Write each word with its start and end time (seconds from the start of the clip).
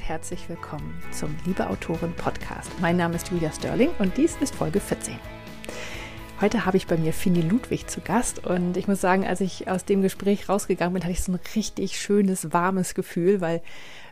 und 0.00 0.08
herzlich 0.08 0.48
willkommen 0.48 0.94
zum 1.10 1.36
Liebe 1.44 1.68
Autorin 1.68 2.14
Podcast. 2.14 2.70
Mein 2.80 2.96
Name 2.96 3.16
ist 3.16 3.28
Julia 3.28 3.52
Sterling 3.52 3.90
und 3.98 4.16
dies 4.16 4.36
ist 4.40 4.54
Folge 4.54 4.80
14. 4.80 5.14
Heute 6.40 6.64
habe 6.64 6.78
ich 6.78 6.86
bei 6.86 6.96
mir 6.96 7.12
Fini 7.12 7.42
Ludwig 7.42 7.86
zu 7.86 8.00
Gast 8.00 8.46
und 8.46 8.78
ich 8.78 8.88
muss 8.88 9.00
sagen, 9.00 9.26
als 9.26 9.42
ich 9.42 9.68
aus 9.68 9.84
dem 9.84 10.00
Gespräch 10.00 10.48
rausgegangen 10.48 10.94
bin, 10.94 11.02
hatte 11.02 11.12
ich 11.12 11.22
so 11.22 11.32
ein 11.32 11.40
richtig 11.54 12.00
schönes, 12.00 12.52
warmes 12.52 12.94
Gefühl, 12.94 13.42
weil 13.42 13.62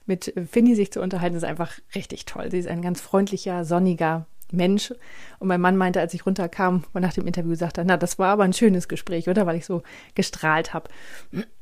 mit 0.05 0.35
Fini 0.51 0.75
sich 0.75 0.93
zu 0.93 1.01
unterhalten 1.01 1.37
ist 1.37 1.45
einfach 1.45 1.73
richtig 1.95 2.27
toll. 2.27 2.51
Sie 2.51 2.59
ist 2.59 2.69
ein 2.69 2.83
ganz 2.83 3.01
freundlicher, 3.01 3.65
sonniger 3.65 4.27
Mensch. 4.53 4.93
Und 5.39 5.49
mein 5.49 5.61
Mann 5.61 5.77
meinte, 5.77 6.01
als 6.01 6.13
ich 6.13 6.27
runterkam 6.27 6.85
und 6.93 7.01
nach 7.01 7.15
dem 7.15 7.27
Interview 7.27 7.55
sagte, 7.55 7.83
na, 7.87 7.97
das 7.97 8.19
war 8.19 8.29
aber 8.29 8.45
ein 8.45 8.53
schönes 8.53 8.89
Gespräch, 8.89 9.29
oder? 9.29 9.47
Weil 9.47 9.57
ich 9.57 9.65
so 9.65 9.83
gestrahlt 10.15 10.75
habe. 10.75 10.91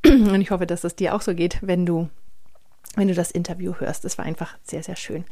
Und 0.03 0.41
ich 0.41 0.51
hoffe, 0.51 0.65
dass 0.65 0.81
das 0.81 0.95
dir 0.95 1.15
auch 1.15 1.21
so 1.21 1.33
geht, 1.33 1.59
wenn 1.61 1.85
du 1.85 2.09
wenn 2.95 3.07
du 3.07 3.13
das 3.13 3.31
Interview 3.31 3.75
hörst. 3.75 4.05
Es 4.05 4.17
war 4.17 4.25
einfach 4.25 4.57
sehr, 4.63 4.83
sehr 4.83 4.95
schön. 4.95 5.25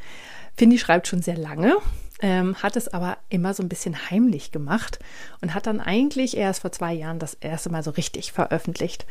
Findy 0.56 0.78
schreibt 0.78 1.08
schon 1.08 1.22
sehr 1.22 1.38
lange, 1.38 1.76
ähm, 2.22 2.56
hat 2.56 2.76
es 2.76 2.88
aber 2.88 3.18
immer 3.30 3.54
so 3.54 3.64
ein 3.64 3.70
bisschen 3.70 4.10
heimlich 4.10 4.52
gemacht 4.52 5.00
und 5.42 5.54
hat 5.54 5.68
dann 5.68 5.82
eigentlich 5.82 6.38
erst 6.38 6.62
vor 6.62 6.72
zwei 6.72 6.94
Jahren 6.94 7.20
das 7.20 7.34
erste 7.36 7.70
Mal 7.70 7.84
so 7.84 7.92
richtig 7.92 8.32
veröffentlicht. 8.32 9.06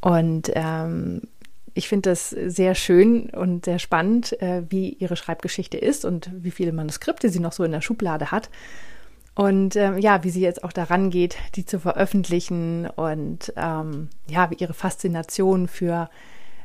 Und 0.00 0.50
ähm, 0.54 1.22
ich 1.74 1.88
finde 1.88 2.10
das 2.10 2.30
sehr 2.30 2.74
schön 2.74 3.30
und 3.30 3.66
sehr 3.66 3.78
spannend, 3.78 4.40
äh, 4.40 4.62
wie 4.68 4.90
ihre 4.94 5.16
Schreibgeschichte 5.16 5.78
ist 5.78 6.04
und 6.04 6.30
wie 6.32 6.50
viele 6.50 6.72
Manuskripte 6.72 7.28
sie 7.28 7.40
noch 7.40 7.52
so 7.52 7.64
in 7.64 7.72
der 7.72 7.82
Schublade 7.82 8.30
hat. 8.30 8.50
Und 9.34 9.76
ähm, 9.76 9.98
ja, 9.98 10.24
wie 10.24 10.30
sie 10.30 10.40
jetzt 10.40 10.64
auch 10.64 10.72
daran 10.72 11.10
geht, 11.10 11.36
die 11.54 11.64
zu 11.64 11.78
veröffentlichen 11.78 12.86
und 12.88 13.52
ähm, 13.56 14.08
ja, 14.28 14.50
wie 14.50 14.56
ihre 14.56 14.74
Faszination 14.74 15.68
für 15.68 16.10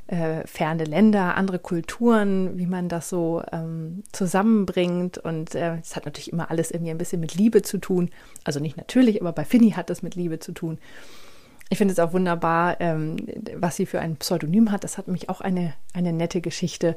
äh, 0.08 0.45
ferne 0.45 0.84
Länder, 0.84 1.36
andere 1.36 1.59
Kulturen, 1.59 2.57
wie 2.57 2.68
man 2.68 2.90
das 2.90 3.10
so 3.10 3.41
ähm, 3.52 4.04
zusammenbringt. 4.12 5.18
Und 5.18 5.55
äh, 5.55 5.77
es 5.77 5.91
äh, 5.91 5.96
hat 5.96 6.05
natürlich 6.05 6.32
immer 6.32 6.52
alles 6.52 6.71
irgendwie 6.71 6.91
ein 6.91 6.98
bisschen 6.98 7.20
mit 7.20 7.35
Liebe 7.35 7.62
zu 7.62 7.77
tun. 7.80 8.10
Also 8.43 8.60
nicht 8.60 8.77
natürlich, 8.77 9.21
aber 9.21 9.32
bei 9.32 9.46
Finny 9.46 9.71
hat 9.71 9.90
das 9.90 10.04
mit 10.04 10.15
Liebe 10.15 10.40
zu 10.40 10.52
tun. 10.52 10.77
Ich 11.70 11.80
finde 11.80 11.93
es 11.93 11.99
auch 11.99 12.13
wunderbar, 12.13 12.80
ähm, 12.80 13.18
was 13.55 13.76
sie 13.76 13.88
für 13.88 13.99
ein 13.99 14.18
Pseudonym 14.18 14.71
hat. 14.71 14.84
Das 14.84 14.98
hat 14.99 15.07
mich 15.07 15.30
auch 15.30 15.41
eine, 15.41 15.74
eine 15.93 16.13
nette 16.13 16.41
Geschichte. 16.41 16.96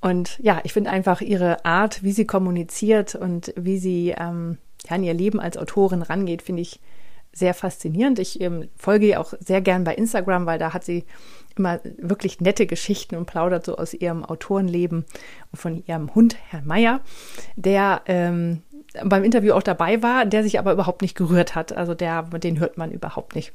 Und 0.00 0.40
ja, 0.40 0.60
ich 0.64 0.72
finde 0.72 0.90
einfach 0.90 1.20
ihre 1.20 1.64
Art, 1.64 2.02
wie 2.02 2.10
sie 2.10 2.26
kommuniziert 2.26 3.14
und 3.14 3.54
wie 3.56 3.78
sie 3.78 4.14
ähm, 4.18 4.58
an 4.88 5.04
ihr 5.04 5.14
Leben 5.14 5.38
als 5.38 5.56
Autorin 5.56 6.02
rangeht, 6.02 6.42
finde 6.42 6.62
ich 6.62 6.80
sehr 7.32 7.54
faszinierend. 7.54 8.18
Ich 8.18 8.40
ähm, 8.40 8.68
folge 8.76 9.06
ihr 9.06 9.20
auch 9.20 9.32
sehr 9.40 9.60
gern 9.60 9.84
bei 9.84 9.94
Instagram, 9.94 10.46
weil 10.46 10.58
da 10.58 10.72
hat 10.74 10.84
sie 10.84 11.04
immer 11.56 11.80
wirklich 11.98 12.40
nette 12.40 12.66
Geschichten 12.66 13.16
und 13.16 13.26
plaudert 13.26 13.64
so 13.64 13.76
aus 13.76 13.94
ihrem 13.94 14.24
Autorenleben 14.24 15.04
und 15.50 15.58
von 15.58 15.82
ihrem 15.86 16.14
Hund, 16.14 16.36
Herrn 16.48 16.66
Meier, 16.66 17.00
der 17.56 18.02
ähm, 18.06 18.62
beim 19.04 19.24
Interview 19.24 19.52
auch 19.54 19.62
dabei 19.62 20.02
war, 20.02 20.26
der 20.26 20.42
sich 20.42 20.58
aber 20.58 20.72
überhaupt 20.72 21.02
nicht 21.02 21.16
gerührt 21.16 21.54
hat. 21.54 21.72
Also 21.72 21.94
der, 21.94 22.22
den 22.22 22.58
hört 22.58 22.76
man 22.78 22.90
überhaupt 22.90 23.34
nicht. 23.34 23.52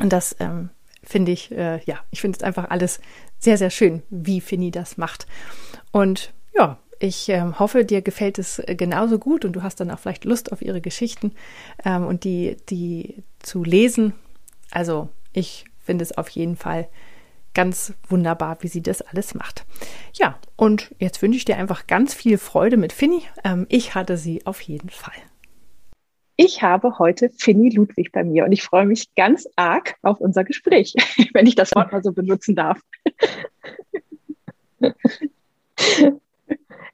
Und 0.00 0.12
das 0.12 0.36
ähm, 0.40 0.70
finde 1.02 1.32
ich, 1.32 1.52
äh, 1.52 1.80
ja, 1.84 1.98
ich 2.10 2.20
finde 2.20 2.36
es 2.38 2.42
einfach 2.42 2.70
alles 2.70 3.00
sehr, 3.38 3.58
sehr 3.58 3.70
schön, 3.70 4.02
wie 4.10 4.40
Finny 4.40 4.70
das 4.70 4.96
macht. 4.96 5.26
Und 5.90 6.32
ja, 6.54 6.78
ich 7.02 7.28
ähm, 7.28 7.58
hoffe, 7.58 7.84
dir 7.84 8.00
gefällt 8.00 8.38
es 8.38 8.60
äh, 8.60 8.76
genauso 8.76 9.18
gut 9.18 9.44
und 9.44 9.54
du 9.54 9.62
hast 9.64 9.80
dann 9.80 9.90
auch 9.90 9.98
vielleicht 9.98 10.24
Lust 10.24 10.52
auf 10.52 10.62
ihre 10.62 10.80
Geschichten 10.80 11.32
ähm, 11.84 12.06
und 12.06 12.22
die, 12.22 12.56
die 12.70 13.24
zu 13.40 13.64
lesen. 13.64 14.14
Also 14.70 15.08
ich 15.32 15.64
finde 15.80 16.04
es 16.04 16.16
auf 16.16 16.28
jeden 16.28 16.54
Fall 16.54 16.88
ganz 17.54 17.92
wunderbar, 18.08 18.58
wie 18.60 18.68
sie 18.68 18.82
das 18.82 19.02
alles 19.02 19.34
macht. 19.34 19.64
Ja, 20.14 20.38
und 20.54 20.94
jetzt 21.00 21.20
wünsche 21.22 21.36
ich 21.36 21.44
dir 21.44 21.56
einfach 21.56 21.88
ganz 21.88 22.14
viel 22.14 22.38
Freude 22.38 22.76
mit 22.76 22.92
Finny. 22.92 23.22
Ähm, 23.42 23.66
ich 23.68 23.96
hatte 23.96 24.16
sie 24.16 24.46
auf 24.46 24.60
jeden 24.60 24.90
Fall. 24.90 25.14
Ich 26.36 26.62
habe 26.62 27.00
heute 27.00 27.30
Finny 27.36 27.70
Ludwig 27.70 28.12
bei 28.12 28.22
mir 28.22 28.44
und 28.44 28.52
ich 28.52 28.62
freue 28.62 28.86
mich 28.86 29.12
ganz 29.16 29.48
arg 29.56 29.96
auf 30.02 30.20
unser 30.20 30.44
Gespräch, 30.44 30.94
wenn 31.34 31.48
ich 31.48 31.56
das 31.56 31.74
Wort 31.74 31.90
mal 31.90 32.02
so 32.02 32.12
benutzen 32.12 32.54
darf. 32.54 32.80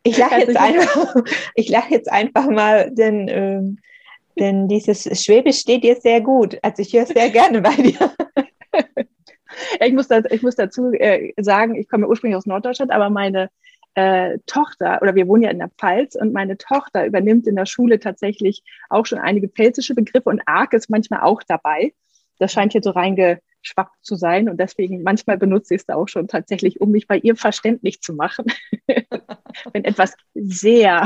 Ich 0.08 0.18
lache 0.18 0.40
jetzt, 0.40 0.56
einfach, 0.56 1.14
ich 1.54 1.68
jetzt 1.90 2.10
einfach 2.10 2.48
mal, 2.48 2.90
denn, 2.90 3.28
ähm, 3.28 3.78
denn 4.38 4.68
dieses 4.68 5.04
Schwäbisch 5.22 5.58
steht 5.58 5.84
dir 5.84 5.96
sehr 5.96 6.20
gut. 6.20 6.58
Also 6.62 6.82
ich 6.82 6.92
höre 6.92 7.06
sehr 7.06 7.30
gerne 7.30 7.60
bei 7.60 7.74
dir. 7.74 8.12
ich, 9.80 9.92
muss 9.92 10.08
da, 10.08 10.22
ich 10.30 10.42
muss 10.42 10.56
dazu 10.56 10.92
äh, 10.92 11.32
sagen, 11.38 11.74
ich 11.74 11.88
komme 11.88 12.08
ursprünglich 12.08 12.36
aus 12.36 12.46
Norddeutschland, 12.46 12.90
aber 12.90 13.10
meine 13.10 13.50
äh, 13.94 14.38
Tochter, 14.46 15.02
oder 15.02 15.14
wir 15.14 15.26
wohnen 15.26 15.42
ja 15.42 15.50
in 15.50 15.58
der 15.58 15.70
Pfalz, 15.70 16.14
und 16.14 16.32
meine 16.32 16.56
Tochter 16.56 17.04
übernimmt 17.04 17.46
in 17.46 17.56
der 17.56 17.66
Schule 17.66 17.98
tatsächlich 17.98 18.62
auch 18.88 19.06
schon 19.06 19.18
einige 19.18 19.48
pfälzische 19.48 19.94
Begriffe 19.94 20.30
und 20.30 20.42
arg 20.46 20.72
ist 20.72 20.88
manchmal 20.88 21.20
auch 21.20 21.42
dabei. 21.46 21.92
Das 22.38 22.52
scheint 22.52 22.72
hier 22.72 22.82
so 22.82 22.90
reingeschwappt 23.58 24.04
zu 24.04 24.16
sein 24.16 24.48
und 24.48 24.58
deswegen 24.58 25.02
manchmal 25.02 25.38
benutze 25.38 25.74
ich 25.74 25.80
es 25.82 25.86
da 25.86 25.94
auch 25.94 26.08
schon 26.08 26.28
tatsächlich, 26.28 26.80
um 26.80 26.90
mich 26.90 27.06
bei 27.06 27.18
ihr 27.18 27.36
verständlich 27.36 28.00
zu 28.00 28.14
machen, 28.14 28.46
wenn 29.72 29.84
etwas 29.84 30.14
sehr, 30.34 31.04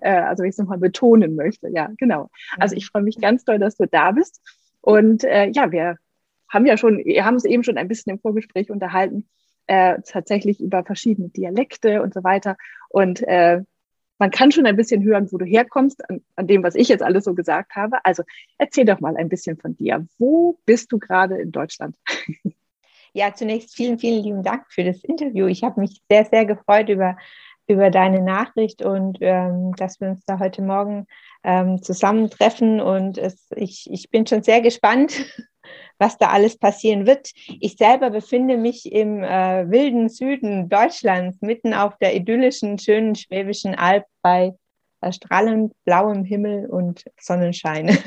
äh, 0.00 0.10
also 0.10 0.42
ich 0.42 0.50
es 0.50 0.58
nochmal 0.58 0.78
betonen 0.78 1.34
möchte. 1.36 1.68
Ja, 1.68 1.90
genau. 1.96 2.30
Also 2.58 2.76
ich 2.76 2.86
freue 2.86 3.02
mich 3.02 3.20
ganz 3.20 3.44
doll, 3.44 3.58
dass 3.58 3.76
du 3.76 3.86
da 3.86 4.12
bist. 4.12 4.40
Und 4.80 5.24
äh, 5.24 5.48
ja, 5.48 5.72
wir 5.72 5.96
haben 6.48 6.66
ja 6.66 6.76
schon, 6.76 6.98
wir 6.98 7.24
haben 7.24 7.36
es 7.36 7.44
eben 7.44 7.64
schon 7.64 7.78
ein 7.78 7.88
bisschen 7.88 8.12
im 8.12 8.20
Vorgespräch 8.20 8.70
unterhalten, 8.70 9.28
äh, 9.66 10.00
tatsächlich 10.06 10.60
über 10.60 10.84
verschiedene 10.84 11.30
Dialekte 11.30 12.02
und 12.02 12.12
so 12.12 12.22
weiter. 12.22 12.56
Und 12.90 13.22
äh, 13.22 13.62
man 14.18 14.30
kann 14.30 14.52
schon 14.52 14.66
ein 14.66 14.76
bisschen 14.76 15.02
hören, 15.02 15.28
wo 15.30 15.38
du 15.38 15.44
herkommst, 15.44 16.08
an, 16.08 16.22
an, 16.36 16.46
dem, 16.46 16.62
was 16.62 16.74
ich 16.74 16.88
jetzt 16.88 17.02
alles 17.02 17.24
so 17.24 17.34
gesagt 17.34 17.74
habe. 17.74 17.98
Also 18.04 18.22
erzähl 18.58 18.84
doch 18.84 19.00
mal 19.00 19.16
ein 19.16 19.28
bisschen 19.28 19.56
von 19.56 19.76
dir. 19.76 20.06
Wo 20.18 20.58
bist 20.66 20.92
du 20.92 20.98
gerade 20.98 21.36
in 21.38 21.52
Deutschland? 21.52 21.96
Ja, 23.16 23.32
zunächst 23.32 23.76
vielen, 23.76 24.00
vielen 24.00 24.24
lieben 24.24 24.42
Dank 24.42 24.64
für 24.70 24.82
das 24.82 25.04
Interview. 25.04 25.46
Ich 25.46 25.62
habe 25.62 25.80
mich 25.80 26.02
sehr, 26.10 26.24
sehr 26.24 26.44
gefreut 26.46 26.88
über, 26.88 27.16
über 27.68 27.88
deine 27.88 28.20
Nachricht 28.20 28.82
und 28.82 29.18
ähm, 29.20 29.72
dass 29.76 30.00
wir 30.00 30.08
uns 30.08 30.24
da 30.26 30.40
heute 30.40 30.62
Morgen 30.62 31.06
ähm, 31.44 31.80
zusammentreffen. 31.80 32.80
Und 32.80 33.16
es, 33.16 33.46
ich, 33.54 33.88
ich 33.88 34.10
bin 34.10 34.26
schon 34.26 34.42
sehr 34.42 34.60
gespannt, 34.62 35.26
was 35.98 36.18
da 36.18 36.28
alles 36.28 36.58
passieren 36.58 37.06
wird. 37.06 37.32
Ich 37.60 37.76
selber 37.76 38.10
befinde 38.10 38.56
mich 38.56 38.90
im 38.90 39.22
äh, 39.22 39.70
wilden 39.70 40.08
Süden 40.08 40.68
Deutschlands, 40.68 41.40
mitten 41.40 41.74
auf 41.74 41.96
der 41.98 42.14
idyllischen, 42.14 42.78
schönen 42.78 43.14
Schwäbischen 43.14 43.74
Alb 43.74 44.04
bei 44.22 44.54
äh, 45.00 45.12
strahlend 45.12 45.72
blauem 45.84 46.24
Himmel 46.24 46.66
und 46.66 47.04
Sonnenschein. 47.20 47.98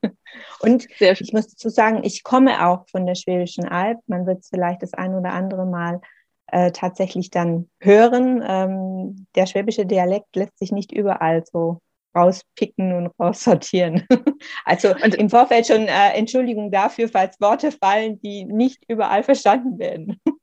und 0.60 0.86
ich 1.00 1.32
muss 1.32 1.48
dazu 1.48 1.68
sagen, 1.68 2.00
ich 2.02 2.24
komme 2.24 2.66
auch 2.66 2.88
von 2.88 3.06
der 3.06 3.14
Schwäbischen 3.14 3.66
Alb. 3.66 3.98
Man 4.06 4.26
wird 4.26 4.40
es 4.40 4.48
vielleicht 4.48 4.82
das 4.82 4.94
ein 4.94 5.14
oder 5.14 5.32
andere 5.32 5.66
Mal 5.66 6.00
äh, 6.48 6.70
tatsächlich 6.70 7.30
dann 7.30 7.68
hören. 7.80 8.42
Ähm, 8.46 9.26
der 9.34 9.46
schwäbische 9.46 9.86
Dialekt 9.86 10.34
lässt 10.36 10.58
sich 10.58 10.72
nicht 10.72 10.92
überall 10.92 11.44
so 11.44 11.80
rauspicken 12.16 12.92
und 12.92 13.08
raussortieren. 13.20 14.06
Also 14.64 14.90
und 14.90 15.14
im 15.14 15.30
Vorfeld 15.30 15.66
schon 15.66 15.86
äh, 15.86 16.12
Entschuldigung 16.14 16.70
dafür, 16.70 17.08
falls 17.08 17.40
Worte 17.40 17.72
fallen, 17.72 18.20
die 18.20 18.44
nicht 18.44 18.84
überall 18.88 19.22
verstanden 19.22 19.78
werden. 19.78 20.20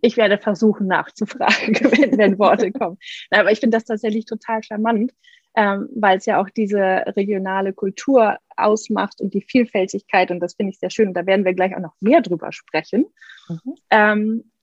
Ich 0.00 0.16
werde 0.16 0.38
versuchen 0.38 0.86
nachzufragen, 0.86 1.74
wenn, 1.92 2.16
wenn 2.16 2.38
Worte 2.38 2.72
kommen. 2.72 2.96
Aber 3.28 3.52
ich 3.52 3.60
finde 3.60 3.76
das 3.76 3.84
tatsächlich 3.84 4.24
total 4.24 4.62
charmant, 4.62 5.12
ähm, 5.54 5.90
weil 5.94 6.16
es 6.16 6.24
ja 6.24 6.40
auch 6.40 6.48
diese 6.48 6.78
regionale 6.78 7.74
Kultur 7.74 8.38
ausmacht 8.56 9.20
und 9.20 9.34
die 9.34 9.42
Vielfältigkeit. 9.42 10.30
Und 10.30 10.40
das 10.40 10.54
finde 10.54 10.72
ich 10.72 10.78
sehr 10.78 10.88
schön. 10.88 11.08
Und 11.08 11.14
da 11.14 11.26
werden 11.26 11.44
wir 11.44 11.52
gleich 11.52 11.76
auch 11.76 11.80
noch 11.80 11.94
mehr 12.00 12.22
drüber 12.22 12.50
sprechen. 12.50 13.04
Mhm. 13.50 13.74
Ähm, 13.90 14.44
äh, 14.44 14.57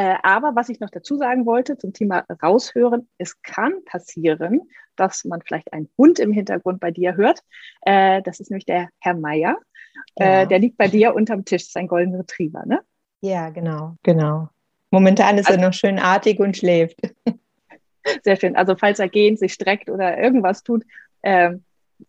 aber 0.00 0.54
was 0.54 0.68
ich 0.68 0.80
noch 0.80 0.90
dazu 0.90 1.16
sagen 1.16 1.46
wollte 1.46 1.76
zum 1.76 1.92
Thema 1.92 2.24
raushören, 2.42 3.08
es 3.18 3.42
kann 3.42 3.84
passieren, 3.84 4.60
dass 4.98 5.24
man 5.24 5.40
vielleicht 5.42 5.72
einen 5.72 5.88
Hund 5.96 6.18
im 6.18 6.32
Hintergrund 6.32 6.80
bei 6.80 6.90
dir 6.90 7.16
hört. 7.16 7.40
Äh, 7.82 8.22
das 8.22 8.40
ist 8.40 8.50
nämlich 8.50 8.66
der 8.66 8.88
Herr 8.98 9.14
Meier. 9.14 9.56
Äh, 10.16 10.24
ja. 10.24 10.42
Äh, 10.42 10.46
der 10.46 10.58
liegt 10.58 10.76
bei 10.76 10.88
dir 10.88 11.14
unterm 11.14 11.44
Tisch, 11.44 11.70
sein 11.70 11.88
goldener 11.88 12.20
Retriever, 12.20 12.64
ne? 12.66 12.80
Ja, 13.20 13.50
genau, 13.50 13.96
genau. 14.02 14.48
Momentan 14.90 15.38
ist 15.38 15.48
also, 15.48 15.60
er 15.60 15.66
noch 15.66 15.74
schön 15.74 15.98
artig 15.98 16.38
und 16.40 16.56
schläft. 16.56 17.00
Sehr 18.24 18.36
schön. 18.36 18.56
Also 18.56 18.76
falls 18.76 18.98
er 18.98 19.08
gehen, 19.08 19.36
sich 19.36 19.52
streckt 19.52 19.90
oder 19.90 20.18
irgendwas 20.18 20.62
tut, 20.62 20.84
äh, 21.22 21.54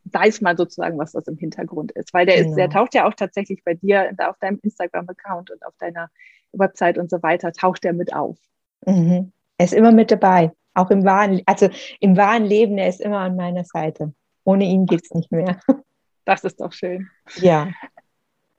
weiß 0.06 0.42
man 0.42 0.58
sozusagen, 0.58 0.98
was 0.98 1.12
das 1.12 1.28
im 1.28 1.38
Hintergrund 1.38 1.92
ist. 1.94 2.14
Weil 2.14 2.26
der, 2.26 2.38
genau. 2.38 2.50
ist, 2.50 2.56
der 2.56 2.70
taucht 2.70 2.94
ja 2.94 3.08
auch 3.08 3.14
tatsächlich 3.14 3.64
bei 3.64 3.74
dir 3.74 4.12
auf 4.18 4.38
deinem 4.40 4.60
Instagram-Account 4.62 5.52
und 5.52 5.66
auf 5.66 5.74
deiner 5.78 6.10
Website 6.52 6.98
und 6.98 7.10
so 7.10 7.22
weiter, 7.22 7.52
taucht 7.52 7.86
er 7.86 7.94
mit 7.94 8.14
auf. 8.14 8.38
Mhm. 8.86 9.32
Er 9.58 9.66
ist 9.66 9.74
immer 9.74 9.92
mit 9.92 10.12
dabei, 10.12 10.52
auch 10.74 10.90
im 10.90 11.04
wahren, 11.04 11.42
also 11.46 11.70
im 12.00 12.18
wahren 12.18 12.46
Leben, 12.46 12.78
er 12.78 12.90
ist 12.90 13.02
immer 13.02 13.20
an 13.20 13.36
meiner 13.36 13.66
Seite. 13.66 14.14
Ohne 14.44 14.66
ihn 14.66 14.86
geht 14.86 15.04
es 15.04 15.12
nicht 15.12 15.32
mehr. 15.32 15.60
Das 16.26 16.44
ist 16.44 16.62
doch 16.62 16.74
schön. 16.74 17.10
Ja. 17.38 17.70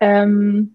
Ähm, 0.01 0.75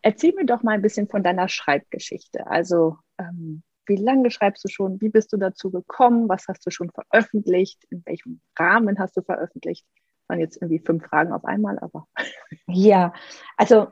erzähl 0.00 0.32
mir 0.32 0.46
doch 0.46 0.62
mal 0.62 0.72
ein 0.72 0.80
bisschen 0.80 1.08
von 1.08 1.22
deiner 1.22 1.46
Schreibgeschichte. 1.46 2.46
Also, 2.46 2.96
ähm, 3.18 3.62
wie 3.86 3.96
lange 3.96 4.30
schreibst 4.30 4.64
du 4.64 4.68
schon? 4.68 5.00
Wie 5.00 5.08
bist 5.08 5.32
du 5.32 5.36
dazu 5.36 5.70
gekommen? 5.70 6.28
Was 6.28 6.46
hast 6.48 6.64
du 6.66 6.70
schon 6.70 6.90
veröffentlicht? 6.90 7.84
In 7.90 8.02
welchem 8.06 8.40
Rahmen 8.58 8.98
hast 8.98 9.16
du 9.16 9.22
veröffentlicht? 9.22 9.86
Das 9.86 10.28
waren 10.28 10.40
jetzt 10.40 10.56
irgendwie 10.56 10.80
fünf 10.84 11.04
Fragen 11.06 11.32
auf 11.32 11.44
einmal, 11.44 11.78
aber. 11.78 12.06
Ja, 12.68 13.12
also 13.56 13.88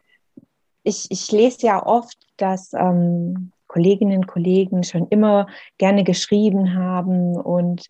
ich, 0.82 1.06
ich 1.10 1.30
lese 1.32 1.66
ja 1.66 1.84
oft, 1.84 2.18
dass 2.36 2.72
ähm, 2.74 3.52
Kolleginnen 3.66 4.18
und 4.18 4.26
Kollegen 4.26 4.82
schon 4.84 5.08
immer 5.08 5.46
gerne 5.78 6.04
geschrieben 6.04 6.74
haben 6.74 7.36
und 7.36 7.88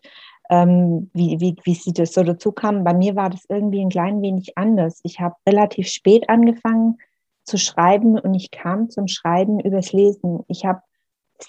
ähm, 0.49 1.09
wie, 1.13 1.39
wie, 1.39 1.55
wie 1.63 1.73
sie 1.73 1.93
das 1.93 2.13
so 2.13 2.23
dazu 2.23 2.51
kam. 2.51 2.83
Bei 2.83 2.93
mir 2.93 3.15
war 3.15 3.29
das 3.29 3.45
irgendwie 3.49 3.81
ein 3.81 3.89
klein 3.89 4.21
wenig 4.21 4.57
anders. 4.57 4.99
Ich 5.03 5.19
habe 5.19 5.35
relativ 5.47 5.87
spät 5.87 6.29
angefangen 6.29 6.97
zu 7.43 7.57
schreiben 7.57 8.19
und 8.19 8.33
ich 8.33 8.51
kam 8.51 8.89
zum 8.89 9.07
Schreiben 9.07 9.59
übers 9.59 9.91
Lesen. 9.91 10.43
Ich 10.47 10.65
habe 10.65 10.81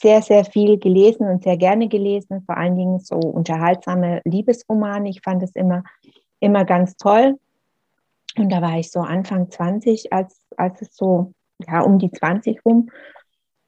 sehr, 0.00 0.22
sehr 0.22 0.44
viel 0.44 0.78
gelesen 0.78 1.28
und 1.28 1.42
sehr 1.42 1.56
gerne 1.56 1.88
gelesen, 1.88 2.42
vor 2.44 2.56
allen 2.56 2.76
Dingen 2.76 2.98
so 3.00 3.16
unterhaltsame 3.16 4.20
Liebesromane. 4.24 5.08
Ich 5.08 5.22
fand 5.22 5.42
es 5.42 5.54
immer, 5.54 5.82
immer 6.40 6.64
ganz 6.64 6.96
toll. 6.96 7.38
Und 8.36 8.50
da 8.50 8.60
war 8.60 8.78
ich 8.78 8.90
so 8.90 9.00
Anfang 9.00 9.50
20, 9.50 10.12
als, 10.12 10.44
als 10.56 10.82
es 10.82 10.94
so 10.94 11.32
ja, 11.66 11.80
um 11.80 11.98
die 11.98 12.10
20 12.10 12.64
rum 12.64 12.90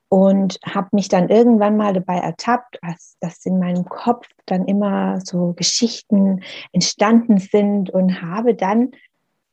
und 0.08 0.58
habe 0.64 0.88
mich 0.92 1.08
dann 1.08 1.28
irgendwann 1.28 1.76
mal 1.76 1.92
dabei 1.92 2.16
ertappt, 2.16 2.78
dass, 2.82 3.16
dass 3.20 3.44
in 3.44 3.58
meinem 3.58 3.84
Kopf 3.84 4.26
dann 4.46 4.66
immer 4.66 5.20
so 5.20 5.52
Geschichten 5.52 6.42
entstanden 6.72 7.38
sind 7.38 7.90
und 7.90 8.22
habe 8.22 8.54
dann 8.54 8.92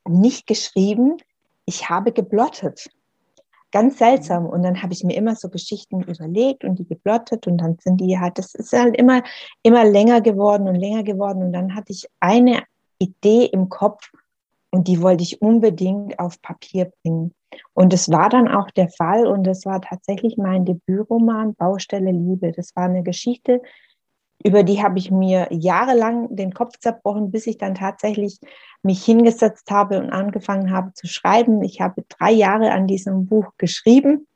nicht 0.07 0.47
geschrieben, 0.47 1.17
ich 1.65 1.89
habe 1.89 2.11
geblottet. 2.11 2.89
Ganz 3.75 3.97
seltsam. 3.97 4.45
Und 4.45 4.63
dann 4.63 4.81
habe 4.81 4.93
ich 4.93 5.03
mir 5.03 5.17
immer 5.17 5.35
so 5.35 5.49
Geschichten 5.49 6.01
überlegt 6.01 6.63
und 6.63 6.79
die 6.79 6.87
geblottet 6.87 7.45
und 7.45 7.57
dann 7.57 7.77
sind 7.77 7.99
die 7.99 8.17
halt, 8.17 8.37
das 8.37 8.55
ist 8.55 8.71
halt 8.71 8.95
immer, 8.95 9.21
immer 9.63 9.83
länger 9.83 10.21
geworden 10.21 10.69
und 10.69 10.75
länger 10.75 11.03
geworden. 11.03 11.43
Und 11.43 11.51
dann 11.51 11.75
hatte 11.75 11.91
ich 11.91 12.07
eine 12.21 12.63
Idee 12.99 13.47
im 13.51 13.67
Kopf 13.67 14.09
und 14.71 14.87
die 14.87 15.01
wollte 15.01 15.23
ich 15.23 15.41
unbedingt 15.41 16.17
auf 16.19 16.41
Papier 16.41 16.89
bringen. 17.03 17.33
Und 17.73 17.93
es 17.93 18.09
war 18.09 18.29
dann 18.29 18.47
auch 18.47 18.71
der 18.71 18.87
Fall 18.87 19.27
und 19.27 19.45
es 19.45 19.65
war 19.65 19.81
tatsächlich 19.81 20.37
mein 20.37 20.63
Debütroman 20.63 21.53
Baustelle 21.55 22.11
Liebe. 22.11 22.53
Das 22.53 22.73
war 22.77 22.85
eine 22.85 23.03
Geschichte, 23.03 23.61
über 24.43 24.63
die 24.63 24.83
habe 24.83 24.99
ich 24.99 25.11
mir 25.11 25.47
jahrelang 25.51 26.35
den 26.35 26.53
Kopf 26.53 26.77
zerbrochen, 26.79 27.31
bis 27.31 27.47
ich 27.47 27.57
dann 27.57 27.75
tatsächlich 27.75 28.39
mich 28.83 29.03
hingesetzt 29.03 29.71
habe 29.71 29.99
und 29.99 30.11
angefangen 30.11 30.71
habe 30.71 30.93
zu 30.93 31.07
schreiben. 31.07 31.63
Ich 31.63 31.81
habe 31.81 32.03
drei 32.07 32.31
Jahre 32.31 32.71
an 32.71 32.87
diesem 32.87 33.25
Buch 33.25 33.51
geschrieben 33.57 34.27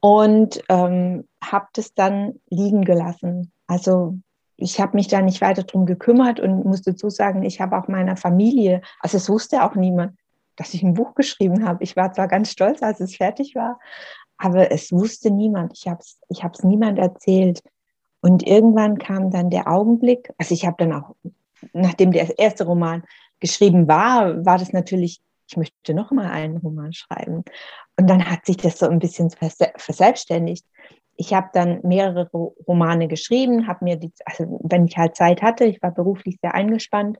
und 0.00 0.62
ähm, 0.68 1.26
habe 1.42 1.66
das 1.72 1.94
dann 1.94 2.40
liegen 2.48 2.84
gelassen. 2.84 3.52
Also 3.66 4.18
ich 4.56 4.80
habe 4.80 4.96
mich 4.96 5.08
da 5.08 5.22
nicht 5.22 5.40
weiter 5.40 5.62
drum 5.62 5.86
gekümmert 5.86 6.40
und 6.40 6.64
muss 6.64 6.82
dazu 6.82 7.10
sagen, 7.10 7.42
ich 7.42 7.60
habe 7.60 7.76
auch 7.76 7.88
meiner 7.88 8.16
Familie, 8.16 8.82
also 9.00 9.16
es 9.16 9.28
wusste 9.28 9.64
auch 9.64 9.74
niemand, 9.74 10.18
dass 10.56 10.74
ich 10.74 10.82
ein 10.82 10.94
Buch 10.94 11.14
geschrieben 11.14 11.66
habe. 11.66 11.84
Ich 11.84 11.96
war 11.96 12.12
zwar 12.12 12.26
ganz 12.26 12.50
stolz, 12.50 12.82
als 12.82 13.00
es 13.00 13.16
fertig 13.16 13.54
war, 13.54 13.78
aber 14.36 14.70
es 14.72 14.92
wusste 14.92 15.30
niemand. 15.30 15.72
Ich 15.76 15.86
habe 15.86 16.00
es 16.00 16.20
ich 16.28 16.42
niemand 16.64 16.98
erzählt. 16.98 17.60
Und 18.20 18.46
irgendwann 18.46 18.98
kam 18.98 19.30
dann 19.30 19.50
der 19.50 19.68
Augenblick, 19.68 20.30
also 20.38 20.54
ich 20.54 20.66
habe 20.66 20.76
dann 20.78 20.92
auch, 20.92 21.14
nachdem 21.72 22.12
der 22.12 22.38
erste 22.38 22.64
Roman 22.64 23.04
geschrieben 23.40 23.86
war, 23.88 24.44
war 24.44 24.58
das 24.58 24.72
natürlich, 24.72 25.20
ich 25.48 25.56
möchte 25.56 25.94
noch 25.94 26.10
mal 26.10 26.30
einen 26.30 26.56
Roman 26.58 26.92
schreiben. 26.92 27.44
Und 27.96 28.10
dann 28.10 28.28
hat 28.28 28.46
sich 28.46 28.56
das 28.56 28.78
so 28.78 28.88
ein 28.88 28.98
bisschen 28.98 29.30
verselbstständigt. 29.30 30.66
Ich 31.16 31.34
habe 31.34 31.48
dann 31.52 31.80
mehrere 31.82 32.30
Romane 32.66 33.08
geschrieben, 33.08 33.66
habe 33.66 33.84
mir 33.84 33.96
die, 33.96 34.12
also 34.24 34.60
wenn 34.64 34.86
ich 34.86 34.96
halt 34.96 35.16
Zeit 35.16 35.42
hatte, 35.42 35.64
ich 35.64 35.82
war 35.82 35.90
beruflich 35.92 36.38
sehr 36.40 36.54
eingespannt, 36.54 37.18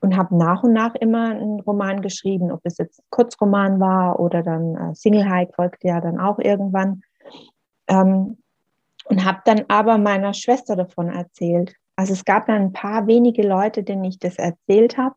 und 0.00 0.16
habe 0.16 0.36
nach 0.36 0.62
und 0.62 0.72
nach 0.72 0.94
immer 0.94 1.30
einen 1.30 1.60
Roman 1.60 2.02
geschrieben, 2.02 2.52
ob 2.52 2.60
es 2.64 2.78
jetzt 2.78 3.02
Kurzroman 3.10 3.80
war 3.80 4.20
oder 4.20 4.42
dann 4.42 4.74
äh, 4.76 4.94
Single 4.94 5.28
Hike 5.28 5.52
folgte 5.54 5.88
ja 5.88 6.00
dann 6.00 6.20
auch 6.20 6.38
irgendwann. 6.38 7.02
Ähm, 7.88 8.38
und 9.08 9.24
habe 9.24 9.40
dann 9.44 9.64
aber 9.68 9.98
meiner 9.98 10.34
Schwester 10.34 10.76
davon 10.76 11.08
erzählt. 11.08 11.74
Also 11.96 12.12
es 12.12 12.24
gab 12.24 12.46
dann 12.46 12.62
ein 12.62 12.72
paar 12.72 13.06
wenige 13.06 13.42
Leute, 13.42 13.82
denen 13.82 14.04
ich 14.04 14.18
das 14.18 14.36
erzählt 14.36 14.96
habe. 14.96 15.14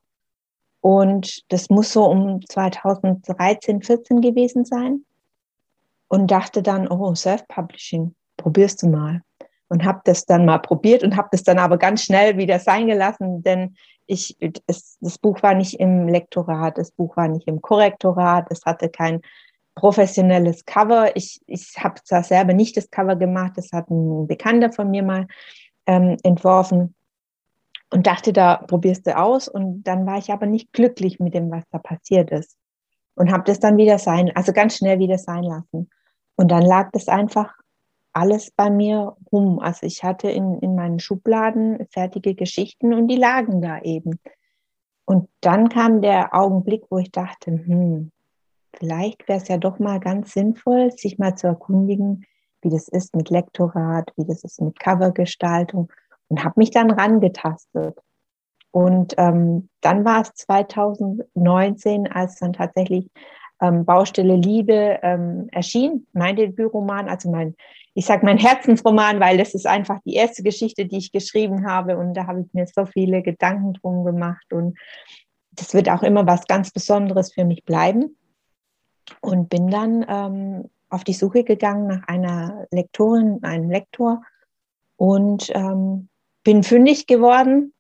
Und 0.79 1.43
das 1.51 1.69
muss 1.69 1.93
so 1.93 2.05
um 2.05 2.45
2013, 2.45 3.83
14 3.83 4.21
gewesen 4.21 4.65
sein. 4.65 5.05
Und 6.07 6.31
dachte 6.31 6.63
dann, 6.63 6.88
oh, 6.88 7.13
Self-Publishing, 7.13 8.15
probierst 8.38 8.81
du 8.83 8.88
mal. 8.88 9.21
Und 9.69 9.85
habe 9.85 10.01
das 10.03 10.25
dann 10.25 10.45
mal 10.45 10.57
probiert 10.57 11.03
und 11.03 11.15
habe 11.15 11.29
das 11.31 11.43
dann 11.43 11.59
aber 11.59 11.77
ganz 11.77 12.03
schnell 12.03 12.38
wieder 12.38 12.59
sein 12.59 12.88
gelassen, 12.88 13.41
denn 13.43 13.75
ich, 14.05 14.35
es, 14.67 14.97
das 14.99 15.17
Buch 15.17 15.41
war 15.41 15.53
nicht 15.53 15.79
im 15.79 16.09
Lektorat, 16.09 16.77
das 16.77 16.91
Buch 16.91 17.15
war 17.15 17.29
nicht 17.29 17.47
im 17.47 17.61
Korrektorat, 17.61 18.47
es 18.49 18.65
hatte 18.65 18.89
kein 18.89 19.21
professionelles 19.75 20.65
Cover. 20.65 21.15
Ich, 21.15 21.41
ich 21.47 21.75
habe 21.77 22.01
zwar 22.03 22.23
selber 22.23 22.53
nicht 22.53 22.77
das 22.77 22.89
Cover 22.89 23.15
gemacht, 23.15 23.53
das 23.56 23.71
hat 23.71 23.89
ein 23.89 24.27
Bekannter 24.27 24.71
von 24.71 24.89
mir 24.91 25.03
mal 25.03 25.27
ähm, 25.85 26.18
entworfen 26.23 26.95
und 27.91 28.07
dachte, 28.07 28.33
da 28.33 28.57
probierst 28.57 29.06
du 29.07 29.18
aus. 29.18 29.47
Und 29.47 29.83
dann 29.83 30.06
war 30.06 30.18
ich 30.18 30.31
aber 30.31 30.45
nicht 30.45 30.71
glücklich 30.73 31.19
mit 31.19 31.33
dem, 31.33 31.51
was 31.51 31.63
da 31.71 31.77
passiert 31.77 32.31
ist. 32.31 32.57
Und 33.15 33.31
habe 33.31 33.44
das 33.45 33.59
dann 33.59 33.77
wieder 33.77 34.00
sein, 34.00 34.31
also 34.35 34.53
ganz 34.53 34.77
schnell 34.77 35.00
wieder 35.00 35.18
sein 35.18 35.44
lassen. 35.44 35.89
Und 36.35 36.50
dann 36.50 36.63
lag 36.63 36.89
das 36.94 37.07
einfach 37.07 37.53
alles 38.13 38.51
bei 38.51 38.69
mir 38.69 39.15
rum. 39.31 39.59
Also 39.59 39.85
ich 39.85 40.03
hatte 40.03 40.29
in, 40.29 40.59
in 40.59 40.75
meinen 40.75 41.00
Schubladen 41.00 41.85
fertige 41.91 42.35
Geschichten 42.35 42.94
und 42.94 43.07
die 43.07 43.17
lagen 43.17 43.62
da 43.62 43.79
eben. 43.81 44.19
Und 45.06 45.29
dann 45.41 45.69
kam 45.69 46.01
der 46.01 46.33
Augenblick, 46.33 46.83
wo 46.89 46.97
ich 46.97 47.12
dachte, 47.12 47.51
hm, 47.51 48.12
vielleicht 48.73 49.27
wäre 49.27 49.39
es 49.39 49.47
ja 49.47 49.57
doch 49.57 49.79
mal 49.79 50.00
ganz 50.00 50.33
sinnvoll, 50.33 50.91
sich 50.91 51.18
mal 51.18 51.35
zu 51.35 51.47
erkundigen, 51.47 52.25
wie 52.62 52.69
das 52.69 52.88
ist 52.88 53.15
mit 53.15 53.29
Lektorat, 53.29 54.12
wie 54.18 54.25
das 54.25 54.44
ist 54.44 54.62
mit 54.62 54.79
Covergestaltung 54.79 55.91
und 56.27 56.44
habe 56.44 56.56
mich 56.57 56.71
dann 56.71 56.91
rangetastet. 56.91 57.97
Und 58.71 59.15
ähm, 59.18 59.69
dann 59.81 60.06
war 60.06 60.21
es 60.21 60.33
2019, 60.33 62.07
als 62.07 62.35
dann 62.35 62.53
tatsächlich 62.53 63.09
ähm, 63.62 63.83
Baustelle 63.83 64.38
Liebe 64.38 65.00
ähm, 65.03 65.50
erschien, 65.51 66.07
mein 66.13 66.38
Debütroman, 66.38 67.10
also 67.10 67.29
mein, 67.29 67.55
ich 67.93 68.05
sage 68.05 68.25
mein 68.25 68.38
Herzensroman, 68.38 69.19
weil 69.19 69.38
das 69.38 69.53
ist 69.53 69.67
einfach 69.67 70.00
die 70.05 70.13
erste 70.13 70.41
Geschichte, 70.41 70.86
die 70.86 70.98
ich 70.98 71.12
geschrieben 71.12 71.67
habe 71.67 71.98
und 71.98 72.13
da 72.13 72.27
habe 72.27 72.41
ich 72.41 72.53
mir 72.53 72.65
so 72.65 72.86
viele 72.86 73.22
Gedanken 73.22 73.74
drum 73.74 74.05
gemacht 74.05 74.53
und 74.53 74.77
das 75.51 75.74
wird 75.74 75.89
auch 75.89 76.01
immer 76.01 76.25
was 76.25 76.48
ganz 76.48 76.72
Besonderes 76.72 77.34
für 77.34 77.43
mich 77.43 77.65
bleiben 77.65 78.15
und 79.22 79.50
bin 79.50 79.70
dann 79.70 80.06
ähm, 80.08 80.70
auf 80.89 81.03
die 81.03 81.13
Suche 81.13 81.44
gegangen 81.44 81.88
nach 81.88 82.08
einer 82.08 82.68
Lektorin, 82.72 83.44
einem 83.44 83.70
Lektor 83.70 84.24
und 84.98 85.50
ähm, 85.53 86.10
bin 86.44 86.63
fündig 86.63 87.08
geworden 87.08 87.74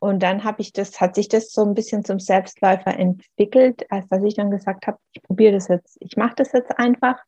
und 0.00 0.22
dann 0.22 0.44
habe 0.44 0.62
ich 0.62 0.72
das, 0.72 1.00
hat 1.00 1.14
sich 1.14 1.28
das 1.28 1.52
so 1.52 1.64
ein 1.64 1.74
bisschen 1.74 2.04
zum 2.04 2.20
Selbstläufer 2.20 2.96
entwickelt, 2.96 3.90
als 3.90 4.06
dass 4.08 4.22
ich 4.22 4.34
dann 4.34 4.50
gesagt 4.50 4.86
habe, 4.86 4.98
ich 5.12 5.22
probiere 5.22 5.52
das 5.52 5.68
jetzt, 5.68 5.96
ich 6.00 6.16
mache 6.16 6.36
das 6.36 6.52
jetzt 6.52 6.78
einfach. 6.78 7.18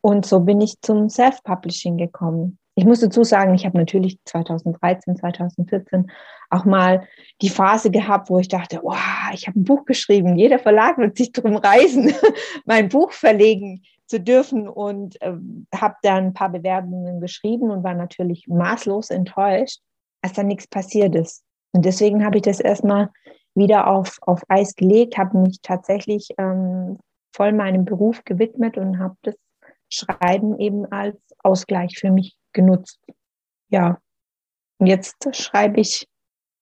Und 0.00 0.24
so 0.24 0.40
bin 0.40 0.60
ich 0.60 0.80
zum 0.80 1.08
Self-Publishing 1.10 1.96
gekommen. 1.96 2.58
Ich 2.76 2.84
muss 2.84 3.00
dazu 3.00 3.22
sagen, 3.22 3.54
ich 3.54 3.64
habe 3.64 3.78
natürlich 3.78 4.18
2013, 4.24 5.16
2014 5.16 6.10
auch 6.50 6.64
mal 6.64 7.06
die 7.40 7.48
Phase 7.48 7.90
gehabt, 7.90 8.30
wo 8.30 8.38
ich 8.38 8.48
dachte, 8.48 8.80
wow, 8.82 8.96
ich 9.32 9.46
habe 9.46 9.60
ein 9.60 9.64
Buch 9.64 9.84
geschrieben, 9.84 10.36
jeder 10.36 10.58
Verlag 10.58 10.98
wird 10.98 11.16
sich 11.16 11.30
darum 11.30 11.56
reisen, 11.56 12.12
mein 12.64 12.88
Buch 12.88 13.12
verlegen 13.12 13.82
zu 14.06 14.20
dürfen 14.20 14.68
und 14.68 15.20
äh, 15.22 15.34
habe 15.74 15.94
dann 16.02 16.26
ein 16.26 16.34
paar 16.34 16.50
Bewerbungen 16.50 17.20
geschrieben 17.20 17.70
und 17.70 17.84
war 17.84 17.94
natürlich 17.94 18.48
maßlos 18.48 19.10
enttäuscht, 19.10 19.80
als 20.22 20.32
dann 20.34 20.48
nichts 20.48 20.66
passiert 20.66 21.14
ist. 21.14 21.44
Und 21.72 21.84
deswegen 21.84 22.24
habe 22.24 22.36
ich 22.36 22.42
das 22.42 22.60
erstmal 22.60 23.10
wieder 23.54 23.86
auf, 23.86 24.18
auf 24.22 24.42
Eis 24.48 24.74
gelegt, 24.74 25.16
habe 25.16 25.38
mich 25.38 25.60
tatsächlich 25.62 26.28
ähm, 26.38 26.98
voll 27.34 27.52
meinem 27.52 27.84
Beruf 27.84 28.24
gewidmet 28.24 28.76
und 28.78 28.98
habe 28.98 29.16
das 29.22 29.36
Schreiben 29.88 30.58
eben 30.58 30.90
als 30.90 31.16
Ausgleich 31.42 31.98
für 31.98 32.10
mich 32.10 32.36
genutzt. 32.54 32.98
Ja, 33.68 34.00
und 34.78 34.86
jetzt 34.86 35.28
schreibe 35.36 35.80
ich 35.80 36.08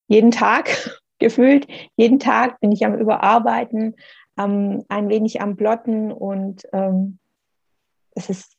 jeden 0.08 0.30
Tag, 0.30 1.00
gefühlt, 1.18 1.68
jeden 1.96 2.18
Tag 2.18 2.58
bin 2.60 2.72
ich 2.72 2.84
am 2.84 2.98
Überarbeiten, 2.98 3.94
ähm, 4.36 4.84
ein 4.88 5.08
wenig 5.08 5.40
am 5.40 5.56
Plotten 5.56 6.10
und 6.10 6.66
ähm, 6.72 7.18
es 8.14 8.28
ist 8.28 8.56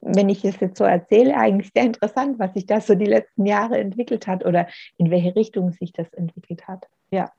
wenn 0.00 0.28
ich 0.28 0.44
es 0.44 0.60
jetzt 0.60 0.78
so 0.78 0.84
erzähle, 0.84 1.36
eigentlich 1.36 1.72
sehr 1.74 1.84
interessant, 1.84 2.38
was 2.38 2.54
sich 2.54 2.66
da 2.66 2.80
so 2.80 2.94
die 2.94 3.06
letzten 3.06 3.44
Jahre 3.44 3.78
entwickelt 3.78 4.26
hat 4.26 4.44
oder 4.44 4.68
in 4.98 5.10
welche 5.10 5.34
Richtung 5.34 5.72
sich 5.72 5.92
das 5.92 6.12
entwickelt 6.12 6.68
hat. 6.68 6.86
Ja. 7.10 7.32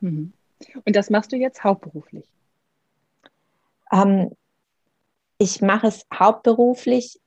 Mhm. 0.00 0.32
Und 0.84 0.96
das 0.96 1.10
machst 1.10 1.32
du 1.32 1.36
jetzt 1.36 1.62
hauptberuflich? 1.64 2.24
Ähm, 3.92 4.32
ich 5.38 5.60
mache 5.60 5.88
es 5.88 6.06
hauptberuflich. 6.12 7.20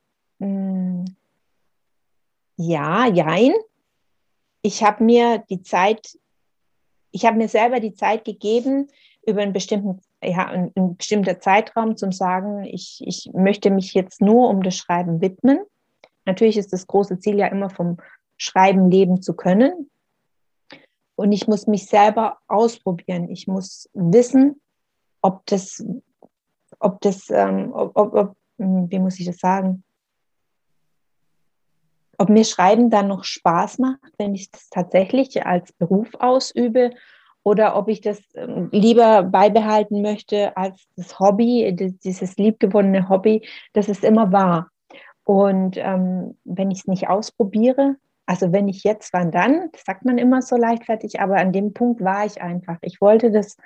Ja, 2.57 3.07
jein. 3.07 3.53
Ich 4.63 4.83
habe 4.83 5.03
mir 5.03 5.43
die 5.50 5.62
Zeit, 5.63 6.17
ich 7.12 7.25
habe 7.25 7.38
mir 7.38 7.48
selber 7.48 7.79
die 7.79 7.93
Zeit 7.93 8.25
gegeben, 8.25 8.88
über 9.25 9.41
einen 9.41 9.53
bestimmten, 9.53 10.01
ja, 10.24 10.48
einen 10.48 10.98
bestimmten 10.98 11.39
Zeitraum 11.41 11.95
zu 11.95 12.12
sagen, 12.12 12.63
ich, 12.63 13.01
ich 13.05 13.29
möchte 13.33 13.69
mich 13.69 13.93
jetzt 13.93 14.21
nur 14.21 14.50
um 14.50 14.63
das 14.63 14.75
Schreiben 14.75 15.21
widmen. 15.21 15.60
Natürlich 16.25 16.57
ist 16.57 16.74
das 16.74 16.88
große 16.88 17.19
Ziel 17.19 17.38
ja 17.38 17.48
immer 17.48 17.69
vom 17.69 17.98
Schreiben 18.38 18.89
leben 18.89 19.21
zu 19.21 19.36
können. 19.36 19.89
Und 21.15 21.31
ich 21.31 21.48
muss 21.48 21.67
mich 21.67 21.86
selber 21.86 22.39
ausprobieren. 22.48 23.29
Ich 23.29 23.48
muss 23.48 23.89
wissen, 23.93 24.60
ob 25.21 25.45
das, 25.45 25.83
ob 26.79 27.00
das, 27.01 27.29
ähm, 27.29 27.71
ob, 27.74 27.95
ob, 27.95 28.13
ob, 28.13 28.36
hm, 28.57 28.89
wie 28.89 29.00
muss 29.00 29.19
ich 29.19 29.25
das 29.25 29.38
sagen? 29.38 29.83
Ob 32.22 32.30
mir 32.30 32.46
Schreiben 32.46 32.92
dann 32.92 33.08
noch 33.08 33.24
Spaß 33.24 33.80
macht, 33.80 33.98
wenn 34.20 34.36
ich 34.36 34.51
das 34.51 34.70
tatsächlich 34.70 35.44
als 35.44 35.74
Beruf 35.74 36.08
ausübe 36.20 36.92
oder 37.42 37.75
ob 37.75 37.88
ich 37.88 38.00
das 38.00 38.20
ähm, 38.36 38.70
lieber 38.72 39.24
beibehalten 39.24 40.04
möchte 40.04 40.56
als 40.56 40.86
das 40.96 41.20
Hobby, 41.20 41.75
dieses 41.75 42.38
liebgewonnene 42.38 43.10
Hobby, 43.10 43.42
das 43.74 43.90
es 43.90 44.04
immer 44.04 44.32
war. 44.32 44.70
Und 45.24 45.78
ähm, 45.78 46.38
wenn 46.44 46.70
ich 46.70 46.82
es 46.82 46.88
nicht 46.88 47.10
ausprobiere, 47.10 47.96
also 48.28 48.51
wenn 48.51 48.68
ich 48.68 48.84
jetzt, 48.84 49.13
wann 49.13 49.32
dann, 49.32 49.70
das 49.72 49.84
sagt 49.84 50.06
man 50.06 50.20
immer 50.20 50.44
so 50.44 50.56
leichtfertig, 50.56 51.20
aber 51.22 51.38
an 51.38 51.51
dem 51.51 51.74
Punkt 51.74 52.04
war 52.04 52.24
ich 52.28 52.40
einfach. 52.40 52.78
Ich 52.82 53.01
wollte 53.01 53.32
das 53.32 53.58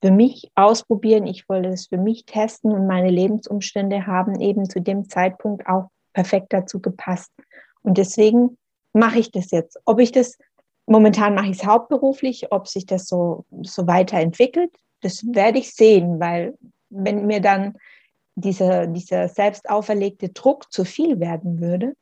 für 0.00 0.12
mich 0.12 0.52
ausprobieren, 0.54 1.26
ich 1.26 1.48
wollte 1.48 1.70
das 1.70 1.88
für 1.88 1.98
mich 1.98 2.26
testen 2.26 2.70
und 2.70 2.86
meine 2.86 3.10
Lebensumstände 3.10 4.06
haben 4.06 4.40
eben 4.40 4.70
zu 4.70 4.80
dem 4.80 5.08
Zeitpunkt 5.08 5.66
auch 5.66 5.88
perfekt 6.12 6.52
dazu 6.52 6.80
gepasst. 6.80 7.32
Und 7.84 7.98
deswegen 7.98 8.58
mache 8.92 9.20
ich 9.20 9.30
das 9.30 9.50
jetzt. 9.52 9.78
Ob 9.84 10.00
ich 10.00 10.10
das, 10.10 10.36
momentan 10.86 11.34
mache 11.34 11.50
ich 11.50 11.58
es 11.58 11.66
hauptberuflich, 11.66 12.50
ob 12.50 12.66
sich 12.66 12.86
das 12.86 13.06
so, 13.06 13.44
so 13.62 13.86
weiterentwickelt, 13.86 14.72
das 15.00 15.24
werde 15.32 15.58
ich 15.58 15.74
sehen, 15.74 16.18
weil 16.18 16.56
wenn 16.88 17.26
mir 17.26 17.40
dann 17.40 17.76
dieser, 18.36 18.86
dieser 18.86 19.28
selbst 19.28 19.68
auferlegte 19.68 20.30
Druck 20.30 20.72
zu 20.72 20.84
viel 20.84 21.20
werden 21.20 21.60
würde, 21.60 21.94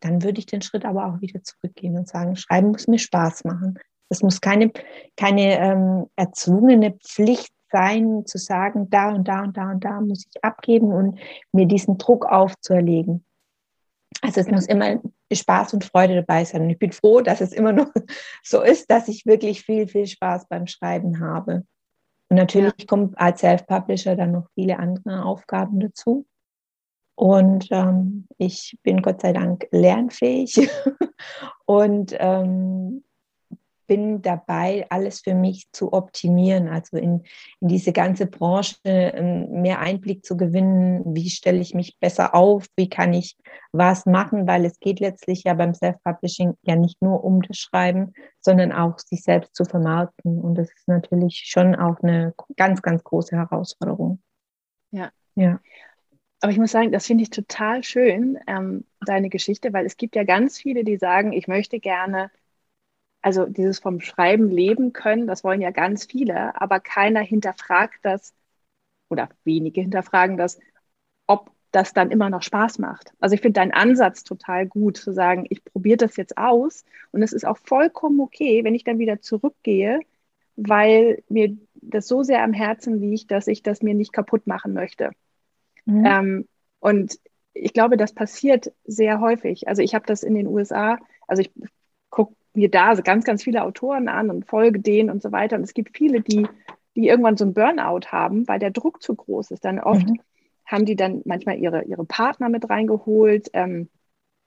dann 0.00 0.22
würde 0.22 0.38
ich 0.38 0.46
den 0.46 0.62
Schritt 0.62 0.84
aber 0.84 1.06
auch 1.06 1.20
wieder 1.20 1.42
zurückgehen 1.42 1.96
und 1.96 2.08
sagen, 2.08 2.36
Schreiben 2.36 2.68
muss 2.68 2.86
mir 2.86 2.98
Spaß 2.98 3.44
machen. 3.44 3.78
Das 4.08 4.22
muss 4.22 4.40
keine, 4.40 4.70
keine 5.16 5.58
ähm, 5.58 6.06
erzwungene 6.14 6.92
Pflicht 6.92 7.52
sein, 7.72 8.24
zu 8.26 8.38
sagen, 8.38 8.88
da 8.90 9.10
und 9.10 9.26
da 9.26 9.42
und 9.42 9.56
da 9.56 9.72
und 9.72 9.84
da 9.84 10.00
muss 10.00 10.26
ich 10.30 10.44
abgeben 10.44 10.92
und 10.92 11.18
mir 11.52 11.66
diesen 11.66 11.98
Druck 11.98 12.24
aufzuerlegen. 12.26 13.24
Also 14.20 14.40
es 14.40 14.48
muss 14.48 14.66
immer 14.66 15.00
Spaß 15.36 15.74
und 15.74 15.84
Freude 15.84 16.14
dabei 16.14 16.44
sein. 16.44 16.62
Und 16.62 16.70
ich 16.70 16.78
bin 16.78 16.92
froh, 16.92 17.20
dass 17.20 17.40
es 17.40 17.52
immer 17.52 17.72
noch 17.72 17.88
so 18.42 18.62
ist, 18.62 18.90
dass 18.90 19.08
ich 19.08 19.26
wirklich 19.26 19.62
viel, 19.62 19.86
viel 19.86 20.06
Spaß 20.06 20.48
beim 20.48 20.66
Schreiben 20.66 21.20
habe. 21.20 21.64
Und 22.30 22.36
natürlich 22.36 22.74
ja. 22.78 22.86
kommen 22.86 23.14
als 23.16 23.40
Self-Publisher 23.40 24.16
dann 24.16 24.32
noch 24.32 24.48
viele 24.54 24.78
andere 24.78 25.24
Aufgaben 25.24 25.80
dazu. 25.80 26.26
Und 27.16 27.68
ähm, 27.70 28.26
ich 28.38 28.76
bin 28.82 29.00
Gott 29.00 29.20
sei 29.20 29.32
Dank 29.32 29.68
lernfähig 29.70 30.68
und 31.66 32.14
ähm, 32.18 33.04
bin 33.86 34.22
dabei, 34.22 34.86
alles 34.90 35.20
für 35.20 35.34
mich 35.34 35.66
zu 35.72 35.92
optimieren, 35.92 36.68
also 36.68 36.96
in, 36.96 37.24
in 37.60 37.68
diese 37.68 37.92
ganze 37.92 38.26
Branche 38.26 38.76
ähm, 38.84 39.62
mehr 39.62 39.80
Einblick 39.80 40.24
zu 40.24 40.36
gewinnen. 40.36 41.02
Wie 41.14 41.30
stelle 41.30 41.60
ich 41.60 41.74
mich 41.74 41.98
besser 42.00 42.34
auf? 42.34 42.66
Wie 42.76 42.88
kann 42.88 43.12
ich 43.12 43.36
was 43.72 44.06
machen? 44.06 44.46
Weil 44.46 44.64
es 44.64 44.78
geht 44.80 45.00
letztlich 45.00 45.44
ja 45.44 45.54
beim 45.54 45.74
Self-Publishing 45.74 46.54
ja 46.62 46.76
nicht 46.76 47.00
nur 47.02 47.24
um 47.24 47.42
das 47.42 47.58
Schreiben, 47.58 48.12
sondern 48.40 48.72
auch 48.72 48.98
sich 48.98 49.22
selbst 49.22 49.54
zu 49.54 49.64
vermarkten. 49.64 50.40
Und 50.40 50.56
das 50.56 50.70
ist 50.70 50.88
natürlich 50.88 51.44
schon 51.46 51.74
auch 51.74 52.00
eine 52.02 52.34
ganz, 52.56 52.82
ganz 52.82 53.02
große 53.04 53.36
Herausforderung. 53.36 54.20
Ja. 54.90 55.10
Ja. 55.34 55.60
Aber 56.40 56.52
ich 56.52 56.58
muss 56.58 56.72
sagen, 56.72 56.92
das 56.92 57.06
finde 57.06 57.22
ich 57.22 57.30
total 57.30 57.82
schön, 57.82 58.38
ähm, 58.46 58.84
deine 59.00 59.30
Geschichte, 59.30 59.72
weil 59.72 59.86
es 59.86 59.96
gibt 59.96 60.14
ja 60.14 60.24
ganz 60.24 60.58
viele, 60.58 60.84
die 60.84 60.98
sagen, 60.98 61.32
ich 61.32 61.48
möchte 61.48 61.80
gerne, 61.80 62.30
also 63.24 63.46
dieses 63.46 63.78
vom 63.78 64.02
Schreiben 64.02 64.50
leben 64.50 64.92
können, 64.92 65.26
das 65.26 65.44
wollen 65.44 65.62
ja 65.62 65.70
ganz 65.70 66.04
viele, 66.04 66.60
aber 66.60 66.78
keiner 66.78 67.20
hinterfragt 67.20 68.00
das 68.02 68.34
oder 69.08 69.30
wenige 69.44 69.80
hinterfragen 69.80 70.36
das, 70.36 70.58
ob 71.26 71.50
das 71.70 71.94
dann 71.94 72.10
immer 72.10 72.28
noch 72.28 72.42
Spaß 72.42 72.78
macht. 72.80 73.12
Also 73.20 73.34
ich 73.34 73.40
finde 73.40 73.60
deinen 73.60 73.72
Ansatz 73.72 74.24
total 74.24 74.66
gut, 74.66 74.98
zu 74.98 75.10
sagen, 75.14 75.46
ich 75.48 75.64
probiere 75.64 75.96
das 75.96 76.18
jetzt 76.18 76.36
aus 76.36 76.84
und 77.12 77.22
es 77.22 77.32
ist 77.32 77.46
auch 77.46 77.56
vollkommen 77.56 78.20
okay, 78.20 78.62
wenn 78.62 78.74
ich 78.74 78.84
dann 78.84 78.98
wieder 78.98 79.22
zurückgehe, 79.22 80.00
weil 80.56 81.22
mir 81.30 81.56
das 81.76 82.06
so 82.06 82.22
sehr 82.22 82.42
am 82.42 82.52
Herzen 82.52 83.00
liegt, 83.00 83.30
dass 83.30 83.46
ich 83.46 83.62
das 83.62 83.80
mir 83.80 83.94
nicht 83.94 84.12
kaputt 84.12 84.46
machen 84.46 84.74
möchte. 84.74 85.12
Mhm. 85.86 86.04
Ähm, 86.04 86.48
und 86.78 87.18
ich 87.54 87.72
glaube, 87.72 87.96
das 87.96 88.12
passiert 88.12 88.70
sehr 88.84 89.20
häufig. 89.20 89.66
Also 89.66 89.80
ich 89.80 89.94
habe 89.94 90.04
das 90.04 90.22
in 90.22 90.34
den 90.34 90.46
USA, 90.46 90.98
also 91.26 91.40
ich 91.40 91.50
mir 92.54 92.70
da 92.70 92.94
ganz, 92.94 93.24
ganz 93.24 93.42
viele 93.42 93.64
Autoren 93.64 94.08
an 94.08 94.30
und 94.30 94.46
folge 94.46 94.80
denen 94.80 95.10
und 95.10 95.22
so 95.22 95.32
weiter. 95.32 95.56
Und 95.56 95.62
es 95.62 95.74
gibt 95.74 95.96
viele, 95.96 96.20
die, 96.20 96.46
die 96.96 97.08
irgendwann 97.08 97.36
so 97.36 97.44
ein 97.44 97.54
Burnout 97.54 98.06
haben, 98.12 98.46
weil 98.48 98.58
der 98.58 98.70
Druck 98.70 99.02
zu 99.02 99.14
groß 99.14 99.50
ist. 99.50 99.64
Dann 99.64 99.80
oft 99.80 100.08
mhm. 100.08 100.20
haben 100.64 100.84
die 100.84 100.96
dann 100.96 101.22
manchmal 101.24 101.58
ihre, 101.58 101.84
ihre 101.84 102.04
Partner 102.04 102.48
mit 102.48 102.70
reingeholt 102.70 103.50
ähm, 103.52 103.88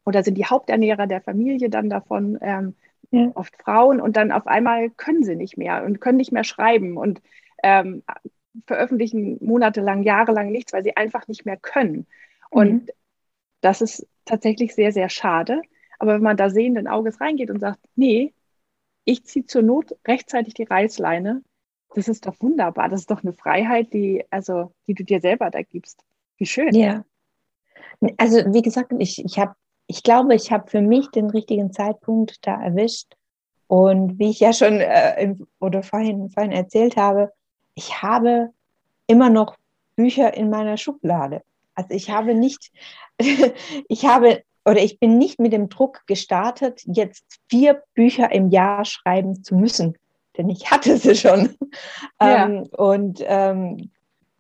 oder 0.06 0.24
sind 0.24 0.38
die 0.38 0.46
Haupternährer 0.46 1.06
der 1.06 1.22
Familie 1.22 1.70
dann 1.70 1.90
davon, 1.90 2.38
ähm, 2.42 2.76
ja. 3.12 3.30
oft 3.36 3.56
Frauen. 3.62 4.00
Und 4.00 4.16
dann 4.16 4.32
auf 4.32 4.48
einmal 4.48 4.90
können 4.90 5.24
sie 5.24 5.36
nicht 5.36 5.58
mehr 5.58 5.84
und 5.84 6.00
können 6.00 6.18
nicht 6.18 6.32
mehr 6.32 6.46
schreiben 6.46 6.98
und 6.98 7.22
ähm, 7.62 8.04
veröffentlichen 8.66 9.38
monatelang, 9.42 10.04
jahrelang 10.04 10.52
nichts, 10.52 10.74
weil 10.74 10.84
sie 10.84 10.96
einfach 10.96 11.28
nicht 11.28 11.46
mehr 11.46 11.58
können. 11.58 12.08
Und 12.50 12.86
mhm. 12.86 12.90
das 13.62 13.82
ist 13.82 14.08
tatsächlich 14.24 14.74
sehr, 14.74 14.94
sehr 14.94 15.10
schade. 15.10 15.62
Aber 16.00 16.16
wenn 16.16 16.24
man 16.24 16.38
da 16.38 16.50
sehenden 16.50 16.88
Auges 16.88 17.20
reingeht 17.22 17.50
und 17.50 17.60
sagt, 17.60 17.80
nee, 17.96 18.34
ich 19.06 19.24
ziehe 19.26 19.46
zur 19.46 19.62
Not 19.62 19.96
rechtzeitig 20.06 20.54
die 20.54 20.64
Reißleine, 20.64 21.42
das 21.96 22.08
ist 22.08 22.26
doch 22.26 22.36
wunderbar. 22.42 22.90
Das 22.90 23.02
ist 23.02 23.12
doch 23.12 23.24
eine 23.24 23.34
Freiheit, 23.34 23.94
die, 23.94 24.26
also, 24.30 24.74
die 24.88 24.94
du 24.94 25.04
dir 25.04 25.22
selber 25.22 25.50
da 25.50 25.62
gibst. 25.62 26.04
Wie 26.38 26.46
schön. 26.46 26.76
Ja. 26.76 27.06
Also, 28.18 28.54
wie 28.54 28.62
gesagt, 28.62 28.94
ich, 29.00 29.24
ich 29.24 29.40
habe, 29.40 29.56
ich 29.88 30.04
glaube, 30.04 30.36
ich 30.36 30.52
habe 30.52 30.70
für 30.70 30.82
mich 30.82 31.10
den 31.10 31.30
richtigen 31.30 31.72
Zeitpunkt 31.72 32.46
da 32.46 32.62
erwischt. 32.62 33.16
Und 33.68 34.20
wie 34.20 34.30
ich 34.30 34.40
ja 34.40 34.54
schon 34.54 34.80
äh, 34.80 35.22
im, 35.22 35.48
oder 35.60 35.84
vorhin, 35.84 36.30
vorhin 36.30 36.52
erzählt 36.52 36.98
habe, 36.98 37.32
ich 37.76 38.02
habe 38.02 38.52
immer 39.08 39.30
noch 39.30 39.56
Bücher 39.96 40.34
in 40.36 40.50
meiner 40.50 40.78
Schublade. 40.78 41.42
Also 41.74 41.92
ich 41.92 42.10
habe 42.10 42.34
nicht, 42.34 42.72
ich 43.88 44.06
habe 44.06 44.44
oder 44.68 44.84
ich 44.84 45.00
bin 45.00 45.18
nicht 45.18 45.40
mit 45.40 45.54
dem 45.54 45.70
Druck 45.70 46.02
gestartet, 46.08 46.82
jetzt 46.86 47.40
vier 47.50 47.82
Bücher 47.94 48.32
im 48.34 48.50
Jahr 48.50 48.84
schreiben 48.84 49.42
zu 49.42 49.56
müssen, 49.56 49.98
denn 50.38 50.50
ich 50.50 50.70
hatte 50.70 50.98
sie 50.98 51.16
schon. 51.16 51.56
Ja. 52.20 52.46
Ähm, 52.46 52.64
und 52.76 53.24
ähm, 53.28 53.92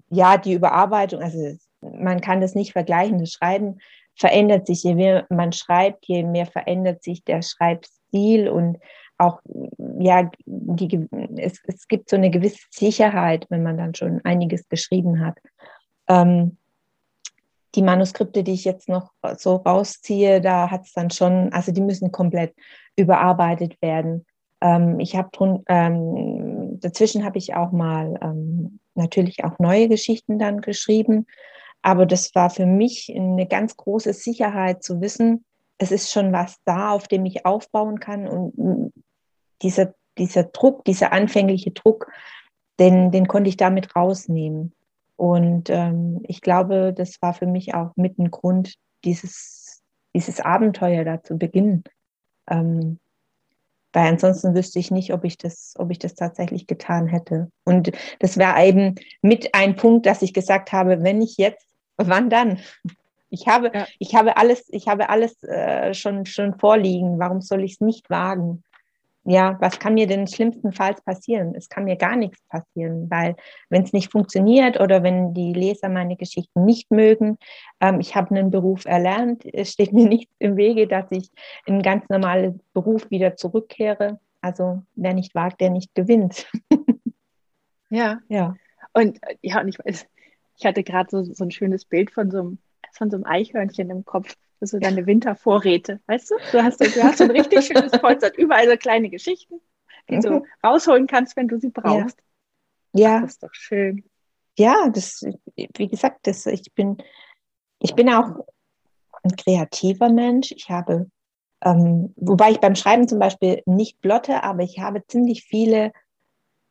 ja, 0.09 0.37
die 0.37 0.53
Überarbeitung, 0.53 1.21
also 1.21 1.55
man 1.81 2.21
kann 2.21 2.41
das 2.41 2.55
nicht 2.55 2.71
vergleichen. 2.71 3.19
Das 3.19 3.31
Schreiben 3.31 3.77
verändert 4.15 4.65
sich, 4.65 4.83
je 4.83 4.95
mehr 4.95 5.27
man 5.29 5.51
schreibt, 5.51 6.05
je 6.07 6.23
mehr 6.23 6.47
verändert 6.47 7.03
sich 7.03 7.23
der 7.23 7.43
Schreibstil 7.43 8.49
und 8.49 8.79
auch, 9.19 9.41
ja, 9.99 10.31
die, 10.45 11.07
es, 11.37 11.59
es 11.67 11.87
gibt 11.87 12.09
so 12.09 12.15
eine 12.15 12.31
gewisse 12.31 12.63
Sicherheit, 12.71 13.45
wenn 13.49 13.61
man 13.61 13.77
dann 13.77 13.93
schon 13.93 14.21
einiges 14.23 14.67
geschrieben 14.69 15.23
hat. 15.23 15.37
Ähm, 16.07 16.57
die 17.77 17.83
Manuskripte, 17.83 18.43
die 18.43 18.53
ich 18.53 18.65
jetzt 18.65 18.89
noch 18.89 19.11
so 19.37 19.57
rausziehe, 19.57 20.41
da 20.41 20.69
hat 20.69 20.85
es 20.85 20.93
dann 20.93 21.11
schon, 21.11 21.53
also 21.53 21.71
die 21.71 21.81
müssen 21.81 22.11
komplett 22.11 22.53
überarbeitet 22.97 23.79
werden. 23.81 24.25
Ähm, 24.61 24.99
ich 24.99 25.15
habe 25.15 25.29
ähm, 25.67 26.79
dazwischen 26.81 27.23
habe 27.23 27.37
ich 27.37 27.53
auch 27.53 27.71
mal 27.71 28.19
ähm, 28.21 28.79
natürlich 28.95 29.45
auch 29.45 29.59
neue 29.59 29.87
Geschichten 29.87 30.39
dann 30.39 30.61
geschrieben, 30.61 31.27
aber 31.83 32.07
das 32.07 32.33
war 32.33 32.49
für 32.49 32.65
mich 32.65 33.13
eine 33.15 33.47
ganz 33.47 33.77
große 33.77 34.11
Sicherheit 34.13 34.83
zu 34.83 34.99
wissen, 34.99 35.45
es 35.77 35.91
ist 35.91 36.11
schon 36.11 36.33
was 36.33 36.57
da, 36.65 36.89
auf 36.89 37.07
dem 37.07 37.25
ich 37.25 37.45
aufbauen 37.45 37.99
kann 37.99 38.27
und 38.27 38.91
dieser, 39.61 39.93
dieser 40.17 40.45
Druck, 40.45 40.83
dieser 40.85 41.11
anfängliche 41.11 41.71
Druck, 41.71 42.11
den, 42.79 43.11
den 43.11 43.27
konnte 43.27 43.49
ich 43.49 43.57
damit 43.57 43.95
rausnehmen. 43.95 44.73
Und 45.17 45.69
ähm, 45.69 46.21
ich 46.23 46.41
glaube, 46.41 46.93
das 46.93 47.21
war 47.21 47.33
für 47.33 47.47
mich 47.47 47.73
auch 47.73 47.91
mit 47.95 48.17
ein 48.19 48.31
Grund, 48.31 48.75
dieses, 49.03 49.81
dieses 50.13 50.39
Abenteuer 50.39 51.03
da 51.03 51.21
zu 51.21 51.37
beginnen. 51.37 51.83
Ähm, 52.49 52.99
weil 53.93 54.09
ansonsten 54.09 54.53
wüsste 54.53 54.77
ich 54.77 54.91
nicht, 54.91 55.11
ob 55.11 55.23
ich 55.23 55.37
das, 55.39 55.73
ob 55.79 55.89
ich 55.89 55.97
das 55.97 56.13
tatsächlich 56.13 56.67
getan 56.67 57.07
hätte. 57.07 57.51
Und 57.63 57.91
das 58.19 58.37
wäre 58.37 58.63
eben 58.63 58.95
mit 59.23 59.55
ein 59.55 59.75
Punkt, 59.75 60.05
dass 60.05 60.21
ich 60.21 60.33
gesagt 60.33 60.71
habe, 60.71 61.03
wenn 61.03 61.21
ich 61.21 61.37
jetzt, 61.37 61.65
wann 61.97 62.29
dann? 62.29 62.59
Ich 63.29 63.47
habe, 63.47 63.71
ja. 63.73 63.87
ich 63.97 64.13
habe 64.15 64.37
alles, 64.37 64.65
ich 64.69 64.87
habe 64.87 65.09
alles 65.09 65.41
äh, 65.43 65.93
schon, 65.93 66.25
schon 66.27 66.59
vorliegen. 66.59 67.17
Warum 67.17 67.41
soll 67.41 67.63
ich 67.63 67.73
es 67.73 67.81
nicht 67.81 68.09
wagen? 68.09 68.63
Ja, 69.29 69.57
was 69.59 69.77
kann 69.77 69.95
mir 69.95 70.07
denn 70.07 70.25
schlimmstenfalls 70.25 71.01
passieren? 71.01 71.53
Es 71.53 71.67
kann 71.67 71.83
mir 71.83 71.97
gar 71.97 72.15
nichts 72.15 72.41
passieren, 72.47 73.09
weil 73.09 73.35
wenn 73.67 73.83
es 73.83 73.91
nicht 73.91 74.09
funktioniert 74.09 74.79
oder 74.79 75.03
wenn 75.03 75.33
die 75.33 75.51
Leser 75.51 75.89
meine 75.89 76.15
Geschichten 76.15 76.63
nicht 76.63 76.89
mögen, 76.91 77.37
ähm, 77.81 77.99
ich 77.99 78.15
habe 78.15 78.33
einen 78.33 78.51
Beruf 78.51 78.85
erlernt, 78.85 79.43
es 79.53 79.73
steht 79.73 79.91
mir 79.93 80.07
nichts 80.07 80.33
im 80.39 80.55
Wege, 80.55 80.87
dass 80.87 81.07
ich 81.11 81.29
in 81.65 81.73
einen 81.73 81.83
ganz 81.83 82.07
normalen 82.07 82.61
Beruf 82.73 83.09
wieder 83.09 83.35
zurückkehre. 83.35 84.17
Also 84.39 84.83
wer 84.95 85.13
nicht 85.13 85.35
wagt, 85.35 85.59
der 85.59 85.71
nicht 85.71 85.93
gewinnt. 85.93 86.49
ja, 87.89 88.19
ja. 88.29 88.55
Und 88.93 89.19
ja, 89.41 89.59
und 89.59 89.67
ich 89.67 89.77
weiß, 89.77 90.05
ich 90.55 90.65
hatte 90.65 90.83
gerade 90.83 91.09
so, 91.11 91.23
so 91.33 91.43
ein 91.43 91.51
schönes 91.51 91.83
Bild 91.83 92.11
von 92.11 92.31
so 92.31 92.39
einem, 92.39 92.59
von 92.93 93.09
so 93.09 93.17
einem 93.17 93.25
Eichhörnchen 93.25 93.89
im 93.89 94.05
Kopf 94.05 94.37
das 94.59 94.71
sind 94.71 94.83
deine 94.83 95.05
Wintervorräte, 95.05 95.99
weißt 96.07 96.31
du? 96.31 96.35
Du 96.51 96.63
hast, 96.63 96.79
du 96.79 97.03
hast 97.03 97.19
so 97.19 97.25
ein 97.25 97.31
richtig 97.31 97.65
schönes 97.65 97.91
Polster, 98.01 98.35
überall 98.37 98.67
so 98.69 98.77
kleine 98.77 99.09
Geschichten, 99.09 99.61
die 100.09 100.19
du 100.19 100.39
mhm. 100.39 100.45
rausholen 100.63 101.07
kannst, 101.07 101.35
wenn 101.35 101.47
du 101.47 101.57
sie 101.59 101.69
brauchst. 101.69 102.17
Ja. 102.93 103.17
Ach, 103.17 103.21
das 103.21 103.31
ist 103.31 103.43
doch 103.43 103.53
schön. 103.53 104.03
Ja, 104.57 104.89
das, 104.89 105.23
wie 105.55 105.87
gesagt, 105.87 106.25
das, 106.25 106.45
ich 106.47 106.73
bin, 106.73 106.97
ich 107.79 107.93
bin 107.93 108.09
auch 108.09 108.45
ein 109.23 109.35
kreativer 109.35 110.09
Mensch. 110.09 110.51
Ich 110.51 110.69
habe, 110.69 111.11
ähm, 111.63 112.13
wobei 112.15 112.51
ich 112.51 112.59
beim 112.59 112.75
Schreiben 112.75 113.07
zum 113.07 113.19
Beispiel 113.19 113.61
nicht 113.65 114.01
blotte, 114.01 114.43
aber 114.43 114.63
ich 114.63 114.79
habe 114.79 115.05
ziemlich 115.05 115.43
viele 115.43 115.91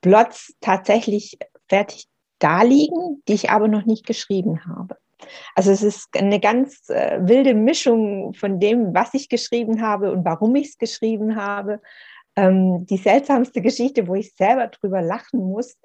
Blots 0.01 0.55
tatsächlich 0.61 1.39
fertig 1.69 2.09
da 2.39 2.63
liegen, 2.63 3.23
die 3.29 3.35
ich 3.35 3.51
aber 3.51 3.69
noch 3.69 3.87
nicht 3.87 4.05
geschrieben 4.07 4.67
habe. 4.67 4.97
Also 5.55 5.71
es 5.71 5.83
ist 5.83 6.09
eine 6.17 6.41
ganz 6.41 6.89
äh, 6.91 7.19
wilde 7.21 7.55
Mischung 7.55 8.35
von 8.35 8.61
dem, 8.61 8.95
was 8.95 9.15
ich 9.15 9.29
geschrieben 9.29 9.83
habe 9.83 10.13
und 10.13 10.25
warum 10.25 10.55
ich 10.57 10.69
es 10.69 10.79
geschrieben 10.79 11.37
habe. 11.37 11.81
Ähm, 12.37 12.87
die 12.87 12.99
seltsamste 12.99 13.63
Geschichte, 13.63 14.07
wo 14.09 14.15
ich 14.15 14.35
selber 14.35 14.69
drüber 14.69 15.01
lachen 15.01 15.41
muss, 15.41 15.77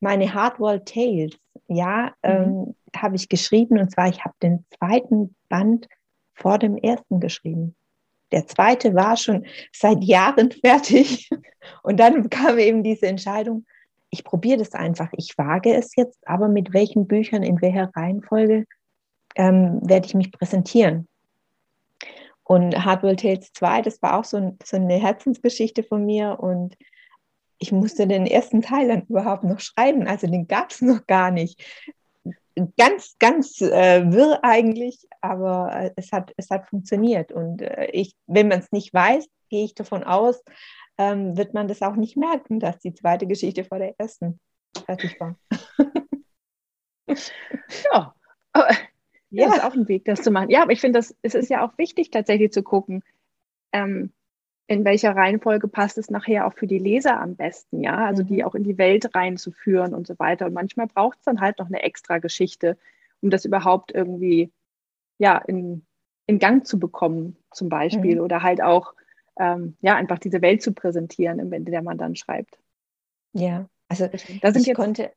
meine 0.00 0.32
Hardwall 0.34 0.84
Tales, 0.84 1.36
ja, 1.68 2.12
mhm. 2.24 2.30
ähm, 2.30 2.74
habe 2.96 3.16
ich 3.16 3.28
geschrieben 3.28 3.78
und 3.78 3.90
zwar, 3.92 4.08
ich 4.08 4.24
habe 4.24 4.34
den 4.42 4.64
zweiten 4.76 5.36
Band 5.48 5.86
vor 6.34 6.58
dem 6.58 6.76
ersten 6.76 7.20
geschrieben. 7.20 7.76
Der 8.32 8.46
zweite 8.46 8.94
war 8.94 9.16
schon 9.16 9.46
seit 9.72 10.02
Jahren 10.02 10.50
fertig 10.64 11.30
und 11.82 12.00
dann 12.00 12.28
kam 12.30 12.58
eben 12.58 12.82
diese 12.82 13.06
Entscheidung, 13.06 13.66
ich 14.12 14.24
probiere 14.24 14.58
das 14.58 14.72
einfach, 14.72 15.10
ich 15.16 15.38
wage 15.38 15.72
es 15.72 15.94
jetzt, 15.94 16.18
aber 16.26 16.48
mit 16.48 16.72
welchen 16.72 17.06
Büchern, 17.06 17.44
in 17.44 17.60
welcher 17.60 17.90
Reihenfolge 17.94 18.66
ähm, 19.36 19.80
werde 19.82 20.06
ich 20.06 20.14
mich 20.14 20.32
präsentieren. 20.32 21.08
Und 22.44 22.84
Hardwell 22.84 23.16
Tales 23.16 23.52
2, 23.52 23.82
das 23.82 24.02
war 24.02 24.18
auch 24.18 24.24
so, 24.24 24.56
so, 24.64 24.76
eine 24.76 24.96
Herzensgeschichte 24.96 25.84
von 25.84 26.04
mir 26.04 26.40
und 26.40 26.76
ich 27.58 27.70
musste 27.70 28.08
den 28.08 28.26
ersten 28.26 28.62
Teil 28.62 28.88
dann 28.88 29.02
überhaupt 29.02 29.44
noch 29.44 29.60
schreiben, 29.60 30.08
also 30.08 30.26
den 30.26 30.48
gab 30.48 30.70
es 30.70 30.80
noch 30.82 31.06
gar 31.06 31.30
nicht. 31.30 31.62
Ganz, 32.76 33.16
ganz 33.20 33.60
äh, 33.60 34.10
wirr 34.12 34.40
eigentlich, 34.42 35.06
aber 35.20 35.72
äh, 35.72 35.90
es, 35.96 36.10
hat, 36.10 36.32
es 36.36 36.50
hat 36.50 36.66
funktioniert. 36.66 37.30
Und 37.30 37.62
äh, 37.62 37.86
ich, 37.92 38.14
wenn 38.26 38.48
man 38.48 38.58
es 38.58 38.72
nicht 38.72 38.92
weiß, 38.92 39.26
gehe 39.48 39.64
ich 39.64 39.74
davon 39.74 40.02
aus, 40.02 40.42
ähm, 40.98 41.36
wird 41.36 41.54
man 41.54 41.68
das 41.68 41.80
auch 41.82 41.96
nicht 41.96 42.16
merken, 42.16 42.58
dass 42.58 42.78
die 42.80 42.92
zweite 42.92 43.26
Geschichte 43.26 43.64
vor 43.64 43.78
der 43.78 43.94
ersten 43.98 44.40
fertig 44.84 45.18
war. 45.20 45.36
ja, 47.06 48.14
aber 48.52 48.68
ja, 49.30 49.46
das 49.46 49.56
ist 49.58 49.64
auch 49.64 49.74
ein 49.74 49.88
Weg, 49.88 50.04
das 50.04 50.22
zu 50.22 50.30
machen. 50.30 50.50
Ja, 50.50 50.62
aber 50.62 50.72
ich 50.72 50.80
finde, 50.80 50.98
es 50.98 51.14
ist 51.22 51.50
ja 51.50 51.64
auch 51.64 51.78
wichtig, 51.78 52.10
tatsächlich 52.10 52.52
zu 52.52 52.62
gucken, 52.62 53.02
ähm, 53.72 54.12
in 54.66 54.84
welcher 54.84 55.16
Reihenfolge 55.16 55.66
passt 55.66 55.98
es 55.98 56.10
nachher 56.10 56.46
auch 56.46 56.54
für 56.54 56.68
die 56.68 56.78
Leser 56.78 57.20
am 57.20 57.34
besten, 57.34 57.82
ja, 57.82 58.06
also 58.06 58.22
die 58.22 58.42
mhm. 58.42 58.44
auch 58.44 58.54
in 58.54 58.62
die 58.62 58.78
Welt 58.78 59.14
reinzuführen 59.16 59.94
und 59.94 60.06
so 60.06 60.16
weiter. 60.20 60.46
Und 60.46 60.52
manchmal 60.52 60.86
braucht 60.86 61.18
es 61.18 61.24
dann 61.24 61.40
halt 61.40 61.58
noch 61.58 61.66
eine 61.66 61.82
extra 61.82 62.18
Geschichte, 62.18 62.78
um 63.20 63.30
das 63.30 63.44
überhaupt 63.44 63.92
irgendwie, 63.92 64.52
ja, 65.18 65.38
in, 65.38 65.84
in 66.26 66.38
Gang 66.38 66.64
zu 66.64 66.78
bekommen, 66.78 67.36
zum 67.50 67.68
Beispiel, 67.68 68.16
mhm. 68.16 68.22
oder 68.22 68.44
halt 68.44 68.62
auch, 68.62 68.94
ähm, 69.40 69.76
ja, 69.80 69.96
einfach 69.96 70.20
diese 70.20 70.40
Welt 70.40 70.62
zu 70.62 70.72
präsentieren, 70.72 71.52
in 71.52 71.64
der 71.64 71.82
man 71.82 71.98
dann 71.98 72.14
schreibt. 72.14 72.56
Ja, 73.32 73.68
also 73.88 74.08
da 74.40 74.52
sind 74.52 74.68
ich 74.68 74.74
konnte, 74.74 75.10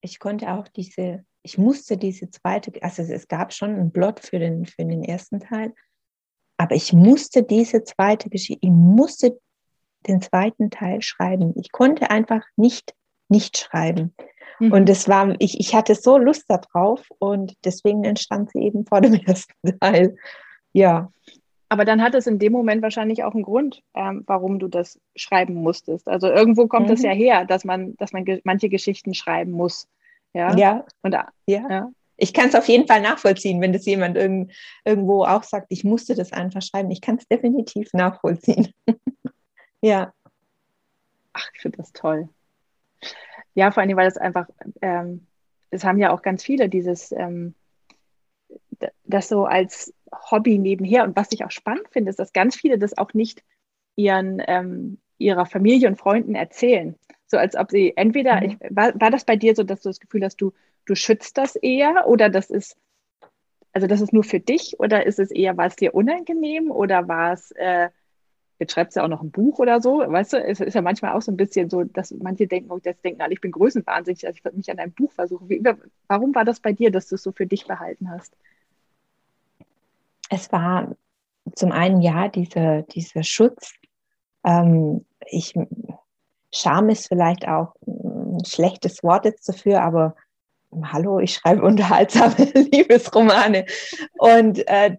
ich 0.00 0.18
konnte 0.18 0.52
auch 0.52 0.68
diese 0.68 1.24
ich 1.42 1.58
musste 1.58 1.96
diese 1.96 2.28
zweite, 2.28 2.72
also 2.82 3.02
es 3.02 3.28
gab 3.28 3.52
schon 3.52 3.70
einen 3.70 3.92
Plot 3.92 4.18
für 4.18 4.40
den, 4.40 4.66
für 4.66 4.84
den 4.84 5.04
ersten 5.04 5.38
Teil, 5.38 5.72
aber 6.56 6.74
ich 6.74 6.92
musste 6.92 7.44
diese 7.44 7.84
zweite 7.84 8.28
Geschichte, 8.30 8.66
ich 8.66 8.72
musste 8.72 9.38
den 10.08 10.20
zweiten 10.20 10.70
Teil 10.70 11.02
schreiben. 11.02 11.52
Ich 11.56 11.70
konnte 11.70 12.10
einfach 12.10 12.42
nicht 12.56 12.96
nicht 13.28 13.58
schreiben. 13.58 14.14
Mhm. 14.58 14.72
Und 14.72 14.88
es 14.88 15.08
war, 15.08 15.34
ich, 15.38 15.60
ich 15.60 15.74
hatte 15.74 15.94
so 15.94 16.18
Lust 16.18 16.44
darauf 16.48 17.02
und 17.18 17.54
deswegen 17.64 18.04
entstand 18.04 18.50
sie 18.52 18.60
eben 18.60 18.86
vor 18.86 19.00
dem 19.00 19.14
ersten 19.26 19.78
Teil. 19.80 20.16
Ja. 20.72 21.12
Aber 21.68 21.84
dann 21.84 22.02
hat 22.02 22.14
es 22.14 22.26
in 22.26 22.38
dem 22.38 22.52
Moment 22.52 22.82
wahrscheinlich 22.82 23.24
auch 23.24 23.34
einen 23.34 23.42
Grund, 23.42 23.82
ähm, 23.94 24.22
warum 24.26 24.58
du 24.58 24.68
das 24.68 25.00
schreiben 25.16 25.54
musstest. 25.54 26.06
Also 26.06 26.28
irgendwo 26.28 26.68
kommt 26.68 26.90
es 26.90 27.00
mhm. 27.00 27.06
ja 27.06 27.12
her, 27.12 27.44
dass 27.44 27.64
man, 27.64 27.96
dass 27.96 28.12
man 28.12 28.24
ge 28.24 28.40
manche 28.44 28.68
Geschichten 28.68 29.14
schreiben 29.14 29.50
muss. 29.50 29.88
Ja. 30.32 30.56
Ja. 30.56 30.84
Und, 31.02 31.12
ja. 31.12 31.28
ja. 31.46 31.90
Ich 32.16 32.32
kann 32.32 32.48
es 32.48 32.54
auf 32.54 32.68
jeden 32.68 32.86
Fall 32.86 33.00
nachvollziehen, 33.02 33.60
wenn 33.60 33.72
das 33.72 33.84
jemand 33.84 34.16
irgend, 34.16 34.52
irgendwo 34.84 35.24
auch 35.24 35.42
sagt, 35.42 35.66
ich 35.70 35.84
musste 35.84 36.14
das 36.14 36.32
einfach 36.32 36.62
schreiben. 36.62 36.90
Ich 36.90 37.00
kann 37.00 37.16
es 37.16 37.26
definitiv 37.26 37.92
nachvollziehen. 37.92 38.72
ja. 39.80 40.12
Ach, 41.32 41.50
ich 41.54 41.60
finde 41.60 41.78
das 41.78 41.92
toll. 41.92 42.28
Ja, 43.54 43.70
vor 43.70 43.82
allem, 43.82 43.96
weil 43.96 44.06
das 44.06 44.18
einfach, 44.18 44.48
ähm, 44.82 45.26
es 45.70 45.84
haben 45.84 45.98
ja 45.98 46.12
auch 46.12 46.22
ganz 46.22 46.44
viele 46.44 46.68
dieses, 46.68 47.12
ähm, 47.12 47.54
das 49.04 49.28
so 49.28 49.46
als 49.46 49.92
Hobby 50.30 50.58
nebenher. 50.58 51.04
Und 51.04 51.16
was 51.16 51.32
ich 51.32 51.44
auch 51.44 51.50
spannend 51.50 51.88
finde, 51.90 52.10
ist, 52.10 52.18
dass 52.18 52.32
ganz 52.32 52.56
viele 52.56 52.78
das 52.78 52.96
auch 52.96 53.14
nicht 53.14 53.42
ihren, 53.94 54.42
ähm, 54.46 54.98
ihrer 55.18 55.46
Familie 55.46 55.88
und 55.88 55.96
Freunden 55.96 56.34
erzählen. 56.34 56.96
So 57.26 57.38
als 57.38 57.56
ob 57.56 57.70
sie 57.70 57.92
entweder, 57.96 58.36
mhm. 58.36 58.42
ich, 58.42 58.56
war, 58.70 58.98
war 59.00 59.10
das 59.10 59.24
bei 59.24 59.36
dir 59.36 59.54
so, 59.54 59.62
dass 59.62 59.82
du 59.82 59.88
das 59.88 60.00
Gefühl 60.00 60.24
hast, 60.24 60.36
du, 60.36 60.52
du 60.84 60.94
schützt 60.94 61.38
das 61.38 61.56
eher 61.56 62.06
oder 62.06 62.28
das 62.28 62.50
ist, 62.50 62.76
also 63.72 63.86
das 63.86 64.00
ist 64.00 64.12
nur 64.12 64.24
für 64.24 64.40
dich 64.40 64.78
oder 64.78 65.06
ist 65.06 65.18
es 65.18 65.30
eher, 65.30 65.56
war 65.56 65.66
es 65.66 65.76
dir 65.76 65.94
unangenehm 65.94 66.70
oder 66.70 67.08
war 67.08 67.32
es, 67.32 67.50
äh, 67.52 67.90
jetzt 68.58 68.72
schreibst 68.72 68.96
du 68.96 69.00
ja 69.00 69.04
auch 69.04 69.10
noch 69.10 69.22
ein 69.22 69.30
Buch 69.30 69.58
oder 69.58 69.80
so, 69.80 69.98
weißt 69.98 70.34
du, 70.34 70.42
es 70.42 70.60
ist 70.60 70.74
ja 70.74 70.82
manchmal 70.82 71.12
auch 71.12 71.22
so 71.22 71.32
ein 71.32 71.36
bisschen 71.36 71.68
so, 71.68 71.84
dass 71.84 72.10
manche 72.12 72.46
denken, 72.46 72.70
oh, 72.70 72.78
das 72.78 73.00
denken 73.02 73.20
alle, 73.20 73.34
ich 73.34 73.40
bin 73.40 73.50
größenwahnsinnig, 73.50 74.26
also 74.26 74.38
ich 74.42 74.52
mich 74.54 74.70
an 74.70 74.78
einem 74.78 74.92
Buch 74.92 75.12
versuchen. 75.12 75.48
Wie, 75.48 75.62
warum 76.08 76.34
war 76.34 76.44
das 76.44 76.60
bei 76.60 76.72
dir, 76.72 76.90
dass 76.90 77.08
du 77.08 77.16
es 77.16 77.22
so 77.22 77.32
für 77.32 77.46
dich 77.46 77.66
behalten 77.66 78.10
hast? 78.10 78.34
Es 80.30 80.50
war 80.52 80.94
zum 81.54 81.72
einen 81.72 82.00
ja 82.02 82.28
dieser, 82.28 82.82
dieser 82.82 83.22
Schutz. 83.22 83.72
Ähm, 84.44 85.04
ich 85.26 85.54
Scham 86.52 86.88
ist 86.88 87.08
vielleicht 87.08 87.46
auch 87.46 87.74
ein 87.86 88.44
schlechtes 88.44 89.02
Wort 89.02 89.24
jetzt 89.24 89.48
dafür, 89.48 89.82
aber 89.82 90.14
hallo, 90.84 91.18
ich 91.18 91.34
schreibe 91.34 91.62
unterhaltsame 91.62 92.34
Liebesromane. 92.72 93.66
Und 94.18 94.66
äh, 94.68 94.96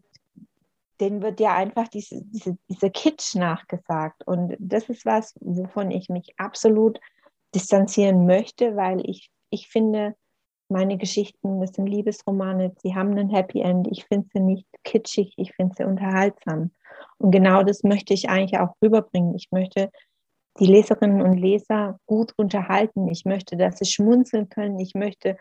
denen 0.99 1.21
wird 1.21 1.39
ja 1.39 1.55
einfach 1.55 1.87
diese, 1.87 2.21
diese, 2.23 2.57
diese 2.69 2.89
Kitsch 2.89 3.35
nachgesagt. 3.35 4.25
Und 4.25 4.55
das 4.59 4.89
ist 4.89 5.05
was, 5.05 5.35
wovon 5.39 5.91
ich 5.91 6.09
mich 6.09 6.33
absolut 6.37 6.99
distanzieren 7.55 8.25
möchte, 8.25 8.75
weil 8.75 9.01
ich, 9.07 9.31
ich 9.49 9.67
finde, 9.67 10.15
meine 10.69 10.97
Geschichten, 10.97 11.61
das 11.61 11.71
sind 11.71 11.87
Liebesromane, 11.87 12.73
sie 12.81 12.95
haben 12.95 13.17
ein 13.17 13.29
Happy 13.29 13.61
End. 13.61 13.87
Ich 13.89 14.05
finde 14.05 14.27
sie 14.33 14.39
nicht 14.39 14.67
kitschig, 14.83 15.33
ich 15.37 15.53
finde 15.53 15.75
sie 15.77 15.83
unterhaltsam. 15.83 16.71
Und 17.17 17.31
genau 17.31 17.63
das 17.63 17.83
möchte 17.83 18.13
ich 18.13 18.29
eigentlich 18.29 18.59
auch 18.59 18.75
rüberbringen. 18.81 19.35
Ich 19.35 19.47
möchte 19.51 19.89
die 20.59 20.65
Leserinnen 20.65 21.21
und 21.21 21.37
Leser 21.37 21.99
gut 22.05 22.33
unterhalten. 22.37 23.07
Ich 23.09 23.25
möchte, 23.25 23.57
dass 23.57 23.77
sie 23.77 23.85
schmunzeln 23.85 24.49
können. 24.49 24.79
Ich 24.79 24.93
möchte, 24.95 25.37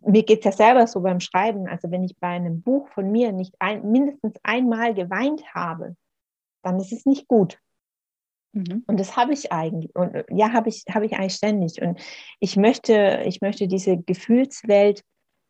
mir 0.00 0.22
geht 0.22 0.40
es 0.40 0.44
ja 0.44 0.52
selber 0.52 0.86
so 0.86 1.00
beim 1.00 1.20
Schreiben, 1.20 1.68
also 1.68 1.90
wenn 1.90 2.02
ich 2.02 2.16
bei 2.18 2.28
einem 2.28 2.62
Buch 2.62 2.88
von 2.88 3.10
mir 3.10 3.32
nicht 3.32 3.54
ein, 3.58 3.90
mindestens 3.90 4.34
einmal 4.42 4.94
geweint 4.94 5.44
habe, 5.54 5.96
dann 6.62 6.78
ist 6.80 6.92
es 6.92 7.04
nicht 7.06 7.28
gut. 7.28 7.58
Mhm. 8.54 8.84
Und 8.86 8.98
das 8.98 9.16
habe 9.16 9.32
ich 9.32 9.52
eigentlich. 9.52 9.94
Und 9.94 10.24
ja, 10.30 10.52
habe 10.52 10.68
ich, 10.68 10.84
habe 10.92 11.06
ich 11.06 11.14
eigentlich 11.14 11.34
ständig. 11.34 11.82
Und 11.82 12.00
ich 12.40 12.56
möchte, 12.56 13.22
ich 13.26 13.40
möchte 13.40 13.68
diese 13.68 13.96
Gefühlswelt 13.98 15.02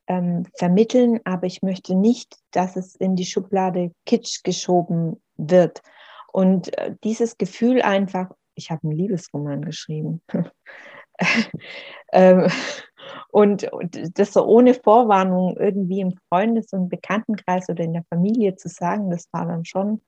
ähm, 0.07 0.47
vermitteln, 0.59 1.21
aber 1.25 1.47
ich 1.47 1.62
möchte 1.62 1.95
nicht, 1.95 2.37
dass 2.51 2.77
es 2.77 2.95
in 2.97 3.17
die 3.17 3.27
Schublade 3.27 3.93
Kitsch 4.05 4.43
geschoben 4.43 5.23
wird. 5.37 5.83
Und 6.33 6.77
äh, 6.77 6.95
dieses 7.03 7.38
Gefühl 7.38 7.83
einfach 7.83 8.31
ich 8.55 8.71
habe 8.71 8.83
einen 8.85 8.93
Liebesroman 8.93 9.62
geschrieben. 9.62 10.23
ähm, 12.12 12.49
und, 13.31 13.71
und 13.73 14.19
das 14.19 14.33
so 14.33 14.45
ohne 14.47 14.75
Vorwarnung 14.75 15.57
irgendwie 15.59 16.01
im 16.01 16.14
Freundes- 16.29 16.73
und 16.73 16.88
Bekanntenkreis 16.88 17.69
oder 17.69 17.85
in 17.85 17.93
der 17.93 18.05
Familie 18.09 18.57
zu 18.57 18.69
sagen, 18.69 19.11
das 19.11 19.29
war 19.33 19.47
dann 19.47 19.64
schon, 19.64 20.01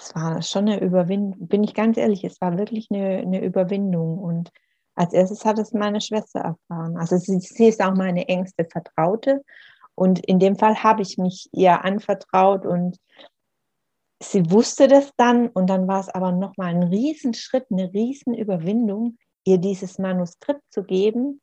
das 0.00 0.14
war 0.14 0.40
schon 0.42 0.66
eine 0.66 0.80
Überwindung, 0.80 1.46
bin 1.46 1.62
ich 1.62 1.74
ganz 1.74 1.98
ehrlich, 1.98 2.24
es 2.24 2.40
war 2.40 2.56
wirklich 2.56 2.88
eine, 2.90 3.18
eine 3.18 3.44
Überwindung. 3.44 4.18
Und 4.18 4.50
als 4.94 5.12
erstes 5.12 5.44
hat 5.44 5.58
es 5.58 5.72
meine 5.72 6.00
Schwester 6.00 6.40
erfahren. 6.40 6.96
Also 6.96 7.18
sie, 7.18 7.38
sie 7.40 7.68
ist 7.68 7.82
auch 7.82 7.94
meine 7.94 8.26
engste 8.28 8.64
Vertraute. 8.64 9.44
Und 9.94 10.24
in 10.24 10.38
dem 10.38 10.56
Fall 10.56 10.82
habe 10.82 11.02
ich 11.02 11.18
mich 11.18 11.50
ihr 11.52 11.84
anvertraut 11.84 12.64
und 12.64 12.98
sie 14.22 14.50
wusste 14.50 14.88
das 14.88 15.12
dann. 15.18 15.48
Und 15.48 15.68
dann 15.68 15.86
war 15.86 16.00
es 16.00 16.08
aber 16.08 16.32
nochmal 16.32 16.74
ein 16.74 16.84
Riesenschritt, 16.84 17.66
eine 17.70 17.92
Riesenüberwindung, 17.92 19.18
ihr 19.44 19.58
dieses 19.58 19.98
Manuskript 19.98 20.62
zu 20.70 20.82
geben, 20.82 21.42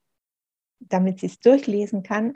damit 0.79 1.19
sie 1.19 1.27
es 1.27 1.39
durchlesen 1.39 2.01
kann, 2.01 2.35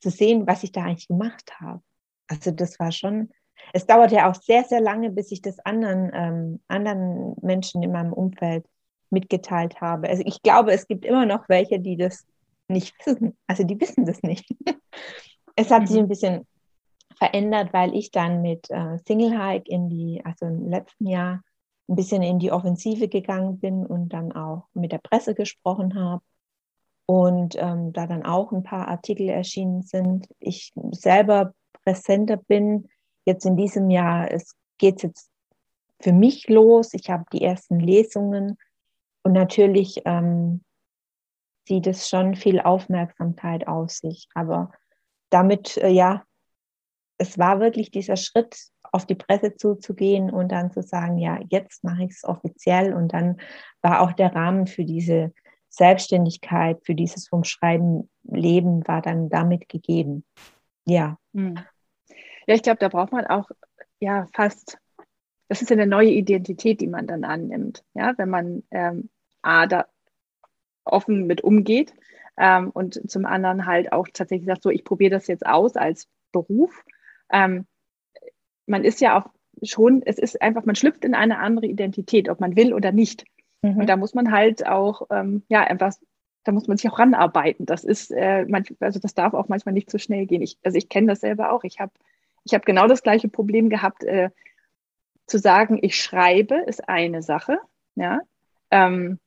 zu 0.00 0.10
sehen, 0.10 0.46
was 0.46 0.64
ich 0.64 0.72
da 0.72 0.82
eigentlich 0.82 1.08
gemacht 1.08 1.58
habe. 1.60 1.80
Also 2.26 2.50
das 2.50 2.78
war 2.78 2.92
schon, 2.92 3.30
es 3.72 3.86
dauerte 3.86 4.16
ja 4.16 4.30
auch 4.30 4.34
sehr, 4.34 4.64
sehr 4.64 4.80
lange, 4.80 5.10
bis 5.10 5.32
ich 5.32 5.42
das 5.42 5.58
anderen, 5.60 6.10
ähm, 6.14 6.60
anderen 6.68 7.36
Menschen 7.42 7.82
in 7.82 7.92
meinem 7.92 8.12
Umfeld 8.12 8.66
mitgeteilt 9.10 9.80
habe. 9.80 10.08
Also 10.08 10.22
ich 10.26 10.42
glaube, 10.42 10.72
es 10.72 10.86
gibt 10.86 11.04
immer 11.04 11.26
noch 11.26 11.48
welche, 11.48 11.80
die 11.80 11.96
das 11.96 12.26
nicht 12.68 12.94
wissen. 13.04 13.36
Also 13.46 13.64
die 13.64 13.80
wissen 13.80 14.06
das 14.06 14.22
nicht. 14.22 14.46
es 15.56 15.70
hat 15.70 15.82
mhm. 15.82 15.86
sich 15.86 15.98
ein 15.98 16.08
bisschen 16.08 16.46
verändert, 17.16 17.72
weil 17.72 17.94
ich 17.94 18.10
dann 18.10 18.42
mit 18.42 18.70
äh, 18.70 18.98
Single 19.06 19.38
Hike 19.38 19.70
in 19.70 19.88
die, 19.88 20.22
also 20.24 20.46
im 20.46 20.68
letzten 20.68 21.06
Jahr 21.06 21.42
ein 21.88 21.96
bisschen 21.96 22.22
in 22.22 22.38
die 22.38 22.52
Offensive 22.52 23.08
gegangen 23.08 23.58
bin 23.58 23.86
und 23.86 24.10
dann 24.10 24.32
auch 24.32 24.66
mit 24.72 24.92
der 24.92 24.98
Presse 24.98 25.34
gesprochen 25.34 25.94
habe 25.94 26.22
und 27.06 27.56
ähm, 27.58 27.92
da 27.92 28.06
dann 28.06 28.24
auch 28.24 28.52
ein 28.52 28.62
paar 28.62 28.88
Artikel 28.88 29.28
erschienen 29.28 29.82
sind. 29.82 30.28
Ich 30.38 30.72
selber 30.92 31.54
präsenter 31.84 32.36
bin. 32.36 32.88
Jetzt 33.24 33.46
in 33.46 33.56
diesem 33.56 33.90
Jahr 33.90 34.30
es 34.30 34.56
geht 34.78 35.02
jetzt 35.02 35.30
für 36.00 36.12
mich 36.12 36.48
los. 36.48 36.94
Ich 36.94 37.10
habe 37.10 37.24
die 37.32 37.42
ersten 37.42 37.78
Lesungen 37.78 38.58
und 39.22 39.32
natürlich 39.32 40.02
ähm, 40.04 40.64
sieht 41.66 41.86
es 41.86 42.08
schon 42.08 42.34
viel 42.34 42.60
Aufmerksamkeit 42.60 43.68
auf 43.68 43.90
sich. 43.90 44.28
Aber 44.34 44.72
damit, 45.30 45.76
äh, 45.76 45.90
ja, 45.90 46.24
es 47.18 47.38
war 47.38 47.60
wirklich 47.60 47.90
dieser 47.90 48.16
Schritt, 48.16 48.56
auf 48.94 49.06
die 49.06 49.14
Presse 49.14 49.54
zuzugehen 49.56 50.30
und 50.30 50.52
dann 50.52 50.70
zu 50.70 50.82
sagen, 50.82 51.16
ja, 51.16 51.38
jetzt 51.48 51.82
mache 51.82 52.04
ich 52.04 52.10
es 52.10 52.24
offiziell. 52.24 52.92
Und 52.92 53.14
dann 53.14 53.40
war 53.80 54.02
auch 54.02 54.12
der 54.12 54.34
Rahmen 54.34 54.66
für 54.66 54.84
diese 54.84 55.32
Selbstständigkeit, 55.70 56.84
für 56.84 56.94
dieses 56.94 57.26
vom 57.28 57.44
Schreiben 57.44 58.10
Leben 58.24 58.86
war 58.86 59.00
dann 59.00 59.30
damit 59.30 59.68
gegeben. 59.70 60.24
Ja. 60.84 61.16
Hm. 61.32 61.58
Ja, 62.46 62.54
ich 62.54 62.62
glaube, 62.62 62.78
da 62.78 62.88
braucht 62.88 63.12
man 63.12 63.26
auch 63.26 63.50
ja 64.00 64.26
fast, 64.34 64.78
das 65.48 65.62
ist 65.62 65.70
ja 65.70 65.74
eine 65.74 65.86
neue 65.86 66.10
Identität, 66.10 66.80
die 66.80 66.88
man 66.88 67.06
dann 67.06 67.24
annimmt. 67.24 67.84
Ja, 67.94 68.14
wenn 68.16 68.28
man 68.28 68.62
ähm, 68.70 69.10
A, 69.42 69.66
da 69.66 69.86
offen 70.84 71.26
mit 71.26 71.42
umgeht 71.42 71.94
ähm, 72.36 72.70
und 72.70 73.10
zum 73.10 73.24
anderen 73.26 73.66
halt 73.66 73.92
auch 73.92 74.08
tatsächlich 74.12 74.46
sagt, 74.46 74.62
so, 74.62 74.70
ich 74.70 74.84
probiere 74.84 75.10
das 75.10 75.26
jetzt 75.26 75.46
aus 75.46 75.76
als 75.76 76.08
Beruf. 76.32 76.84
Ähm, 77.30 77.66
man 78.66 78.84
ist 78.84 79.00
ja 79.00 79.20
auch 79.20 79.30
schon, 79.62 80.02
es 80.04 80.18
ist 80.18 80.40
einfach, 80.40 80.64
man 80.64 80.76
schlüpft 80.76 81.04
in 81.04 81.14
eine 81.14 81.38
andere 81.38 81.66
Identität, 81.66 82.28
ob 82.28 82.40
man 82.40 82.56
will 82.56 82.72
oder 82.72 82.92
nicht. 82.92 83.24
Mhm. 83.62 83.78
Und 83.78 83.86
da 83.88 83.96
muss 83.96 84.14
man 84.14 84.32
halt 84.32 84.66
auch, 84.66 85.06
ähm, 85.10 85.42
ja, 85.48 85.62
einfach, 85.62 85.94
da 86.44 86.52
muss 86.52 86.66
man 86.66 86.76
sich 86.76 86.90
auch 86.90 86.98
ranarbeiten. 86.98 87.66
Das 87.66 87.84
ist, 87.84 88.10
äh, 88.10 88.44
manch, 88.46 88.74
also 88.80 88.98
das 88.98 89.14
darf 89.14 89.34
auch 89.34 89.48
manchmal 89.48 89.74
nicht 89.74 89.90
so 89.90 89.98
schnell 89.98 90.26
gehen. 90.26 90.42
Ich, 90.42 90.58
also 90.64 90.76
ich 90.76 90.88
kenne 90.88 91.08
das 91.08 91.20
selber 91.20 91.52
auch. 91.52 91.64
Ich 91.64 91.78
habe 91.78 91.92
ich 92.44 92.54
hab 92.54 92.64
genau 92.64 92.86
das 92.86 93.02
gleiche 93.02 93.28
Problem 93.28 93.68
gehabt, 93.68 94.04
äh, 94.04 94.30
zu 95.26 95.38
sagen, 95.38 95.78
ich 95.80 95.96
schreibe, 95.96 96.56
ist 96.66 96.88
eine 96.88 97.22
Sache, 97.22 97.58
ja. 97.94 98.20
Ähm, 98.70 99.18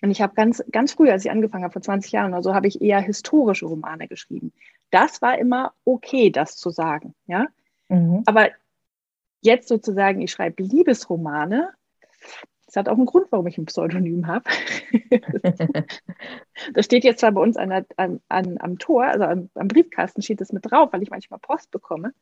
und 0.00 0.10
ich 0.10 0.22
habe 0.22 0.34
ganz, 0.34 0.62
ganz 0.70 0.92
früh, 0.92 1.10
als 1.10 1.24
ich 1.24 1.30
angefangen 1.30 1.64
habe, 1.64 1.72
vor 1.72 1.82
20 1.82 2.12
Jahren 2.12 2.32
oder 2.32 2.42
so, 2.42 2.54
habe 2.54 2.68
ich 2.68 2.80
eher 2.80 3.00
historische 3.00 3.66
Romane 3.66 4.06
geschrieben. 4.06 4.52
Das 4.90 5.20
war 5.22 5.38
immer 5.38 5.72
okay, 5.84 6.30
das 6.30 6.56
zu 6.56 6.70
sagen, 6.70 7.14
ja. 7.26 7.46
Mhm. 7.88 8.22
Aber 8.26 8.48
jetzt 9.40 9.68
sozusagen, 9.68 10.20
ich 10.20 10.30
schreibe 10.30 10.62
Liebesromane, 10.62 11.70
das 12.66 12.76
hat 12.76 12.88
auch 12.88 12.96
einen 12.96 13.06
Grund, 13.06 13.26
warum 13.30 13.46
ich 13.46 13.56
ein 13.56 13.64
Pseudonym 13.64 14.26
habe. 14.26 14.44
das 16.74 16.84
steht 16.84 17.02
jetzt 17.02 17.20
zwar 17.20 17.32
bei 17.32 17.40
uns 17.40 17.56
an, 17.56 17.86
an, 17.96 18.20
an, 18.28 18.56
am 18.60 18.78
Tor, 18.78 19.04
also 19.04 19.24
am, 19.24 19.50
am 19.54 19.68
Briefkasten 19.68 20.20
steht 20.20 20.40
das 20.40 20.52
mit 20.52 20.70
drauf, 20.70 20.92
weil 20.92 21.02
ich 21.02 21.10
manchmal 21.10 21.40
Post 21.40 21.70
bekomme. 21.70 22.12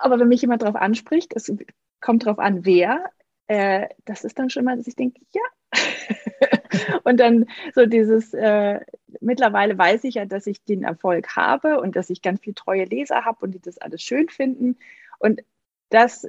Aber 0.00 0.18
wenn 0.18 0.28
mich 0.28 0.42
jemand 0.42 0.62
darauf 0.62 0.76
anspricht, 0.76 1.32
es 1.34 1.52
kommt 2.00 2.26
darauf 2.26 2.38
an, 2.38 2.64
wer, 2.64 3.10
äh, 3.46 3.88
das 4.04 4.24
ist 4.24 4.38
dann 4.38 4.50
schon 4.50 4.64
mal, 4.64 4.76
dass 4.76 4.86
ich 4.86 4.96
denke, 4.96 5.20
ja, 5.32 5.42
und 7.04 7.18
dann 7.18 7.46
so 7.74 7.86
dieses, 7.86 8.34
äh, 8.34 8.80
mittlerweile 9.20 9.76
weiß 9.76 10.04
ich 10.04 10.14
ja, 10.14 10.24
dass 10.24 10.46
ich 10.46 10.64
den 10.64 10.84
Erfolg 10.84 11.36
habe 11.36 11.80
und 11.80 11.96
dass 11.96 12.10
ich 12.10 12.22
ganz 12.22 12.40
viele 12.40 12.54
treue 12.54 12.84
Leser 12.84 13.24
habe 13.24 13.38
und 13.40 13.52
die 13.52 13.60
das 13.60 13.78
alles 13.78 14.02
schön 14.02 14.28
finden. 14.28 14.78
Und 15.18 15.42
das 15.90 16.28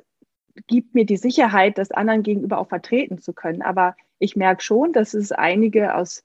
gibt 0.68 0.94
mir 0.94 1.06
die 1.06 1.18
Sicherheit, 1.18 1.78
das 1.78 1.92
anderen 1.92 2.24
gegenüber 2.24 2.60
auch 2.60 2.68
vertreten 2.68 3.18
zu 3.20 3.34
können. 3.34 3.62
Aber 3.62 3.96
ich 4.20 4.36
merke 4.36 4.62
schon, 4.62 4.94
dass 4.94 5.14
es 5.14 5.32
einige 5.32 5.96
aus, 5.96 6.24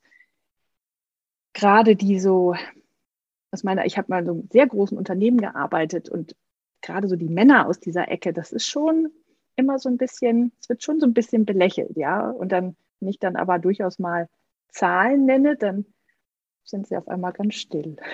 gerade 1.54 1.96
die 1.96 2.20
so, 2.20 2.54
aus 3.50 3.64
meiner, 3.64 3.86
ich 3.86 3.96
habe 3.96 4.08
mal 4.10 4.24
so 4.24 4.32
einem 4.32 4.48
sehr 4.52 4.66
großen 4.66 4.98
Unternehmen 4.98 5.38
gearbeitet 5.38 6.08
und 6.08 6.36
gerade 6.82 7.08
so 7.08 7.16
die 7.16 7.28
Männer 7.28 7.66
aus 7.66 7.80
dieser 7.80 8.08
Ecke, 8.10 8.32
das 8.32 8.52
ist 8.52 8.66
schon 8.66 9.10
immer 9.56 9.78
so 9.78 9.88
ein 9.88 9.96
bisschen, 9.96 10.52
es 10.60 10.68
wird 10.68 10.82
schon 10.82 11.00
so 11.00 11.06
ein 11.06 11.14
bisschen 11.14 11.44
belächelt, 11.44 11.96
ja. 11.96 12.30
Und 12.30 12.52
dann 12.52 12.76
wenn 13.00 13.08
ich 13.08 13.18
dann 13.18 13.36
aber 13.36 13.58
durchaus 13.58 13.98
mal 13.98 14.28
Zahlen 14.68 15.24
nenne, 15.24 15.56
dann 15.56 15.86
sind 16.64 16.86
sie 16.86 16.96
auf 16.96 17.08
einmal 17.08 17.32
ganz 17.32 17.54
still. 17.54 17.96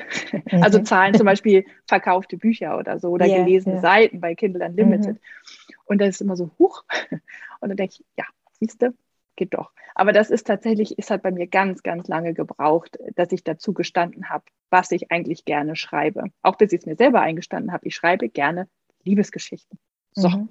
Mhm. 0.51 0.63
Also 0.63 0.81
Zahlen 0.81 1.15
zum 1.15 1.25
Beispiel 1.27 1.65
verkaufte 1.87 2.37
Bücher 2.37 2.77
oder 2.79 2.99
so 2.99 3.11
oder 3.11 3.27
yeah, 3.27 3.39
gelesene 3.45 3.77
yeah. 3.77 3.83
Seiten 3.83 4.21
bei 4.21 4.35
Kindle 4.35 4.65
Unlimited. 4.65 5.15
Mhm. 5.15 5.75
Und 5.87 6.01
das 6.01 6.09
ist 6.09 6.21
immer 6.21 6.37
so, 6.37 6.51
huch. 6.59 6.85
Und 7.61 7.69
dann 7.69 7.77
denke 7.77 7.95
ich, 7.99 8.05
ja, 8.17 8.25
siehst 8.59 8.83
du, 8.83 8.95
geht 9.37 9.55
doch. 9.55 9.71
Aber 9.95 10.13
das 10.13 10.31
ist 10.31 10.47
tatsächlich, 10.47 10.99
es 10.99 11.11
hat 11.11 11.23
bei 11.23 11.31
mir 11.31 11.47
ganz, 11.47 11.83
ganz 11.83 12.09
lange 12.09 12.35
gebraucht, 12.35 12.99
dass 13.15 13.31
ich 13.33 13.45
dazu 13.45 13.73
gestanden 13.73 14.29
habe, 14.29 14.45
was 14.75 14.91
ich 14.91 15.13
eigentlich 15.13 15.45
gerne 15.45 15.77
schreibe. 15.77 16.25
Auch 16.43 16.57
bis 16.57 16.73
ich 16.73 16.81
es 16.81 16.87
mir 16.87 16.97
selber 16.97 17.21
eingestanden 17.21 17.73
habe, 17.73 17.87
ich 17.87 17.95
schreibe 17.95 18.29
gerne 18.29 18.69
Liebesgeschichten. 19.05 19.79
So. 20.15 20.29
Mhm. 20.29 20.49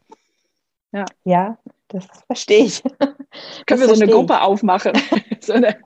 Ja. 0.93 1.05
ja, 1.25 1.57
das 1.89 2.07
verstehe 2.27 2.65
ich. 2.65 2.81
Können 3.65 3.81
wir 3.81 3.93
so 3.93 4.01
eine 4.01 4.09
Gruppe 4.09 4.41
aufmachen? 4.41 4.93
so 5.41 5.53
eine, 5.53 5.77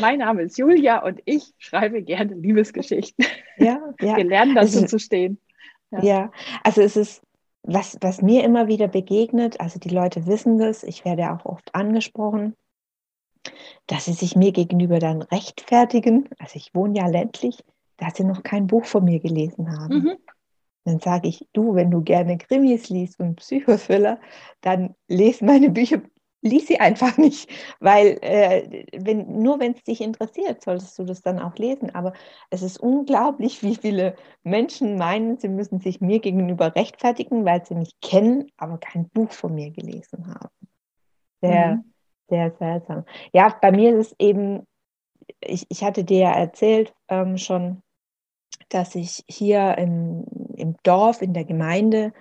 mein 0.00 0.18
Name 0.18 0.42
ist 0.42 0.58
Julia 0.58 1.04
und 1.04 1.20
ich 1.26 1.54
schreibe 1.58 2.02
gerne 2.02 2.34
Liebesgeschichten. 2.34 3.24
Ja, 3.58 3.78
ja. 4.00 4.16
Wir 4.16 4.24
lernen 4.24 4.56
dazu 4.56 4.78
also, 4.78 4.86
zu 4.86 4.98
stehen. 4.98 5.38
Ja. 5.92 6.02
ja, 6.02 6.32
also 6.64 6.80
es 6.80 6.96
ist, 6.96 7.22
was, 7.62 7.96
was 8.00 8.20
mir 8.20 8.42
immer 8.42 8.66
wieder 8.66 8.88
begegnet, 8.88 9.60
also 9.60 9.78
die 9.78 9.90
Leute 9.90 10.26
wissen 10.26 10.58
das, 10.58 10.82
ich 10.82 11.04
werde 11.04 11.30
auch 11.30 11.44
oft 11.44 11.72
angesprochen, 11.72 12.56
dass 13.86 14.06
sie 14.06 14.12
sich 14.12 14.36
mir 14.36 14.52
gegenüber 14.52 14.98
dann 14.98 15.22
rechtfertigen. 15.22 16.28
Also 16.38 16.56
ich 16.56 16.74
wohne 16.74 16.98
ja 16.98 17.06
ländlich, 17.06 17.62
dass 17.96 18.16
sie 18.16 18.24
noch 18.24 18.42
kein 18.42 18.66
Buch 18.66 18.84
von 18.84 19.04
mir 19.04 19.20
gelesen 19.20 19.70
haben. 19.78 19.94
Mhm. 19.94 20.16
Dann 20.84 21.00
sage 21.00 21.28
ich, 21.28 21.46
du, 21.52 21.74
wenn 21.74 21.90
du 21.90 22.02
gerne 22.02 22.38
Krimis 22.38 22.88
liest 22.88 23.18
und 23.18 23.36
Psychothriller, 23.36 24.20
dann 24.60 24.94
lese 25.08 25.44
meine 25.44 25.70
Bücher, 25.70 26.00
lies 26.42 26.68
sie 26.68 26.78
einfach 26.80 27.16
nicht, 27.18 27.50
weil 27.80 28.18
äh, 28.22 28.84
wenn, 28.96 29.42
nur 29.42 29.58
wenn 29.58 29.72
es 29.72 29.82
dich 29.82 30.00
interessiert, 30.00 30.62
solltest 30.62 30.98
du 30.98 31.04
das 31.04 31.22
dann 31.22 31.40
auch 31.40 31.56
lesen. 31.56 31.94
Aber 31.94 32.12
es 32.50 32.62
ist 32.62 32.78
unglaublich, 32.78 33.62
wie 33.62 33.74
viele 33.74 34.14
Menschen 34.44 34.96
meinen, 34.96 35.38
sie 35.38 35.48
müssen 35.48 35.80
sich 35.80 36.00
mir 36.00 36.20
gegenüber 36.20 36.74
rechtfertigen, 36.74 37.44
weil 37.44 37.64
sie 37.66 37.74
mich 37.74 37.98
kennen, 38.00 38.50
aber 38.56 38.78
kein 38.78 39.08
Buch 39.08 39.32
von 39.32 39.54
mir 39.54 39.70
gelesen 39.70 40.28
haben. 40.28 40.54
Sehr, 41.40 41.76
mhm. 41.76 41.92
Sehr 42.28 42.52
seltsam. 42.58 43.04
Ja, 43.32 43.56
bei 43.60 43.72
mir 43.72 43.96
ist 43.96 44.12
es 44.12 44.16
eben, 44.18 44.66
ich, 45.40 45.66
ich 45.68 45.84
hatte 45.84 46.04
dir 46.04 46.18
ja 46.18 46.32
erzählt 46.32 46.94
ähm, 47.08 47.38
schon, 47.38 47.82
dass 48.68 48.94
ich 48.94 49.24
hier 49.28 49.76
im, 49.78 50.24
im 50.56 50.76
Dorf, 50.82 51.22
in 51.22 51.34
der 51.34 51.44
Gemeinde 51.44 52.12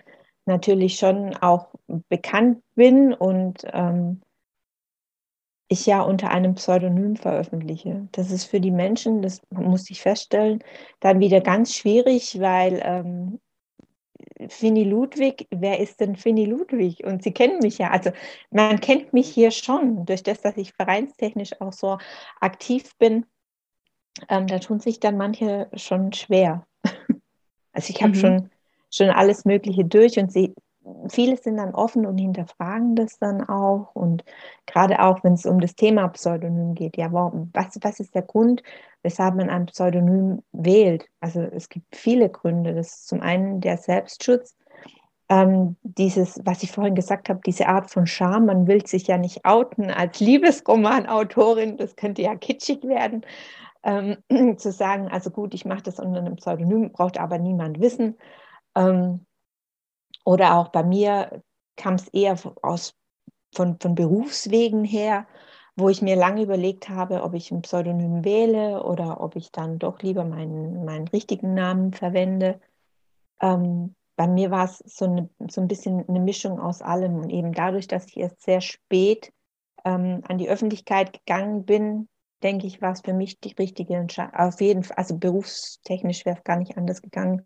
natürlich 0.45 0.97
schon 0.97 1.35
auch 1.37 1.73
bekannt 2.09 2.61
bin 2.75 3.13
und 3.13 3.65
ähm, 3.73 4.21
ich 5.67 5.85
ja 5.87 6.01
unter 6.01 6.29
einem 6.29 6.53
Pseudonym 6.55 7.15
veröffentliche. 7.15 8.07
Das 8.11 8.29
ist 8.29 8.45
für 8.45 8.59
die 8.59 8.71
Menschen, 8.71 9.23
das 9.23 9.41
muss 9.49 9.89
ich 9.89 10.01
feststellen, 10.01 10.63
dann 10.99 11.19
wieder 11.19 11.41
ganz 11.41 11.73
schwierig, 11.73 12.39
weil 12.39 12.79
ähm, 12.83 13.39
Finny 14.49 14.83
Ludwig, 14.83 15.47
wer 15.49 15.79
ist 15.79 15.99
denn 15.99 16.15
Finny 16.15 16.45
Ludwig? 16.45 17.03
Und 17.03 17.23
Sie 17.23 17.31
kennen 17.31 17.59
mich 17.59 17.77
ja. 17.77 17.91
Also 17.91 18.11
man 18.51 18.79
kennt 18.81 19.13
mich 19.13 19.29
hier 19.29 19.51
schon, 19.51 20.05
durch 20.05 20.23
das, 20.23 20.41
dass 20.41 20.57
ich 20.57 20.73
vereinstechnisch 20.73 21.59
auch 21.61 21.73
so 21.73 21.97
aktiv 22.41 22.95
bin. 22.97 23.25
Ähm, 24.29 24.47
da 24.47 24.59
tun 24.59 24.79
sich 24.79 24.99
dann 24.99 25.17
manche 25.17 25.69
schon 25.75 26.13
schwer. 26.13 26.65
Also 27.77 27.91
ich 27.93 28.01
habe 28.01 28.13
mhm. 28.13 28.19
schon, 28.21 28.49
schon 28.89 29.09
alles 29.09 29.43
Mögliche 29.43 29.83
durch 29.83 30.17
und 30.17 30.31
sie, 30.31 30.55
viele 31.09 31.37
sind 31.37 31.57
dann 31.57 31.73
offen 31.73 32.05
und 32.05 32.17
hinterfragen 32.17 32.95
das 32.95 33.17
dann 33.19 33.47
auch. 33.47 33.95
Und 33.95 34.23
gerade 34.65 35.01
auch, 35.01 35.23
wenn 35.23 35.33
es 35.33 35.45
um 35.45 35.59
das 35.59 35.75
Thema 35.75 36.07
Pseudonym 36.09 36.75
geht, 36.75 36.97
ja, 36.97 37.11
warum, 37.11 37.49
was, 37.53 37.77
was 37.81 37.99
ist 37.99 38.15
der 38.15 38.21
Grund, 38.21 38.63
weshalb 39.03 39.35
man 39.35 39.49
ein 39.49 39.65
Pseudonym 39.67 40.41
wählt? 40.51 41.07
Also 41.19 41.41
es 41.41 41.69
gibt 41.69 41.95
viele 41.95 42.29
Gründe. 42.29 42.73
Das 42.73 42.87
ist 42.87 43.07
zum 43.07 43.21
einen 43.21 43.61
der 43.61 43.77
Selbstschutz, 43.77 44.55
ähm, 45.29 45.75
dieses, 45.81 46.39
was 46.45 46.61
ich 46.63 46.71
vorhin 46.71 46.95
gesagt 46.95 47.29
habe, 47.29 47.41
diese 47.45 47.67
Art 47.67 47.89
von 47.89 48.05
Scham, 48.05 48.45
man 48.45 48.67
will 48.67 48.85
sich 48.85 49.07
ja 49.07 49.17
nicht 49.17 49.43
outen 49.43 49.89
als 49.89 50.19
Liebesromanautorin, 50.19 51.77
das 51.77 51.95
könnte 51.95 52.21
ja 52.21 52.35
kitschig 52.35 52.83
werden, 52.83 53.25
ähm, 53.83 54.17
zu 54.57 54.71
sagen, 54.71 55.07
also 55.07 55.31
gut, 55.31 55.53
ich 55.53 55.65
mache 55.65 55.83
das 55.83 55.99
unter 55.99 56.19
einem 56.19 56.35
Pseudonym, 56.35 56.91
braucht 56.91 57.19
aber 57.19 57.39
niemand 57.39 57.79
wissen. 57.79 58.17
Ähm, 58.75 59.25
oder 60.25 60.57
auch 60.57 60.69
bei 60.69 60.83
mir 60.83 61.41
kam 61.77 61.93
es 61.93 62.09
eher 62.09 62.37
aus, 62.61 62.93
von, 63.53 63.79
von 63.79 63.95
Berufswegen 63.95 64.83
her, 64.83 65.27
wo 65.77 65.87
ich 65.89 66.01
mir 66.01 66.15
lange 66.15 66.41
überlegt 66.41 66.89
habe, 66.89 67.21
ob 67.23 67.33
ich 67.33 67.51
ein 67.51 67.61
Pseudonym 67.61 68.25
wähle 68.25 68.83
oder 68.83 69.21
ob 69.21 69.35
ich 69.35 69.51
dann 69.51 69.77
doch 69.77 70.01
lieber 70.01 70.25
meinen, 70.25 70.83
meinen 70.83 71.07
richtigen 71.07 71.53
Namen 71.53 71.93
verwende. 71.93 72.59
Ähm, 73.41 73.95
bei 74.15 74.27
mir 74.27 74.51
war 74.51 74.65
es 74.65 74.79
so, 74.79 75.05
eine, 75.05 75.29
so 75.49 75.61
ein 75.61 75.67
bisschen 75.67 76.07
eine 76.07 76.21
Mischung 76.21 76.59
aus 76.59 76.81
allem. 76.81 77.15
Und 77.15 77.29
eben 77.29 77.53
dadurch, 77.53 77.87
dass 77.87 78.07
ich 78.07 78.17
erst 78.17 78.41
sehr 78.41 78.61
spät 78.61 79.31
ähm, 79.83 80.21
an 80.27 80.37
die 80.37 80.49
Öffentlichkeit 80.49 81.13
gegangen 81.13 81.65
bin, 81.65 82.07
denke 82.41 82.67
ich, 82.67 82.81
war 82.81 82.93
es 82.93 83.01
für 83.01 83.13
mich 83.13 83.39
die 83.41 83.53
richtige 83.53 83.95
Entscheidung. 83.95 84.33
Auf 84.35 84.61
jeden 84.61 84.83
Fall, 84.83 84.97
also 84.97 85.17
berufstechnisch 85.17 86.25
wäre 86.25 86.37
es 86.37 86.43
gar 86.45 86.57
nicht 86.57 86.77
anders 86.77 87.01
gegangen 87.01 87.45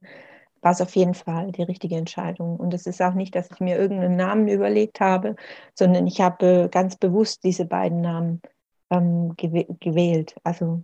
war 0.61 0.71
es 0.71 0.81
auf 0.81 0.95
jeden 0.95 1.13
Fall 1.13 1.51
die 1.51 1.63
richtige 1.63 1.95
Entscheidung. 1.95 2.57
Und 2.57 2.73
es 2.73 2.85
ist 2.85 3.01
auch 3.01 3.13
nicht, 3.13 3.35
dass 3.35 3.51
ich 3.51 3.59
mir 3.59 3.77
irgendeinen 3.77 4.15
Namen 4.15 4.47
überlegt 4.47 4.99
habe, 4.99 5.35
sondern 5.73 6.07
ich 6.07 6.21
habe 6.21 6.69
ganz 6.71 6.97
bewusst 6.97 7.43
diese 7.43 7.65
beiden 7.65 8.01
Namen 8.01 8.41
ähm, 8.89 9.35
gewählt. 9.35 10.35
Also 10.43 10.83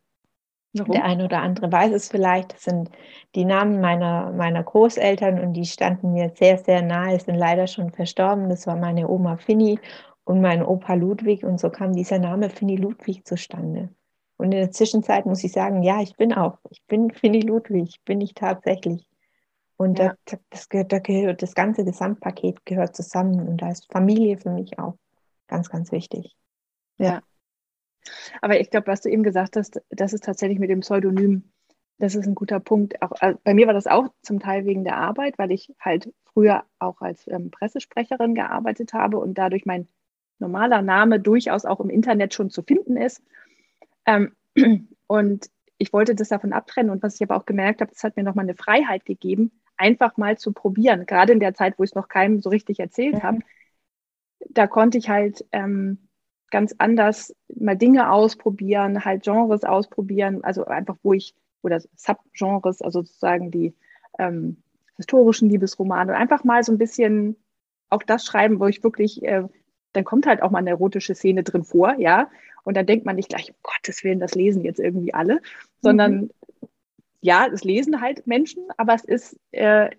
Warum? 0.73 0.91
der 0.91 1.05
eine 1.05 1.25
oder 1.25 1.41
andere 1.41 1.71
weiß 1.71 1.93
es 1.93 2.09
vielleicht. 2.09 2.53
Das 2.53 2.63
sind 2.63 2.89
die 3.33 3.45
Namen 3.45 3.79
meiner, 3.79 4.31
meiner 4.31 4.63
Großeltern 4.63 5.39
und 5.39 5.53
die 5.53 5.65
standen 5.65 6.13
mir 6.13 6.31
sehr, 6.35 6.57
sehr 6.57 6.81
nahe, 6.81 7.19
sind 7.19 7.35
leider 7.35 7.67
schon 7.67 7.91
verstorben. 7.91 8.49
Das 8.49 8.67
war 8.67 8.75
meine 8.75 9.09
Oma 9.09 9.37
Finny 9.37 9.79
und 10.25 10.41
mein 10.41 10.63
Opa 10.63 10.95
Ludwig. 10.95 11.43
Und 11.43 11.59
so 11.59 11.69
kam 11.69 11.93
dieser 11.93 12.19
Name 12.19 12.49
Finny 12.49 12.75
Ludwig 12.75 13.25
zustande. 13.25 13.89
Und 14.37 14.47
in 14.47 14.59
der 14.59 14.71
Zwischenzeit 14.71 15.25
muss 15.25 15.43
ich 15.43 15.53
sagen, 15.53 15.81
ja, 15.81 16.01
ich 16.01 16.15
bin 16.17 16.33
auch, 16.33 16.57
ich 16.69 16.83
bin 16.87 17.11
Finny 17.11 17.39
Ludwig, 17.39 18.01
bin 18.03 18.19
ich 18.19 18.33
tatsächlich. 18.33 19.07
Und 19.77 19.99
ja. 19.99 20.15
da, 20.25 20.37
das, 20.49 20.69
da 20.69 20.99
gehört, 20.99 21.41
das 21.41 21.53
ganze 21.53 21.83
Gesamtpaket 21.83 22.65
gehört 22.65 22.95
zusammen 22.95 23.47
und 23.47 23.61
da 23.61 23.71
ist 23.71 23.91
Familie 23.91 24.37
für 24.37 24.51
mich 24.51 24.79
auch 24.79 24.97
ganz, 25.47 25.69
ganz 25.69 25.91
wichtig. 25.91 26.35
Ja. 26.97 27.21
Aber 28.41 28.59
ich 28.59 28.69
glaube, 28.69 28.87
was 28.87 29.01
du 29.01 29.09
eben 29.09 29.23
gesagt 29.23 29.57
hast, 29.57 29.81
das 29.89 30.13
ist 30.13 30.23
tatsächlich 30.23 30.59
mit 30.59 30.69
dem 30.69 30.81
Pseudonym, 30.81 31.51
das 31.97 32.15
ist 32.15 32.27
ein 32.27 32.35
guter 32.35 32.59
Punkt. 32.59 33.01
Auch, 33.01 33.11
also 33.19 33.39
bei 33.43 33.53
mir 33.53 33.67
war 33.67 33.73
das 33.73 33.87
auch 33.87 34.07
zum 34.21 34.39
Teil 34.39 34.65
wegen 34.65 34.83
der 34.83 34.97
Arbeit, 34.97 35.37
weil 35.37 35.51
ich 35.51 35.73
halt 35.79 36.13
früher 36.25 36.63
auch 36.79 37.01
als 37.01 37.27
ähm, 37.27 37.51
Pressesprecherin 37.51 38.35
gearbeitet 38.35 38.93
habe 38.93 39.17
und 39.17 39.37
dadurch 39.37 39.65
mein 39.65 39.87
normaler 40.39 40.81
Name 40.81 41.19
durchaus 41.19 41.65
auch 41.65 41.79
im 41.79 41.89
Internet 41.89 42.33
schon 42.33 42.49
zu 42.49 42.63
finden 42.63 42.97
ist. 42.97 43.23
Ähm, 44.05 44.35
und 45.07 45.49
ich 45.77 45.93
wollte 45.93 46.15
das 46.15 46.29
davon 46.29 46.53
abtrennen 46.53 46.91
und 46.91 47.03
was 47.03 47.15
ich 47.15 47.23
aber 47.23 47.35
auch 47.35 47.45
gemerkt 47.45 47.81
habe, 47.81 47.91
das 47.91 48.03
hat 48.03 48.15
mir 48.15 48.23
nochmal 48.23 48.45
eine 48.45 48.55
Freiheit 48.55 49.05
gegeben, 49.05 49.51
einfach 49.77 50.17
mal 50.17 50.37
zu 50.37 50.51
probieren. 50.51 51.05
Gerade 51.05 51.33
in 51.33 51.39
der 51.39 51.53
Zeit, 51.53 51.77
wo 51.77 51.83
ich 51.83 51.91
es 51.91 51.95
noch 51.95 52.07
keinem 52.07 52.39
so 52.39 52.49
richtig 52.49 52.79
erzählt 52.79 53.15
mhm. 53.15 53.23
habe, 53.23 53.39
da 54.49 54.67
konnte 54.67 54.97
ich 54.97 55.09
halt 55.09 55.45
ähm, 55.51 55.97
ganz 56.51 56.75
anders 56.77 57.35
mal 57.53 57.75
Dinge 57.75 58.11
ausprobieren, 58.11 59.03
halt 59.03 59.23
Genres 59.23 59.63
ausprobieren, 59.63 60.43
also 60.43 60.65
einfach, 60.65 60.97
wo 61.03 61.13
ich, 61.13 61.35
oder 61.61 61.81
Subgenres, 61.95 62.81
also 62.81 63.01
sozusagen 63.01 63.51
die 63.51 63.73
ähm, 64.19 64.57
historischen 64.97 65.49
Liebesromane, 65.49 66.15
einfach 66.15 66.43
mal 66.43 66.63
so 66.63 66.71
ein 66.71 66.77
bisschen 66.77 67.35
auch 67.89 68.03
das 68.03 68.25
schreiben, 68.25 68.59
wo 68.59 68.67
ich 68.67 68.83
wirklich, 68.83 69.23
äh, 69.23 69.43
dann 69.93 70.03
kommt 70.03 70.27
halt 70.27 70.41
auch 70.41 70.51
mal 70.51 70.59
eine 70.59 70.71
erotische 70.71 71.15
Szene 71.15 71.43
drin 71.43 71.63
vor, 71.63 71.95
ja, 71.97 72.29
und 72.63 72.75
dann 72.77 72.85
denkt 72.85 73.05
man 73.05 73.15
nicht 73.15 73.29
gleich, 73.29 73.49
um 73.49 73.55
Gottes 73.61 74.03
Willen, 74.03 74.19
das 74.19 74.33
lesen 74.35 74.63
jetzt 74.63 74.79
irgendwie 74.79 75.13
alle, 75.13 75.41
sondern 75.81 76.15
mhm 76.15 76.29
ja, 77.25 77.47
es 77.51 77.63
lesen 77.63 78.01
halt 78.01 78.27
Menschen, 78.27 78.67
aber 78.77 78.93
es 78.93 79.03
ist, 79.03 79.39
äh, 79.51 79.89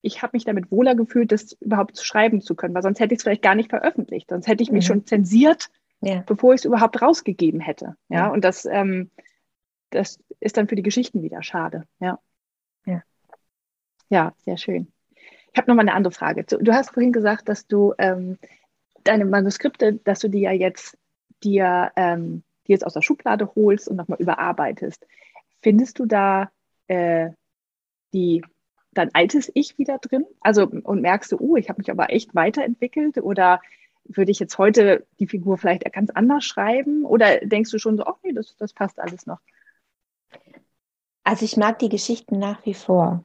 ich 0.00 0.20
habe 0.20 0.32
mich 0.34 0.44
damit 0.44 0.72
wohler 0.72 0.96
gefühlt, 0.96 1.30
das 1.30 1.52
überhaupt 1.52 1.96
schreiben 2.02 2.40
zu 2.40 2.56
können, 2.56 2.74
weil 2.74 2.82
sonst 2.82 2.98
hätte 2.98 3.14
ich 3.14 3.18
es 3.18 3.22
vielleicht 3.22 3.42
gar 3.42 3.54
nicht 3.54 3.70
veröffentlicht. 3.70 4.28
Sonst 4.28 4.48
hätte 4.48 4.64
ich 4.64 4.72
mich 4.72 4.84
mhm. 4.84 4.88
schon 4.88 5.06
zensiert, 5.06 5.70
ja. 6.00 6.24
bevor 6.26 6.54
ich 6.54 6.62
es 6.62 6.64
überhaupt 6.64 7.00
rausgegeben 7.00 7.60
hätte. 7.60 7.96
Ja, 8.08 8.18
ja. 8.18 8.28
und 8.32 8.44
das, 8.44 8.64
ähm, 8.64 9.12
das 9.90 10.18
ist 10.40 10.56
dann 10.56 10.66
für 10.66 10.74
die 10.74 10.82
Geschichten 10.82 11.22
wieder 11.22 11.40
schade. 11.44 11.84
Ja. 12.00 12.18
Ja, 12.84 13.02
ja 14.08 14.34
sehr 14.38 14.56
schön. 14.56 14.88
Ich 15.52 15.56
habe 15.56 15.70
nochmal 15.70 15.88
eine 15.88 15.94
andere 15.94 16.12
Frage. 16.12 16.42
Du 16.42 16.72
hast 16.72 16.90
vorhin 16.90 17.12
gesagt, 17.12 17.48
dass 17.48 17.68
du 17.68 17.94
ähm, 17.98 18.38
deine 19.04 19.24
Manuskripte, 19.24 20.00
dass 20.02 20.18
du 20.18 20.26
die 20.26 20.40
ja 20.40 20.50
jetzt 20.50 20.98
dir 21.44 21.92
ähm, 21.94 22.42
die 22.66 22.72
jetzt 22.72 22.86
aus 22.86 22.94
der 22.94 23.02
Schublade 23.02 23.52
holst 23.54 23.88
und 23.88 23.96
nochmal 23.96 24.20
überarbeitest. 24.20 25.06
Findest 25.62 25.98
du 25.98 26.06
da 26.06 26.50
äh, 26.88 27.30
die, 28.12 28.44
dein 28.92 29.14
altes 29.14 29.50
Ich 29.54 29.78
wieder 29.78 29.98
drin? 29.98 30.26
Also 30.40 30.66
und 30.66 31.00
merkst 31.00 31.32
du, 31.32 31.38
oh, 31.38 31.56
ich 31.56 31.68
habe 31.68 31.78
mich 31.78 31.90
aber 31.90 32.10
echt 32.10 32.34
weiterentwickelt 32.34 33.18
oder 33.18 33.60
würde 34.04 34.32
ich 34.32 34.40
jetzt 34.40 34.58
heute 34.58 35.06
die 35.20 35.28
Figur 35.28 35.58
vielleicht 35.58 35.90
ganz 35.92 36.10
anders 36.10 36.44
schreiben? 36.44 37.04
Oder 37.04 37.38
denkst 37.38 37.70
du 37.70 37.78
schon 37.78 37.96
so, 37.96 38.04
oh 38.04 38.14
nee, 38.22 38.32
das, 38.32 38.56
das 38.56 38.72
passt 38.72 38.98
alles 38.98 39.26
noch? 39.26 39.38
Also 41.24 41.44
ich 41.44 41.56
mag 41.56 41.78
die 41.78 41.88
Geschichten 41.88 42.38
nach 42.38 42.64
wie 42.66 42.74
vor. 42.74 43.24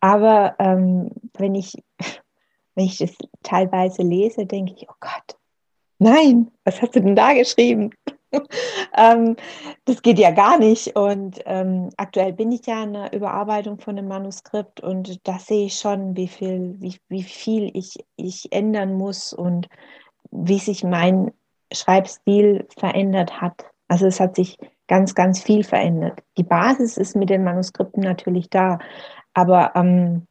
Aber 0.00 0.54
ähm, 0.60 1.10
wenn, 1.34 1.56
ich, 1.56 1.74
wenn 2.74 2.84
ich 2.84 2.98
das 2.98 3.12
teilweise 3.42 4.02
lese, 4.02 4.46
denke 4.46 4.74
ich, 4.76 4.88
oh 4.88 4.94
Gott, 5.00 5.36
nein, 5.98 6.52
was 6.62 6.80
hast 6.80 6.94
du 6.94 7.00
denn 7.00 7.16
da 7.16 7.34
geschrieben? 7.34 7.92
ähm, 8.96 9.36
das 9.84 10.02
geht 10.02 10.18
ja 10.18 10.30
gar 10.30 10.58
nicht. 10.58 10.96
Und 10.96 11.40
ähm, 11.46 11.90
aktuell 11.96 12.32
bin 12.32 12.52
ich 12.52 12.66
ja 12.66 12.82
in 12.82 12.94
der 12.94 13.12
Überarbeitung 13.12 13.78
von 13.78 13.98
einem 13.98 14.08
Manuskript 14.08 14.80
und 14.80 15.26
da 15.26 15.38
sehe 15.38 15.66
ich 15.66 15.78
schon, 15.78 16.16
wie 16.16 16.28
viel, 16.28 16.76
wie, 16.78 16.96
wie 17.08 17.22
viel 17.22 17.70
ich, 17.74 18.04
ich 18.16 18.52
ändern 18.52 18.94
muss 18.94 19.32
und 19.32 19.68
wie 20.30 20.58
sich 20.58 20.84
mein 20.84 21.32
Schreibstil 21.72 22.66
verändert 22.76 23.40
hat. 23.40 23.66
Also 23.88 24.06
es 24.06 24.20
hat 24.20 24.36
sich 24.36 24.58
ganz, 24.88 25.14
ganz 25.14 25.42
viel 25.42 25.64
verändert. 25.64 26.20
Die 26.36 26.44
Basis 26.44 26.96
ist 26.96 27.16
mit 27.16 27.30
den 27.30 27.44
Manuskripten 27.44 28.02
natürlich 28.02 28.50
da, 28.50 28.78
aber 29.34 29.72
ähm, 29.74 30.26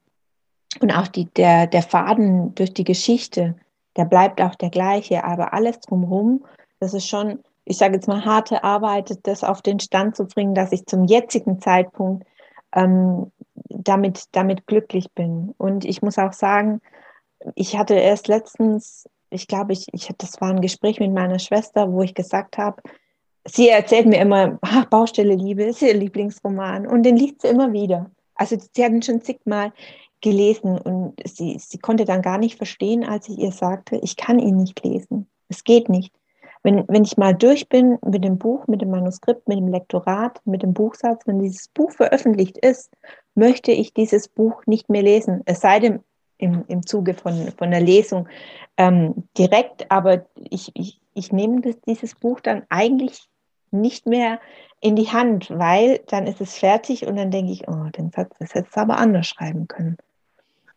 und 0.82 0.92
auch 0.92 1.08
die, 1.08 1.26
der, 1.26 1.68
der 1.68 1.84
Faden 1.84 2.54
durch 2.56 2.74
die 2.74 2.84
Geschichte, 2.84 3.56
der 3.96 4.06
bleibt 4.06 4.42
auch 4.42 4.56
der 4.56 4.70
gleiche, 4.70 5.24
aber 5.24 5.54
alles 5.54 5.80
drumherum, 5.80 6.44
das 6.80 6.94
ist 6.94 7.08
schon 7.08 7.40
ich 7.66 7.78
sage 7.78 7.96
jetzt 7.96 8.08
mal, 8.08 8.24
harte 8.24 8.64
Arbeit, 8.64 9.20
das 9.24 9.44
auf 9.44 9.62
den 9.62 9.80
Stand 9.80 10.16
zu 10.16 10.26
bringen, 10.26 10.56
dass 10.56 10.72
ich 10.72 10.86
zum 10.86 11.06
jetzigen 11.06 11.60
Zeitpunkt 11.60 12.26
ähm, 12.74 13.32
damit, 13.70 14.26
damit 14.32 14.68
glücklich 14.68 15.12
bin. 15.14 15.54
Und 15.58 15.84
ich 15.86 16.02
muss 16.02 16.18
auch 16.18 16.34
sagen, 16.34 16.82
ich 17.56 17.78
hatte 17.78 17.96
erst 17.96 18.28
letztens, 18.28 19.10
ich 19.30 19.48
glaube, 19.48 19.74
ich, 19.74 19.88
ich, 19.92 20.10
das 20.18 20.40
war 20.42 20.50
ein 20.50 20.62
Gespräch 20.62 21.00
mit 21.00 21.12
meiner 21.12 21.40
Schwester, 21.40 21.92
wo 21.92 22.02
ich 22.02 22.14
gesagt 22.14 22.58
habe, 22.58 22.82
sie 23.46 23.70
erzählt 23.70 24.08
mir 24.08 24.20
immer, 24.20 24.60
ach, 24.62 24.86
Baustelle 24.86 25.36
Liebe 25.36 25.64
ist 25.64 25.82
ihr 25.82 25.94
Lieblingsroman 25.94 26.88
und 26.88 27.04
den 27.04 27.18
liest 27.18 27.42
sie 27.42 27.48
immer 27.48 27.74
wieder. 27.74 28.12
Also 28.36 28.58
sie 28.60 28.84
hat 28.84 28.92
ihn 28.92 29.02
schon 29.02 29.22
zigmal 29.22 29.72
gelesen 30.22 30.78
und 30.78 31.16
sie, 31.26 31.58
sie 31.60 31.78
konnte 31.78 32.06
dann 32.06 32.22
gar 32.22 32.38
nicht 32.38 32.58
verstehen, 32.58 33.04
als 33.04 33.30
ich 33.30 33.38
ihr 33.38 33.52
sagte, 33.52 33.98
ich 33.98 34.16
kann 34.18 34.40
ihn 34.40 34.58
nicht 34.58 34.84
lesen. 34.84 35.28
Es 35.50 35.64
geht 35.64 35.90
nicht. 35.90 36.14
Wenn, 36.66 36.84
wenn 36.88 37.04
ich 37.04 37.16
mal 37.16 37.36
durch 37.36 37.70
bin 37.70 38.00
mit 38.04 38.24
dem 38.24 38.40
Buch, 38.40 38.66
mit 38.66 38.82
dem 38.82 38.90
Manuskript, 38.90 39.48
mit 39.48 39.60
dem 39.60 39.68
Lektorat, 39.68 40.42
mit 40.46 40.64
dem 40.64 40.74
Buchsatz, 40.74 41.22
wenn 41.28 41.38
dieses 41.38 41.68
Buch 41.68 41.92
veröffentlicht 41.92 42.58
ist, 42.58 42.92
möchte 43.36 43.72
ich 43.72 43.94
dieses 43.94 44.28
Buch 44.28 44.64
nicht 44.66 44.90
mehr 44.90 45.04
lesen. 45.04 45.44
Es 45.46 45.60
sei 45.60 45.80
denn 45.80 46.00
im, 46.40 46.66
im 46.68 46.84
Zuge 46.84 47.14
von, 47.14 47.52
von 47.56 47.70
der 47.70 47.82
Lesung 47.82 48.28
ähm, 48.78 49.28
direkt, 49.38 49.92
aber 49.92 50.26
ich, 50.36 50.72
ich, 50.74 51.00
ich 51.14 51.32
nehme 51.32 51.62
das, 51.62 51.80
dieses 51.82 52.16
Buch 52.16 52.40
dann 52.40 52.64
eigentlich 52.70 53.30
nicht 53.70 54.08
mehr 54.08 54.40
in 54.82 54.96
die 54.96 55.12
Hand, 55.12 55.52
weil 55.52 56.00
dann 56.08 56.26
ist 56.26 56.42
es 56.42 56.58
fertig 56.58 57.06
und 57.06 57.16
dann 57.16 57.30
denke 57.30 57.52
ich, 57.52 57.68
oh, 57.68 57.90
den 57.96 58.10
Satz, 58.10 58.36
das 58.40 58.56
hättest 58.56 58.76
du 58.76 58.82
aber 58.82 58.98
anders 58.98 59.28
schreiben 59.28 59.68
können. 59.68 59.98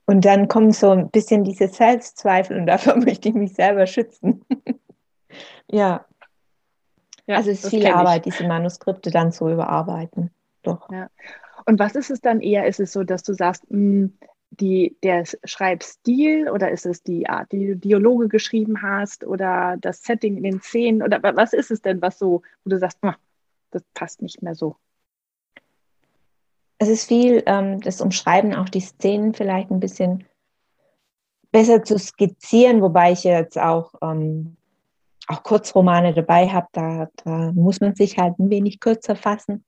Und 0.04 0.26
dann 0.26 0.48
kommen 0.48 0.72
so 0.72 0.90
ein 0.90 1.08
bisschen 1.08 1.44
diese 1.44 1.68
Selbstzweifel 1.68 2.58
und 2.58 2.66
davor 2.66 2.96
möchte 2.96 3.30
ich 3.30 3.34
mich 3.34 3.54
selber 3.54 3.86
schützen. 3.86 4.44
Ja. 5.70 6.04
ja. 7.26 7.36
Also 7.36 7.50
es 7.50 7.64
ist 7.64 7.70
viel 7.70 7.86
Arbeit, 7.86 8.26
diese 8.26 8.46
Manuskripte 8.46 9.10
dann 9.10 9.32
zu 9.32 9.48
überarbeiten. 9.48 10.30
Doch. 10.62 10.90
Ja. 10.90 11.08
Und 11.66 11.78
was 11.78 11.94
ist 11.94 12.10
es 12.10 12.20
dann 12.20 12.40
eher? 12.40 12.66
Ist 12.66 12.80
es 12.80 12.92
so, 12.92 13.04
dass 13.04 13.22
du 13.22 13.34
sagst, 13.34 13.70
mh, 13.70 13.78
hm, 13.78 14.18
die, 14.50 14.96
der 15.02 15.24
Schreibstil 15.44 16.48
oder 16.48 16.70
ist 16.70 16.86
es 16.86 17.02
die 17.02 17.28
Art, 17.28 17.52
die 17.52 17.68
du 17.68 17.76
Dialoge 17.76 18.28
geschrieben 18.28 18.82
hast 18.82 19.24
oder 19.24 19.76
das 19.78 20.02
Setting 20.02 20.36
in 20.36 20.42
den 20.42 20.60
Szenen 20.60 21.02
oder 21.02 21.22
was 21.22 21.52
ist 21.52 21.70
es 21.70 21.82
denn, 21.82 22.00
was 22.00 22.18
so, 22.18 22.42
wo 22.64 22.70
du 22.70 22.78
sagst, 22.78 22.98
oh, 23.02 23.12
das 23.70 23.82
passt 23.94 24.22
nicht 24.22 24.42
mehr 24.42 24.54
so? 24.54 24.76
Es 26.78 26.88
ist 26.88 27.08
viel 27.08 27.42
ähm, 27.46 27.80
das 27.80 28.00
Umschreiben, 28.00 28.54
auch 28.54 28.68
die 28.68 28.80
Szenen 28.80 29.34
vielleicht 29.34 29.70
ein 29.70 29.80
bisschen 29.80 30.24
besser 31.50 31.82
zu 31.82 31.98
skizzieren, 31.98 32.82
wobei 32.82 33.12
ich 33.12 33.24
jetzt 33.24 33.58
auch, 33.58 33.94
ähm, 34.02 34.56
auch 35.28 35.42
Kurzromane 35.42 36.14
dabei 36.14 36.48
habe, 36.48 36.66
da, 36.72 37.08
da 37.24 37.52
muss 37.54 37.80
man 37.80 37.94
sich 37.94 38.18
halt 38.18 38.38
ein 38.38 38.50
wenig 38.50 38.80
kürzer 38.80 39.14
fassen 39.14 39.64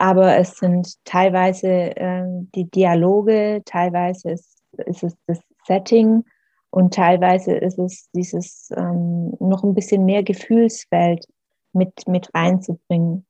aber 0.00 0.38
es 0.38 0.56
sind 0.56 0.94
teilweise 1.04 1.68
äh, 1.68 2.24
die 2.54 2.70
Dialoge, 2.70 3.60
teilweise 3.66 4.30
ist, 4.30 4.62
ist, 4.86 5.02
es 5.02 5.14
das 5.26 5.40
Setting 5.66 6.24
und 6.70 6.94
teilweise 6.94 7.52
ist 7.52 7.78
es 7.78 8.08
dieses 8.12 8.70
ähm, 8.74 9.34
noch 9.40 9.62
ein 9.62 9.74
bisschen 9.74 10.06
mehr 10.06 10.22
Gefühlsfeld 10.22 11.26
mit, 11.74 12.08
mit 12.08 12.34
reinzubringen. 12.34 13.26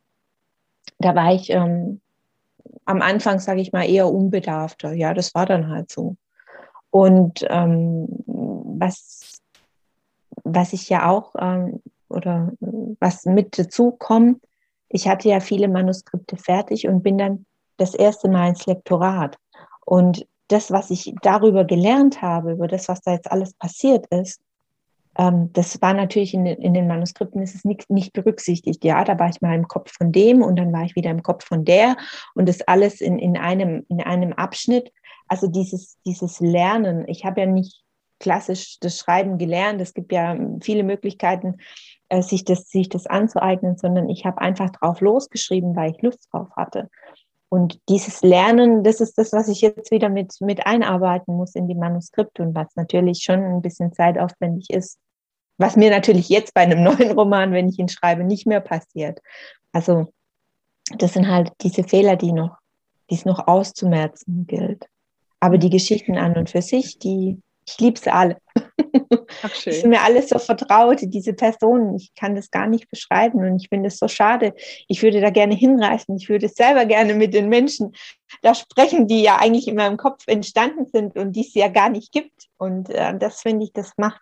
Da 1.01 1.17
war 1.17 1.35
ich 1.35 1.51
ähm, 1.51 2.01
am 2.85 3.03
Anfang, 3.03 3.41
sage 3.41 3.61
ich 3.61 3.73
mal, 3.73 3.91
eher 3.91 4.09
unbedarfter. 4.09 4.93
Ja, 4.93 5.13
das 5.13 5.35
war 5.35 5.47
dann 5.47 5.71
halt 5.71 5.91
so. 5.91 6.15
Und 6.91 7.45
ähm, 7.49 8.07
was, 8.27 9.40
was 10.45 10.73
ich 10.73 10.89
ja 10.89 11.09
auch 11.09 11.35
ähm, 11.39 11.83
oder 12.09 12.53
was 13.01 13.25
mit 13.25 13.59
dazu 13.59 13.93
kommt, 13.93 14.43
ich 14.89 15.09
hatte 15.09 15.29
ja 15.29 15.41
viele 15.41 15.69
Manuskripte 15.69 16.37
fertig 16.37 16.89
und 16.89 17.03
bin 17.03 17.19
dann 17.19 17.47
das 17.77 17.95
erste 17.95 18.29
Mal 18.29 18.49
ins 18.49 18.67
Lektorat. 18.67 19.37
Und 19.87 20.27
das, 20.49 20.71
was 20.71 20.91
ich 20.91 21.15
darüber 21.23 21.65
gelernt 21.65 22.21
habe, 22.23 22.53
über 22.53 22.67
das, 22.67 22.89
was 22.89 23.01
da 23.01 23.13
jetzt 23.13 23.31
alles 23.31 23.55
passiert 23.55 24.07
ist, 24.09 24.41
ähm, 25.17 25.53
das 25.53 25.81
war 25.81 25.95
natürlich 25.95 26.35
in, 26.35 26.47
in, 26.47 26.75
den 26.75 26.87
Manuskripten 26.87 27.43
ist 27.43 27.55
es 27.55 27.65
nicht, 27.65 27.89
nicht 27.91 28.13
berücksichtigt. 28.13 28.85
Ja, 28.85 29.05
da 29.05 29.19
war 29.19 29.29
ich 29.29 29.41
mal 29.41 29.55
im 29.55 29.69
Kopf 29.69 29.93
von 29.97 30.13
dem 30.13 30.43
und 30.43 30.57
dann 30.57 30.73
war 30.73 30.85
ich 30.85 30.97
wieder 30.97 31.11
im 31.11 31.23
Kopf 31.23 31.45
von 31.45 31.65
der 31.65 31.97
und 32.35 32.49
das 32.49 32.63
alles 32.63 33.01
in, 33.01 33.19
in, 33.19 33.37
einem, 33.37 33.85
in 33.89 34.01
einem 34.01 34.33
Abschnitt. 34.33 34.93
Also 35.29 35.47
dieses, 35.47 35.97
dieses 36.05 36.41
Lernen. 36.41 37.07
Ich 37.07 37.25
habe 37.25 37.41
ja 37.41 37.47
nicht 37.47 37.85
klassisch 38.21 38.79
das 38.81 38.99
Schreiben 38.99 39.39
gelernt. 39.39 39.81
Es 39.81 39.95
gibt 39.95 40.13
ja 40.13 40.39
viele 40.61 40.85
Möglichkeiten, 40.85 41.57
äh, 42.09 42.23
sich, 42.23 42.45
das, 42.45 42.69
sich 42.69 42.89
das 42.89 43.07
anzueignen, 43.07 43.77
sondern 43.77 44.09
ich 44.09 44.25
habe 44.25 44.41
einfach 44.41 44.71
drauf 44.71 45.01
losgeschrieben, 45.01 45.75
weil 45.75 45.91
ich 45.91 46.03
Lust 46.03 46.29
drauf 46.31 46.49
hatte. 46.57 46.89
Und 47.49 47.81
dieses 47.89 48.23
Lernen, 48.23 48.85
das 48.85 49.01
ist 49.01 49.19
das, 49.19 49.33
was 49.33 49.49
ich 49.49 49.61
jetzt 49.61 49.91
wieder 49.91 50.09
mit, 50.09 50.41
mit 50.41 50.67
einarbeiten 50.67 51.35
muss 51.35 51.57
in 51.57 51.67
die 51.67 51.75
Manuskripte 51.75 52.43
und 52.43 52.55
was 52.55 52.69
natürlich 52.77 53.23
schon 53.25 53.43
ein 53.43 53.61
bisschen 53.61 53.93
zeitaufwendig 53.93 54.71
ist. 54.71 54.99
Was 55.59 55.77
mir 55.77 55.91
natürlich 55.91 56.29
jetzt 56.29 56.55
bei 56.55 56.61
einem 56.61 56.83
neuen 56.85 57.11
Roman, 57.11 57.53
wenn 57.53 57.69
ich 57.69 57.79
ihn 57.79 57.89
schreibe, 57.89 58.23
nicht 58.23 58.47
mehr 58.47 58.61
passiert. 58.61 59.21
Also, 59.73 60.13
das 60.97 61.15
sind 61.15 61.29
halt 61.29 61.53
diese 61.61 61.83
Fehler, 61.83 62.17
die 62.17 62.33
noch, 62.33 62.57
die 63.11 63.15
es 63.17 63.25
noch 63.25 63.49
auszumerzen 63.49 64.47
gilt. 64.47 64.87
Aber 65.41 65.59
die 65.59 65.71
Geschichten 65.71 66.17
an 66.19 66.37
und 66.37 66.51
für 66.51 66.63
sich, 66.63 66.99
die, 66.99 67.41
ich 67.71 67.79
liebe 67.81 67.99
sie 67.99 68.11
alle. 68.11 68.37
Ach, 69.43 69.55
schön. 69.55 69.73
Das 69.73 69.81
sind 69.81 69.91
mir 69.91 70.03
alles 70.03 70.29
so 70.29 70.39
vertraut, 70.39 70.99
diese 71.03 71.33
Personen. 71.33 71.95
Ich 71.97 72.15
kann 72.15 72.35
das 72.35 72.51
gar 72.51 72.67
nicht 72.67 72.91
beschreiben 72.91 73.39
und 73.39 73.61
ich 73.61 73.69
finde 73.69 73.89
es 73.89 73.99
so 73.99 74.09
schade. 74.09 74.55
Ich 74.89 75.03
würde 75.03 75.21
da 75.21 75.31
gerne 75.31 75.55
hinreißen. 75.55 76.17
Ich 76.17 76.29
würde 76.29 76.49
selber 76.49 76.85
gerne 76.87 77.15
mit 77.15 77.35
den 77.35 77.49
Menschen 77.49 77.93
da 78.43 78.55
sprechen, 78.55 79.07
die 79.07 79.23
ja 79.23 79.39
eigentlich 79.39 79.69
in 79.69 79.77
meinem 79.77 79.97
Kopf 79.97 80.25
entstanden 80.27 80.87
sind 80.87 81.17
und 81.17 81.33
die 81.33 81.43
es 81.43 81.55
ja 81.55 81.69
gar 81.69 81.89
nicht 81.89 82.13
gibt. 82.13 82.49
Und 82.59 82.91
äh, 82.91 83.17
das 83.19 83.43
finde 83.43 83.65
ich, 83.65 83.73
das 83.73 83.93
macht, 83.97 84.21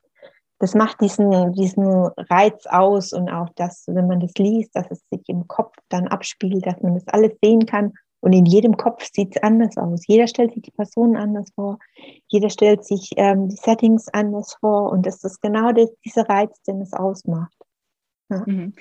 das 0.58 0.74
macht 0.74 1.00
diesen, 1.00 1.52
diesen 1.52 1.86
Reiz 2.30 2.66
aus 2.66 3.12
und 3.12 3.28
auch 3.28 3.48
das, 3.56 3.84
wenn 3.86 4.06
man 4.06 4.20
das 4.20 4.32
liest, 4.34 4.74
dass 4.74 4.90
es 4.90 5.00
sich 5.10 5.22
im 5.28 5.46
Kopf 5.46 5.74
dann 5.88 6.08
abspielt, 6.08 6.66
dass 6.66 6.80
man 6.82 6.94
das 6.94 7.06
alles 7.08 7.32
sehen 7.42 7.66
kann 7.66 7.92
und 8.20 8.32
in 8.32 8.46
jedem 8.46 8.76
Kopf 8.76 9.08
sieht 9.12 9.36
es 9.36 9.42
anders 9.42 9.76
aus. 9.76 10.06
Jeder 10.06 10.26
stellt 10.26 10.52
sich 10.52 10.62
die 10.62 10.70
Personen 10.70 11.16
anders 11.16 11.50
vor. 11.54 11.78
Jeder 12.26 12.50
stellt 12.50 12.84
sich 12.84 13.12
ähm, 13.16 13.48
die 13.48 13.56
Settings 13.56 14.08
anders 14.08 14.54
vor. 14.60 14.90
Und 14.90 15.06
das 15.06 15.22
ist 15.22 15.40
genau 15.40 15.72
das, 15.72 15.90
dieser 16.04 16.28
Reiz, 16.28 16.60
den 16.62 16.80
es 16.80 16.92
ausmacht. 16.92 17.54
Ja. 18.28 18.42
Mhm. 18.44 18.74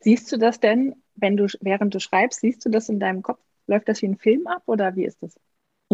Siehst 0.00 0.30
du 0.30 0.36
das 0.36 0.60
denn, 0.60 0.94
wenn 1.14 1.36
du, 1.36 1.46
während 1.60 1.94
du 1.94 2.00
schreibst, 2.00 2.40
siehst 2.40 2.64
du 2.64 2.68
das 2.68 2.88
in 2.88 3.00
deinem 3.00 3.22
Kopf? 3.22 3.40
Läuft 3.66 3.88
das 3.88 4.02
wie 4.02 4.08
ein 4.08 4.18
Film 4.18 4.46
ab 4.46 4.62
oder 4.66 4.94
wie 4.94 5.04
ist 5.04 5.22
das? 5.22 5.34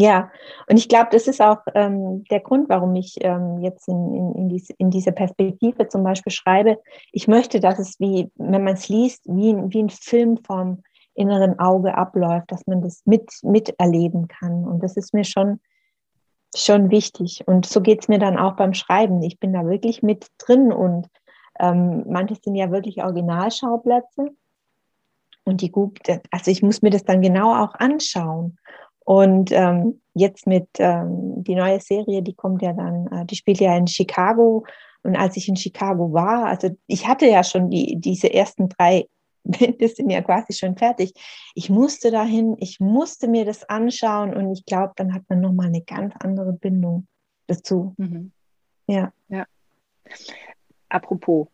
Ja, 0.01 0.31
und 0.69 0.77
ich 0.77 0.89
glaube, 0.89 1.09
das 1.11 1.27
ist 1.27 1.41
auch 1.41 1.59
ähm, 1.75 2.23
der 2.31 2.39
Grund, 2.39 2.69
warum 2.69 2.95
ich 2.95 3.17
ähm, 3.21 3.59
jetzt 3.59 3.89
in, 3.89 4.15
in, 4.15 4.35
in, 4.35 4.49
diese, 4.49 4.73
in 4.79 4.91
dieser 4.91 5.11
Perspektive 5.11 5.89
zum 5.89 6.05
Beispiel 6.05 6.33
schreibe. 6.33 6.79
Ich 7.11 7.27
möchte, 7.27 7.59
dass 7.59 7.81
es 7.81 7.99
wie, 7.99 8.31
wenn 8.37 8.63
man 8.63 8.75
es 8.75 8.89
liest, 8.89 9.25
wie, 9.27 9.57
wie 9.57 9.83
ein 9.83 9.91
Film 9.91 10.39
vom, 10.45 10.83
inneren 11.19 11.59
Auge 11.59 11.97
abläuft, 11.97 12.53
dass 12.53 12.67
man 12.67 12.81
das 12.81 13.03
mit, 13.05 13.31
miterleben 13.43 14.29
kann. 14.29 14.65
Und 14.65 14.83
das 14.83 14.97
ist 14.97 15.13
mir 15.13 15.25
schon, 15.25 15.61
schon 16.55 16.91
wichtig. 16.91 17.43
Und 17.47 17.67
so 17.67 17.81
geht 17.81 18.03
es 18.03 18.09
mir 18.09 18.19
dann 18.19 18.39
auch 18.39 18.57
beim 18.57 18.75
Schreiben. 18.75 19.23
Ich 19.23 19.39
bin 19.39 19.53
da 19.53 19.67
wirklich 19.67 20.03
mit 20.03 20.29
drin 20.39 20.73
und 20.73 21.09
ähm, 21.59 22.05
manche 22.09 22.37
sind 22.37 22.55
ja 22.55 22.71
wirklich 22.71 23.03
Originalschauplätze. 23.03 24.31
Und 25.45 25.61
die 25.61 25.71
gut, 25.71 25.99
also 26.31 26.51
ich 26.51 26.63
muss 26.63 26.83
mir 26.83 26.91
das 26.91 27.05
dann 27.05 27.23
genau 27.23 27.55
auch 27.55 27.75
anschauen. 27.75 28.59
Und 29.05 29.51
ähm, 29.53 30.01
jetzt 30.13 30.47
mit 30.47 30.69
ähm, 30.79 31.43
die 31.43 31.55
neue 31.55 31.81
Serie, 31.81 32.23
die 32.23 32.35
kommt 32.35 32.63
ja 32.63 32.75
dann, 32.75 33.07
äh, 33.07 33.25
die 33.25 33.37
spielt 33.37 33.59
ja 33.59 33.75
in 33.77 33.87
Chicago. 33.87 34.65
Und 35.03 35.17
als 35.17 35.37
ich 35.37 35.49
in 35.49 35.57
Chicago 35.57 36.13
war, 36.13 36.45
also 36.45 36.69
ich 36.87 37.09
hatte 37.09 37.27
ja 37.27 37.43
schon 37.43 37.71
die, 37.71 37.97
diese 37.99 38.33
ersten 38.33 38.69
drei 38.69 39.07
Bände 39.45 39.89
sind 39.89 40.11
ja 40.11 40.23
quasi 40.23 40.53
schon 40.53 40.77
fertig. 40.77 41.13
Ich 41.55 41.71
musste 41.71 42.11
dahin, 42.11 42.57
ich 42.59 42.81
musste 42.81 43.29
mir 43.29 43.45
das 43.45 43.69
anschauen 43.69 44.35
und 44.35 44.53
ich 44.53 44.65
glaube, 44.67 44.93
dann 44.97 45.15
hat 45.15 45.23
man 45.29 45.41
nochmal 45.41 45.67
eine 45.67 45.83
ganz 45.83 46.15
andere 46.21 46.53
Bindung 46.53 47.07
dazu. 47.47 47.95
Mhm. 47.97 48.33
Ja. 48.87 49.13
ja. 49.29 49.47
Apropos 50.89 51.49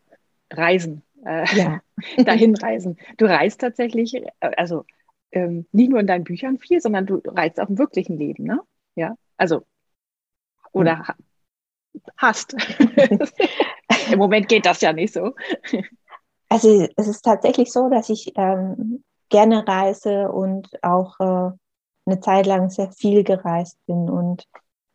Reisen, 0.51 1.03
äh, 1.25 1.45
ja. 1.55 1.81
dahin 2.25 2.55
reisen. 2.55 2.97
Du 3.17 3.25
reist 3.25 3.61
tatsächlich, 3.61 4.15
äh, 4.15 4.23
also 4.39 4.85
ähm, 5.31 5.65
nicht 5.71 5.89
nur 5.89 5.99
in 5.99 6.07
deinen 6.07 6.23
Büchern 6.23 6.59
viel, 6.59 6.79
sondern 6.79 7.05
du 7.05 7.21
reist 7.25 7.59
auch 7.59 7.69
im 7.69 7.77
wirklichen 7.77 8.17
Leben, 8.17 8.43
ne? 8.45 8.61
Ja, 8.95 9.15
also 9.37 9.65
oder 10.71 10.97
mhm. 10.97 11.07
ha 11.07 11.15
hast. 12.17 12.55
Im 14.11 14.19
Moment 14.19 14.49
geht 14.49 14.65
das 14.65 14.81
ja 14.81 14.91
nicht 14.91 15.13
so. 15.13 15.33
Also 16.49 16.87
es 16.95 17.07
ist 17.07 17.23
tatsächlich 17.23 17.71
so, 17.71 17.89
dass 17.89 18.09
ich 18.09 18.33
ähm, 18.35 19.03
gerne 19.29 19.67
reise 19.67 20.31
und 20.31 20.69
auch 20.83 21.19
äh, 21.19 21.51
eine 22.05 22.19
Zeit 22.19 22.45
lang 22.45 22.69
sehr 22.69 22.91
viel 22.91 23.23
gereist 23.23 23.77
bin. 23.87 24.09
Und 24.09 24.47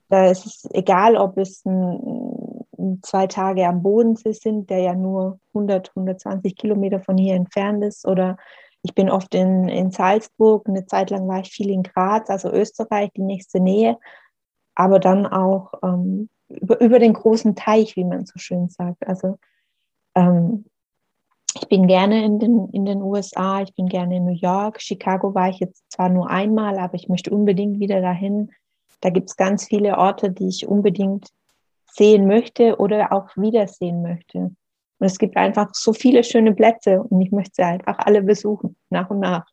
da 0.08 0.26
ist 0.26 0.46
es 0.46 0.68
egal, 0.72 1.16
ob 1.16 1.38
es 1.38 1.64
ein, 1.64 3.00
zwei 3.02 3.26
Tage 3.26 3.66
am 3.66 3.82
Bodensee 3.82 4.32
sind, 4.32 4.70
der 4.70 4.80
ja 4.80 4.94
nur 4.94 5.38
100, 5.54 5.90
120 5.90 6.56
Kilometer 6.56 7.00
von 7.00 7.18
hier 7.18 7.34
entfernt 7.34 7.84
ist, 7.84 8.06
oder 8.06 8.36
ich 8.82 8.94
bin 8.94 9.10
oft 9.10 9.34
in, 9.34 9.68
in 9.68 9.90
Salzburg, 9.90 10.66
eine 10.68 10.86
Zeit 10.86 11.10
lang 11.10 11.28
war 11.28 11.40
ich 11.40 11.50
viel 11.50 11.70
in 11.70 11.82
Graz, 11.82 12.30
also 12.30 12.50
Österreich, 12.50 13.10
die 13.14 13.22
nächste 13.22 13.60
Nähe, 13.60 13.98
aber 14.74 14.98
dann 14.98 15.26
auch 15.26 15.74
ähm, 15.82 16.30
über, 16.48 16.80
über 16.80 16.98
den 16.98 17.12
großen 17.12 17.54
Teich, 17.54 17.96
wie 17.96 18.04
man 18.04 18.24
so 18.24 18.38
schön 18.38 18.68
sagt. 18.68 19.06
Also 19.06 19.38
ähm, 20.14 20.64
ich 21.54 21.68
bin 21.68 21.86
gerne 21.86 22.24
in 22.24 22.38
den, 22.38 22.68
in 22.70 22.84
den 22.84 23.02
USA, 23.02 23.62
ich 23.62 23.74
bin 23.74 23.86
gerne 23.86 24.16
in 24.16 24.24
New 24.24 24.36
York. 24.36 24.80
Chicago 24.80 25.34
war 25.34 25.48
ich 25.48 25.58
jetzt 25.58 25.90
zwar 25.90 26.08
nur 26.08 26.30
einmal, 26.30 26.78
aber 26.78 26.94
ich 26.94 27.08
möchte 27.08 27.30
unbedingt 27.30 27.80
wieder 27.80 28.00
dahin. 28.00 28.50
Da 29.00 29.10
gibt 29.10 29.30
es 29.30 29.36
ganz 29.36 29.64
viele 29.66 29.98
Orte, 29.98 30.30
die 30.30 30.48
ich 30.48 30.68
unbedingt 30.68 31.28
sehen 31.92 32.26
möchte 32.26 32.78
oder 32.78 33.12
auch 33.12 33.36
wiedersehen 33.36 34.02
möchte. 34.02 34.38
Und 34.38 34.56
es 35.06 35.18
gibt 35.18 35.36
einfach 35.36 35.70
so 35.72 35.92
viele 35.92 36.22
schöne 36.22 36.54
Plätze 36.54 37.02
und 37.02 37.20
ich 37.20 37.32
möchte 37.32 37.54
sie 37.56 37.62
einfach 37.62 37.98
alle 37.98 38.22
besuchen, 38.22 38.76
nach 38.90 39.10
und 39.10 39.20
nach. 39.20 39.46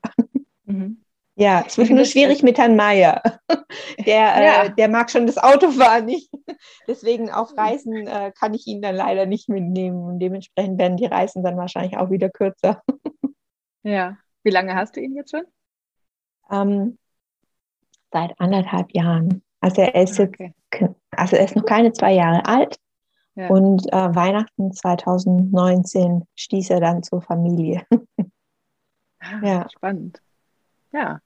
Mhm. 0.66 1.02
Ja, 1.40 1.64
es 1.68 1.78
wird 1.78 1.92
nur 1.92 2.06
schwierig 2.06 2.42
mit 2.42 2.58
Herrn 2.58 2.76
Meier. 2.76 3.22
Der, 4.06 4.44
ja. 4.44 4.64
äh, 4.64 4.76
der 4.76 4.88
mag 4.88 5.12
schon 5.12 5.28
das 5.28 5.38
Autofahren 5.38 6.06
nicht. 6.06 6.32
Deswegen 6.88 7.30
auf 7.30 7.56
Reisen 7.56 8.08
äh, 8.08 8.32
kann 8.32 8.56
ich 8.56 8.66
ihn 8.66 8.82
dann 8.82 8.96
leider 8.96 9.26
nicht 9.28 9.48
mitnehmen. 9.48 10.04
Und 10.04 10.20
dementsprechend 10.20 10.80
werden 10.80 10.98
die 10.98 11.06
Reisen 11.06 11.44
dann 11.44 11.58
wahrscheinlich 11.58 11.98
auch 11.98 12.10
wieder 12.10 12.30
kürzer. 12.30 12.82
Ja. 13.84 14.18
Wie 14.44 14.50
lange 14.50 14.76
hast 14.76 14.98
du 14.98 15.00
ihn 15.00 15.16
jetzt 15.16 15.32
schon? 15.32 15.46
Ähm, 16.52 16.98
seit 18.12 18.38
anderthalb 18.38 18.92
Jahren. 18.92 19.42
Also 19.62 19.82
er 19.82 19.96
ist 20.04 20.20
okay. 20.20 20.54
jetzt 20.74 20.94
also 21.12 21.38
er 21.38 21.46
ist 21.46 21.56
noch 21.56 21.64
keine 21.64 21.94
zwei 21.94 22.12
Jahre 22.12 22.46
alt. 22.46 22.78
Ja. 23.36 23.48
Und 23.48 23.88
äh, 23.94 24.14
Weihnachten 24.14 24.74
2019 24.74 26.28
stieß 26.36 26.72
er 26.72 26.82
dann 26.82 27.02
zur 27.02 27.22
Familie. 27.22 27.86
Ah, 29.20 29.40
ja. 29.42 29.70
Spannend. 29.70 30.22
Ja. 30.92 31.22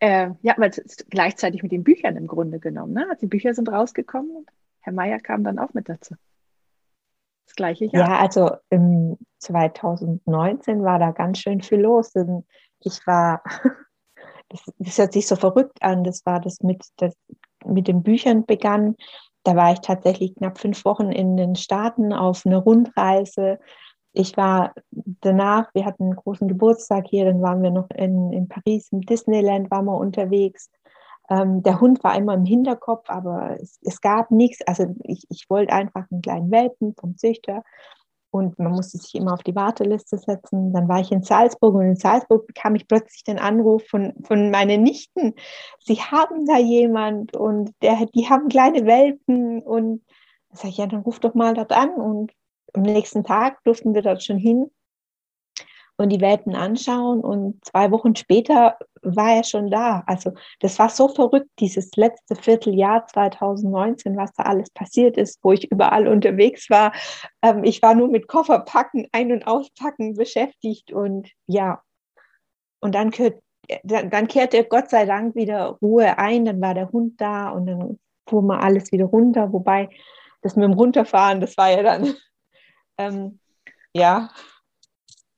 Äh, 0.00 0.30
ja, 0.42 0.56
aber 0.56 0.70
gleichzeitig 1.08 1.62
mit 1.62 1.72
den 1.72 1.84
Büchern 1.84 2.16
im 2.16 2.26
Grunde 2.26 2.60
genommen. 2.60 2.92
Ne? 2.92 3.06
Die 3.20 3.26
Bücher 3.26 3.54
sind 3.54 3.70
rausgekommen 3.70 4.36
und 4.36 4.50
Herr 4.80 4.92
Meier 4.92 5.18
kam 5.18 5.44
dann 5.44 5.58
auch 5.58 5.72
mit 5.72 5.88
dazu. 5.88 6.14
Das 7.46 7.54
gleiche 7.54 7.86
Jahr. 7.86 8.08
Ja, 8.08 8.18
also 8.18 8.50
im 8.70 9.16
2019 9.38 10.82
war 10.82 10.98
da 10.98 11.12
ganz 11.12 11.38
schön 11.38 11.62
viel 11.62 11.80
los. 11.80 12.12
Ich 12.80 13.06
war, 13.06 13.42
das, 14.48 14.60
das 14.78 14.98
hört 14.98 15.12
sich 15.12 15.26
so 15.26 15.36
verrückt 15.36 15.82
an, 15.82 16.04
das 16.04 16.24
war 16.26 16.40
das 16.40 16.60
mit, 16.60 16.84
das 16.96 17.14
mit 17.64 17.88
den 17.88 18.02
Büchern 18.02 18.44
begann. 18.44 18.96
Da 19.42 19.56
war 19.56 19.72
ich 19.72 19.80
tatsächlich 19.80 20.34
knapp 20.34 20.58
fünf 20.58 20.84
Wochen 20.84 21.12
in 21.12 21.36
den 21.36 21.54
Staaten 21.54 22.12
auf 22.12 22.46
einer 22.46 22.58
Rundreise. 22.58 23.58
Ich 24.14 24.36
war 24.36 24.72
danach, 25.20 25.74
wir 25.74 25.84
hatten 25.84 26.04
einen 26.04 26.16
großen 26.16 26.48
Geburtstag 26.48 27.06
hier, 27.08 27.24
dann 27.24 27.42
waren 27.42 27.62
wir 27.62 27.70
noch 27.70 27.90
in, 27.90 28.32
in 28.32 28.48
Paris, 28.48 28.90
im 28.92 29.00
Disneyland 29.02 29.70
waren 29.70 29.86
wir 29.86 29.98
unterwegs. 29.98 30.70
Ähm, 31.28 31.62
der 31.62 31.80
Hund 31.80 32.04
war 32.04 32.16
immer 32.16 32.34
im 32.34 32.44
Hinterkopf, 32.44 33.10
aber 33.10 33.56
es, 33.60 33.78
es 33.82 34.00
gab 34.00 34.30
nichts. 34.30 34.60
Also 34.66 34.86
ich, 35.02 35.24
ich 35.30 35.50
wollte 35.50 35.72
einfach 35.72 36.04
einen 36.10 36.22
kleinen 36.22 36.50
Welpen 36.50 36.94
vom 36.98 37.16
Züchter 37.16 37.62
und 38.30 38.58
man 38.58 38.72
musste 38.72 38.98
sich 38.98 39.14
immer 39.14 39.32
auf 39.32 39.42
die 39.42 39.54
Warteliste 39.54 40.18
setzen. 40.18 40.72
Dann 40.72 40.88
war 40.88 41.00
ich 41.00 41.12
in 41.12 41.22
Salzburg 41.22 41.74
und 41.74 41.82
in 41.82 41.96
Salzburg 41.96 42.46
bekam 42.46 42.74
ich 42.74 42.88
plötzlich 42.88 43.24
den 43.24 43.38
Anruf 43.38 43.84
von, 43.88 44.12
von 44.24 44.50
meinen 44.50 44.82
Nichten. 44.82 45.34
Sie 45.80 45.96
haben 45.96 46.44
da 46.44 46.58
jemand 46.58 47.36
und 47.36 47.70
der, 47.82 48.06
die 48.14 48.28
haben 48.28 48.48
kleine 48.48 48.86
Welpen 48.86 49.62
und 49.62 50.04
da 50.50 50.56
sage 50.56 50.68
ich, 50.68 50.76
ja, 50.78 50.86
dann 50.86 51.02
ruf 51.02 51.20
doch 51.20 51.34
mal 51.34 51.54
dort 51.54 51.72
an 51.72 51.94
und 51.94 52.32
am 52.74 52.82
nächsten 52.82 53.24
Tag 53.24 53.62
durften 53.64 53.94
wir 53.94 54.02
dort 54.02 54.22
schon 54.22 54.38
hin 54.38 54.70
und 55.96 56.10
die 56.10 56.20
Welpen 56.20 56.54
anschauen 56.54 57.20
und 57.20 57.64
zwei 57.64 57.90
Wochen 57.90 58.16
später 58.16 58.76
war 59.02 59.36
er 59.36 59.44
schon 59.44 59.70
da. 59.70 60.02
Also 60.06 60.32
das 60.60 60.78
war 60.78 60.88
so 60.88 61.08
verrückt, 61.08 61.50
dieses 61.60 61.94
letzte 61.94 62.34
Vierteljahr 62.34 63.06
2019, 63.06 64.16
was 64.16 64.32
da 64.32 64.44
alles 64.44 64.70
passiert 64.70 65.16
ist, 65.16 65.38
wo 65.42 65.52
ich 65.52 65.70
überall 65.70 66.08
unterwegs 66.08 66.68
war. 66.68 66.92
Ähm, 67.42 67.62
ich 67.64 67.80
war 67.82 67.94
nur 67.94 68.08
mit 68.08 68.26
Kofferpacken, 68.26 69.06
Ein- 69.12 69.32
und 69.32 69.46
Auspacken 69.46 70.14
beschäftigt 70.14 70.92
und 70.92 71.30
ja, 71.46 71.80
und 72.80 72.94
dann, 72.94 73.12
dann, 73.84 74.10
dann 74.10 74.28
kehrte 74.28 74.64
Gott 74.64 74.90
sei 74.90 75.06
Dank 75.06 75.36
wieder 75.36 75.78
Ruhe 75.80 76.18
ein, 76.18 76.44
dann 76.44 76.60
war 76.60 76.74
der 76.74 76.90
Hund 76.90 77.20
da 77.20 77.50
und 77.50 77.66
dann 77.66 77.98
fuhr 78.28 78.42
mal 78.42 78.60
alles 78.60 78.90
wieder 78.90 79.06
runter, 79.06 79.52
wobei 79.52 79.88
das 80.42 80.56
mit 80.56 80.64
dem 80.64 80.74
Runterfahren, 80.74 81.40
das 81.40 81.56
war 81.56 81.70
ja 81.70 81.82
dann, 81.82 82.14
ähm, 82.98 83.38
ja, 83.94 84.30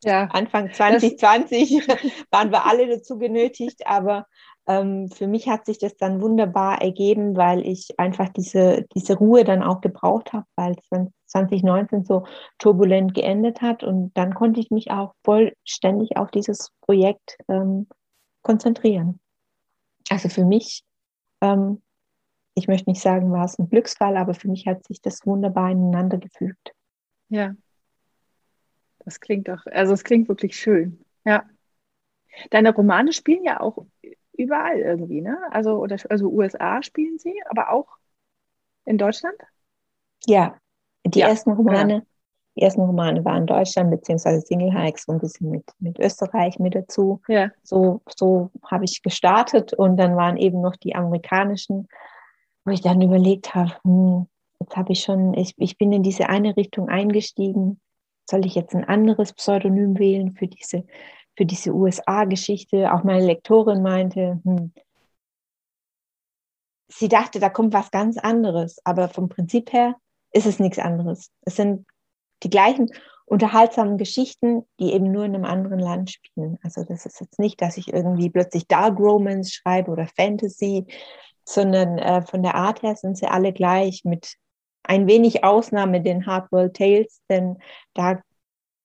ja. 0.02 0.26
Anfang 0.26 0.72
2020 0.72 1.88
waren 2.30 2.50
wir 2.50 2.64
alle 2.64 2.86
dazu 2.88 3.18
genötigt, 3.18 3.86
aber 3.86 4.26
ähm, 4.66 5.08
für 5.08 5.26
mich 5.26 5.48
hat 5.48 5.66
sich 5.66 5.78
das 5.78 5.96
dann 5.96 6.20
wunderbar 6.20 6.82
ergeben, 6.82 7.36
weil 7.36 7.66
ich 7.66 7.98
einfach 7.98 8.28
diese, 8.28 8.84
diese 8.94 9.16
Ruhe 9.16 9.44
dann 9.44 9.62
auch 9.62 9.80
gebraucht 9.80 10.32
habe, 10.32 10.46
weil 10.56 10.76
2019 11.26 12.04
so 12.04 12.24
turbulent 12.58 13.14
geendet 13.14 13.62
hat 13.62 13.84
und 13.84 14.16
dann 14.16 14.34
konnte 14.34 14.60
ich 14.60 14.70
mich 14.70 14.90
auch 14.90 15.12
vollständig 15.24 16.16
auf 16.16 16.30
dieses 16.30 16.72
Projekt 16.82 17.36
ähm, 17.48 17.88
konzentrieren. 18.42 19.20
Also 20.08 20.28
für 20.28 20.44
mich, 20.44 20.84
ähm, 21.40 21.82
ich 22.54 22.68
möchte 22.68 22.90
nicht 22.90 23.02
sagen, 23.02 23.32
war 23.32 23.44
es 23.44 23.58
ein 23.58 23.68
Glücksfall, 23.68 24.16
aber 24.16 24.34
für 24.34 24.48
mich 24.48 24.66
hat 24.66 24.84
sich 24.86 25.00
das 25.00 25.26
wunderbar 25.26 25.70
ineinander 25.70 26.18
gefügt. 26.18 26.72
Ja, 27.28 27.54
das 29.06 29.20
klingt 29.20 29.48
doch, 29.48 29.64
also 29.66 29.94
es 29.94 30.04
klingt 30.04 30.28
wirklich 30.28 30.56
schön. 30.56 31.00
Ja. 31.24 31.44
Deine 32.50 32.74
Romane 32.74 33.12
spielen 33.12 33.44
ja 33.44 33.60
auch 33.60 33.86
überall 34.32 34.80
irgendwie, 34.80 35.22
ne? 35.22 35.38
Also, 35.50 35.78
oder, 35.78 35.96
also 36.10 36.28
USA 36.28 36.82
spielen 36.82 37.18
sie, 37.18 37.34
aber 37.48 37.70
auch 37.70 37.86
in 38.84 38.98
Deutschland? 38.98 39.36
Ja, 40.26 40.58
die 41.06 41.20
ja, 41.20 41.28
ersten 41.28 41.52
Romane, 41.52 41.94
ja. 41.94 42.02
die 42.56 42.62
ersten 42.62 42.82
Romane 42.82 43.24
waren 43.24 43.42
in 43.42 43.46
Deutschland, 43.46 43.92
beziehungsweise 43.92 44.44
Single 44.44 44.72
Hikes 44.72 45.06
und 45.06 45.14
ein 45.14 45.20
bisschen 45.20 45.50
mit, 45.50 45.70
mit 45.78 46.00
Österreich 46.00 46.58
mit 46.58 46.74
dazu. 46.74 47.22
Ja. 47.28 47.52
So, 47.62 48.02
so 48.08 48.50
habe 48.64 48.84
ich 48.84 49.02
gestartet 49.02 49.72
und 49.72 49.96
dann 49.98 50.16
waren 50.16 50.36
eben 50.36 50.60
noch 50.60 50.74
die 50.74 50.96
amerikanischen, 50.96 51.88
wo 52.64 52.72
ich 52.72 52.82
dann 52.82 53.00
überlegt 53.00 53.54
habe, 53.54 53.72
hm, 53.84 54.26
jetzt 54.60 54.76
habe 54.76 54.92
ich 54.92 55.00
schon, 55.00 55.34
ich, 55.34 55.54
ich 55.56 55.78
bin 55.78 55.92
in 55.92 56.02
diese 56.02 56.28
eine 56.28 56.56
Richtung 56.56 56.88
eingestiegen 56.88 57.80
soll 58.28 58.44
ich 58.44 58.54
jetzt 58.54 58.74
ein 58.74 58.84
anderes 58.84 59.32
Pseudonym 59.32 59.98
wählen 59.98 60.34
für 60.34 60.48
diese, 60.48 60.84
für 61.36 61.46
diese 61.46 61.72
USA-Geschichte? 61.72 62.92
Auch 62.92 63.04
meine 63.04 63.24
Lektorin 63.24 63.82
meinte, 63.82 64.40
hm, 64.44 64.72
sie 66.88 67.08
dachte, 67.08 67.40
da 67.40 67.48
kommt 67.48 67.72
was 67.72 67.90
ganz 67.90 68.18
anderes, 68.18 68.80
aber 68.84 69.08
vom 69.08 69.28
Prinzip 69.28 69.72
her 69.72 69.94
ist 70.32 70.46
es 70.46 70.58
nichts 70.58 70.78
anderes. 70.78 71.30
Es 71.42 71.56
sind 71.56 71.86
die 72.42 72.50
gleichen 72.50 72.90
unterhaltsamen 73.26 73.96
Geschichten, 73.96 74.64
die 74.78 74.92
eben 74.92 75.10
nur 75.10 75.24
in 75.24 75.34
einem 75.34 75.44
anderen 75.44 75.80
Land 75.80 76.10
spielen. 76.12 76.58
Also 76.62 76.84
das 76.84 77.06
ist 77.06 77.20
jetzt 77.20 77.38
nicht, 77.38 77.60
dass 77.60 77.76
ich 77.76 77.92
irgendwie 77.92 78.30
plötzlich 78.30 78.66
Dark 78.68 78.98
Romance 78.98 79.52
schreibe 79.52 79.90
oder 79.90 80.06
Fantasy, 80.06 80.86
sondern 81.44 81.98
äh, 81.98 82.22
von 82.22 82.42
der 82.42 82.54
Art 82.54 82.82
her 82.82 82.94
sind 82.96 83.16
sie 83.16 83.26
alle 83.26 83.52
gleich 83.52 84.02
mit 84.04 84.36
ein 84.86 85.06
wenig 85.06 85.44
Ausnahme 85.44 86.00
den 86.00 86.26
Hardworld 86.26 86.74
Tales, 86.74 87.20
denn 87.28 87.58
da 87.94 88.20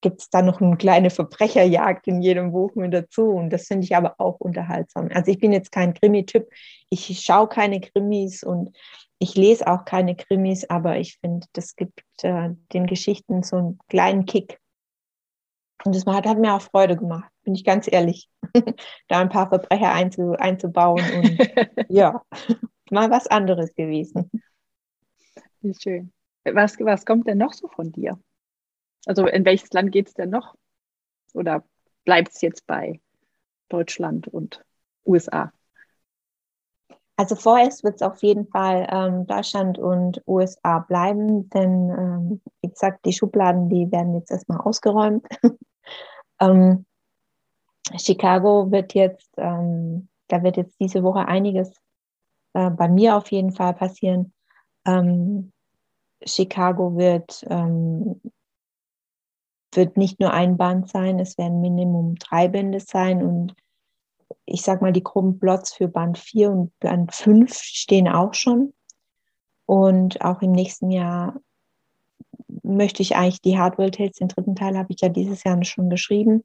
gibt 0.01 0.21
es 0.21 0.29
da 0.29 0.41
noch 0.41 0.59
eine 0.61 0.77
kleine 0.77 1.11
Verbrecherjagd 1.11 2.07
in 2.07 2.21
jedem 2.21 2.51
Buch 2.51 2.73
mit 2.75 2.93
dazu. 2.93 3.29
Und 3.29 3.51
das 3.51 3.67
finde 3.67 3.85
ich 3.85 3.95
aber 3.95 4.15
auch 4.17 4.39
unterhaltsam. 4.39 5.09
Also 5.13 5.31
ich 5.31 5.39
bin 5.39 5.53
jetzt 5.53 5.71
kein 5.71 5.93
Krimi-Typ. 5.93 6.49
Ich 6.89 7.21
schaue 7.21 7.47
keine 7.47 7.79
Krimis 7.79 8.43
und 8.43 8.75
ich 9.19 9.35
lese 9.35 9.67
auch 9.67 9.85
keine 9.85 10.15
Krimis, 10.15 10.67
aber 10.67 10.97
ich 10.97 11.19
finde, 11.19 11.45
das 11.53 11.75
gibt 11.75 12.01
äh, 12.23 12.49
den 12.73 12.87
Geschichten 12.87 13.43
so 13.43 13.57
einen 13.57 13.79
kleinen 13.87 14.25
Kick. 14.25 14.59
Und 15.83 15.95
das 15.95 16.05
hat, 16.05 16.25
hat 16.25 16.39
mir 16.39 16.55
auch 16.55 16.61
Freude 16.61 16.97
gemacht, 16.97 17.29
bin 17.43 17.55
ich 17.55 17.63
ganz 17.63 17.87
ehrlich, 17.91 18.27
da 19.07 19.19
ein 19.19 19.29
paar 19.29 19.49
Verbrecher 19.49 19.93
einzu, 19.93 20.33
einzubauen. 20.33 21.03
Und 21.15 21.37
ja, 21.89 22.23
mal 22.89 23.11
was 23.11 23.27
anderes 23.27 23.73
gewesen. 23.75 24.31
Wie 25.61 25.73
schön. 25.73 26.11
Was, 26.43 26.79
was 26.79 27.05
kommt 27.05 27.27
denn 27.27 27.37
noch 27.37 27.53
so 27.53 27.67
von 27.67 27.91
dir? 27.91 28.19
Also 29.05 29.27
in 29.27 29.45
welches 29.45 29.71
Land 29.71 29.91
geht 29.91 30.07
es 30.07 30.13
denn 30.13 30.29
noch? 30.29 30.55
Oder 31.33 31.63
bleibt 32.03 32.29
es 32.29 32.41
jetzt 32.41 32.65
bei 32.67 32.99
Deutschland 33.69 34.27
und 34.27 34.63
USA? 35.05 35.51
Also 37.15 37.35
vorerst 37.35 37.83
wird 37.83 37.95
es 37.95 38.01
auf 38.01 38.23
jeden 38.23 38.47
Fall 38.47 38.87
ähm, 38.91 39.27
Deutschland 39.27 39.77
und 39.77 40.23
USA 40.25 40.79
bleiben, 40.79 41.49
denn 41.51 41.89
ähm, 41.89 42.41
wie 42.61 42.69
gesagt, 42.69 43.05
die 43.05 43.13
Schubladen, 43.13 43.69
die 43.69 43.91
werden 43.91 44.15
jetzt 44.15 44.31
erstmal 44.31 44.59
ausgeräumt. 44.61 45.27
ähm, 46.39 46.85
Chicago 47.95 48.71
wird 48.71 48.95
jetzt, 48.95 49.29
ähm, 49.37 50.09
da 50.29 50.41
wird 50.41 50.57
jetzt 50.57 50.79
diese 50.79 51.03
Woche 51.03 51.27
einiges 51.27 51.71
äh, 52.53 52.71
bei 52.71 52.87
mir 52.87 53.15
auf 53.17 53.31
jeden 53.31 53.51
Fall 53.51 53.75
passieren. 53.75 54.33
Ähm, 54.85 55.51
Chicago 56.23 56.95
wird, 56.95 57.45
ähm, 57.49 58.21
wird 59.73 59.97
nicht 59.97 60.19
nur 60.19 60.31
ein 60.31 60.57
Band 60.57 60.89
sein, 60.89 61.19
es 61.19 61.37
werden 61.37 61.61
Minimum 61.61 62.15
drei 62.15 62.47
Bände 62.47 62.79
sein 62.79 63.23
und 63.23 63.55
ich 64.45 64.61
sag 64.61 64.81
mal, 64.81 64.91
die 64.91 65.03
groben 65.03 65.39
Plots 65.39 65.73
für 65.73 65.87
Band 65.87 66.17
4 66.17 66.51
und 66.51 66.79
Band 66.79 67.13
5 67.13 67.53
stehen 67.53 68.07
auch 68.07 68.33
schon. 68.33 68.73
Und 69.65 70.21
auch 70.21 70.41
im 70.41 70.51
nächsten 70.51 70.91
Jahr 70.91 71.39
möchte 72.63 73.01
ich 73.01 73.15
eigentlich 73.15 73.41
die 73.41 73.57
Hardware 73.57 73.91
Tales, 73.91 74.17
den 74.17 74.27
dritten 74.27 74.55
Teil 74.55 74.77
habe 74.77 74.91
ich 74.91 75.01
ja 75.01 75.09
dieses 75.09 75.43
Jahr 75.43 75.63
schon 75.63 75.89
geschrieben, 75.89 76.43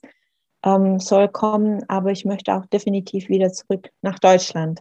ähm, 0.65 1.01
soll 1.01 1.29
kommen, 1.29 1.83
aber 1.89 2.13
ich 2.13 2.25
möchte 2.25 2.55
auch 2.55 2.67
definitiv 2.67 3.29
wieder 3.29 3.53
zurück 3.53 3.91
nach 4.03 4.19
Deutschland. 4.19 4.81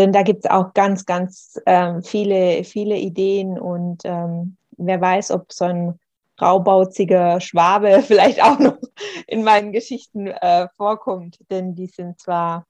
Denn 0.00 0.12
da 0.12 0.22
gibt 0.22 0.46
es 0.46 0.50
auch 0.50 0.72
ganz, 0.72 1.04
ganz 1.04 1.60
ähm, 1.66 2.02
viele, 2.02 2.64
viele 2.64 2.96
Ideen 2.96 3.60
und 3.60 4.00
ähm, 4.04 4.56
wer 4.78 4.98
weiß, 4.98 5.30
ob 5.30 5.52
so 5.52 5.66
ein 5.66 6.00
raubauziger 6.40 7.38
Schwabe 7.38 8.00
vielleicht 8.06 8.42
auch 8.42 8.58
noch 8.58 8.78
in 9.26 9.44
meinen 9.44 9.72
Geschichten 9.72 10.26
äh, 10.26 10.68
vorkommt, 10.78 11.38
denn 11.50 11.74
die 11.74 11.86
sind 11.88 12.18
zwar 12.18 12.66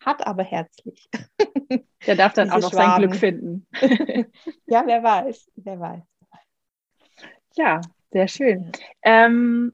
hart, 0.00 0.24
aber 0.24 0.44
herzlich. 0.44 1.10
Der 2.06 2.14
darf 2.14 2.34
dann 2.34 2.50
auch 2.50 2.60
noch 2.60 2.70
Schwaben. 2.70 2.92
sein 2.92 3.00
Glück 3.00 3.16
finden. 3.16 3.66
ja, 4.66 4.84
wer 4.86 5.02
weiß, 5.02 5.50
wer 5.56 5.80
weiß. 5.80 6.02
Ja, 7.56 7.80
sehr 8.12 8.28
schön. 8.28 8.70
Ähm, 9.02 9.72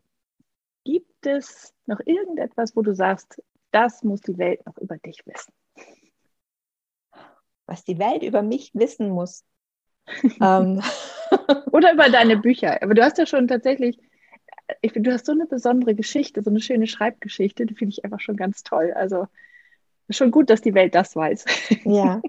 gibt 0.84 1.26
es 1.26 1.74
noch 1.84 2.00
irgendetwas, 2.06 2.74
wo 2.74 2.80
du 2.80 2.94
sagst, 2.94 3.42
das 3.70 4.02
muss 4.02 4.22
die 4.22 4.38
Welt 4.38 4.64
noch 4.64 4.78
über 4.78 4.96
dich 4.96 5.20
wissen? 5.26 5.52
Was 7.66 7.84
die 7.84 7.98
Welt 7.98 8.22
über 8.22 8.42
mich 8.42 8.70
wissen 8.74 9.10
muss. 9.10 9.44
ähm. 10.40 10.82
Oder 11.72 11.92
über 11.92 12.08
deine 12.08 12.36
Bücher. 12.36 12.82
Aber 12.82 12.94
du 12.94 13.02
hast 13.02 13.18
ja 13.18 13.26
schon 13.26 13.48
tatsächlich, 13.48 13.98
ich 14.80 14.92
du 14.92 15.12
hast 15.12 15.26
so 15.26 15.32
eine 15.32 15.46
besondere 15.46 15.94
Geschichte, 15.94 16.42
so 16.42 16.50
eine 16.50 16.60
schöne 16.60 16.86
Schreibgeschichte, 16.86 17.66
die 17.66 17.74
finde 17.74 17.92
ich 17.92 18.04
einfach 18.04 18.20
schon 18.20 18.36
ganz 18.36 18.62
toll. 18.62 18.92
Also 18.94 19.26
schon 20.10 20.30
gut, 20.30 20.50
dass 20.50 20.60
die 20.60 20.74
Welt 20.74 20.94
das 20.94 21.16
weiß. 21.16 21.44
Ja. 21.84 22.20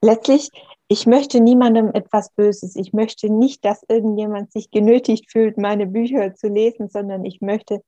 Letztlich, 0.00 0.50
ich 0.86 1.06
möchte 1.06 1.40
niemandem 1.40 1.90
etwas 1.92 2.30
Böses. 2.30 2.76
Ich 2.76 2.92
möchte 2.92 3.32
nicht, 3.32 3.64
dass 3.64 3.84
irgendjemand 3.88 4.52
sich 4.52 4.70
genötigt 4.70 5.30
fühlt, 5.30 5.58
meine 5.58 5.86
Bücher 5.86 6.34
zu 6.34 6.48
lesen, 6.48 6.88
sondern 6.88 7.24
ich 7.24 7.40
möchte, 7.40 7.82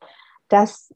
dass 0.48 0.92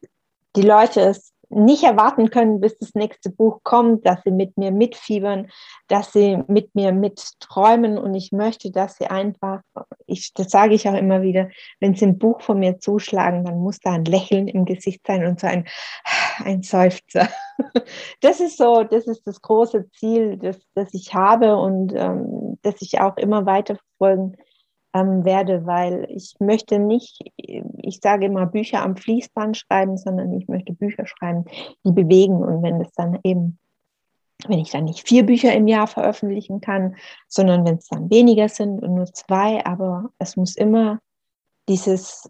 die 0.56 0.62
Leute 0.62 1.02
es 1.02 1.33
nicht 1.48 1.84
erwarten 1.84 2.30
können, 2.30 2.60
bis 2.60 2.78
das 2.78 2.94
nächste 2.94 3.30
Buch 3.30 3.60
kommt, 3.62 4.06
dass 4.06 4.22
sie 4.24 4.30
mit 4.30 4.56
mir 4.56 4.70
mitfiebern, 4.70 5.48
dass 5.88 6.12
sie 6.12 6.38
mit 6.48 6.74
mir 6.74 6.92
mitträumen 6.92 7.98
und 7.98 8.14
ich 8.14 8.32
möchte, 8.32 8.70
dass 8.70 8.96
sie 8.96 9.06
einfach, 9.06 9.60
ich, 10.06 10.32
das 10.34 10.50
sage 10.50 10.74
ich 10.74 10.88
auch 10.88 10.94
immer 10.94 11.22
wieder, 11.22 11.48
wenn 11.80 11.94
sie 11.94 12.06
ein 12.06 12.18
Buch 12.18 12.40
von 12.40 12.58
mir 12.58 12.78
zuschlagen, 12.78 13.44
dann 13.44 13.58
muss 13.58 13.80
da 13.80 13.92
ein 13.92 14.04
Lächeln 14.04 14.48
im 14.48 14.64
Gesicht 14.64 15.06
sein 15.06 15.26
und 15.26 15.40
so 15.40 15.46
ein, 15.46 15.66
ein 16.44 16.62
Seufzer. 16.62 17.28
Das 18.20 18.40
ist 18.40 18.58
so, 18.58 18.82
das 18.82 19.06
ist 19.06 19.26
das 19.26 19.40
große 19.40 19.88
Ziel, 19.92 20.38
das, 20.38 20.58
das 20.74 20.92
ich 20.92 21.14
habe 21.14 21.56
und 21.56 21.92
ähm, 21.94 22.58
das 22.62 22.82
ich 22.82 23.00
auch 23.00 23.16
immer 23.16 23.46
weiter 23.46 23.76
verfolgen 23.76 24.36
ähm, 24.94 25.24
werde, 25.24 25.66
weil 25.66 26.06
ich 26.08 26.36
möchte 26.38 26.78
nicht, 26.78 27.18
ich 27.36 28.00
sage 28.00 28.26
immer 28.26 28.46
Bücher 28.46 28.82
am 28.82 28.96
Fließband 28.96 29.56
schreiben, 29.56 29.98
sondern 29.98 30.32
ich 30.32 30.46
möchte 30.46 30.72
Bücher 30.72 31.04
schreiben, 31.06 31.44
die 31.84 31.90
bewegen. 31.90 32.36
Und 32.36 32.62
wenn 32.62 32.80
es 32.80 32.92
dann 32.92 33.18
eben, 33.24 33.58
wenn 34.46 34.60
ich 34.60 34.70
dann 34.70 34.84
nicht 34.84 35.06
vier 35.06 35.26
Bücher 35.26 35.52
im 35.52 35.66
Jahr 35.66 35.88
veröffentlichen 35.88 36.60
kann, 36.60 36.94
sondern 37.26 37.66
wenn 37.66 37.76
es 37.76 37.88
dann 37.88 38.08
weniger 38.08 38.48
sind 38.48 38.80
und 38.82 38.94
nur 38.94 39.06
zwei, 39.06 39.66
aber 39.66 40.10
es 40.18 40.36
muss 40.36 40.54
immer 40.54 41.00
dieses, 41.68 42.28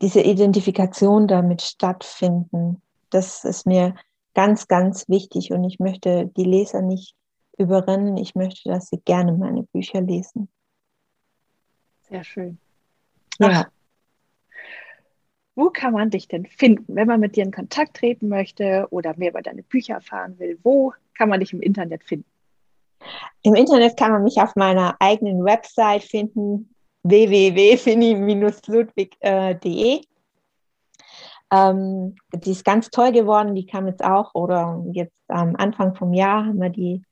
diese 0.00 0.22
Identifikation 0.22 1.28
damit 1.28 1.60
stattfinden. 1.60 2.80
Das 3.10 3.44
ist 3.44 3.66
mir 3.66 3.94
ganz, 4.34 4.68
ganz 4.68 5.08
wichtig 5.08 5.52
und 5.52 5.64
ich 5.64 5.78
möchte 5.80 6.26
die 6.36 6.44
Leser 6.44 6.80
nicht 6.80 7.14
überrennen. 7.58 8.16
Ich 8.16 8.34
möchte, 8.34 8.70
dass 8.70 8.88
sie 8.88 9.00
gerne 9.04 9.32
meine 9.32 9.64
Bücher 9.64 10.00
lesen. 10.00 10.48
Sehr 12.08 12.24
schön. 12.24 12.58
Ja. 13.38 13.68
Wo 15.54 15.70
kann 15.70 15.94
man 15.94 16.10
dich 16.10 16.28
denn 16.28 16.44
finden, 16.46 16.94
wenn 16.94 17.08
man 17.08 17.20
mit 17.20 17.36
dir 17.36 17.44
in 17.44 17.50
Kontakt 17.50 17.96
treten 17.96 18.28
möchte 18.28 18.86
oder 18.90 19.16
mehr 19.16 19.30
über 19.30 19.40
deine 19.40 19.62
Bücher 19.62 19.94
erfahren 19.94 20.38
will? 20.38 20.58
Wo 20.62 20.92
kann 21.16 21.30
man 21.30 21.40
dich 21.40 21.54
im 21.54 21.62
Internet 21.62 22.04
finden? 22.04 22.28
Im 23.42 23.54
Internet 23.54 23.96
kann 23.96 24.12
man 24.12 24.22
mich 24.22 24.38
auf 24.40 24.54
meiner 24.54 24.96
eigenen 25.00 25.42
Website 25.44 26.02
finden, 26.02 26.74
www.fini-ludwig.de. 27.04 30.00
Ähm, 31.52 32.16
die 32.34 32.50
ist 32.50 32.64
ganz 32.64 32.90
toll 32.90 33.12
geworden, 33.12 33.54
die 33.54 33.66
kam 33.66 33.86
jetzt 33.86 34.04
auch, 34.04 34.34
oder 34.34 34.84
jetzt 34.92 35.22
am 35.28 35.54
Anfang 35.56 35.94
vom 35.94 36.12
Jahr 36.12 36.46
haben 36.46 36.60
wir 36.60 36.70
die 36.70 37.02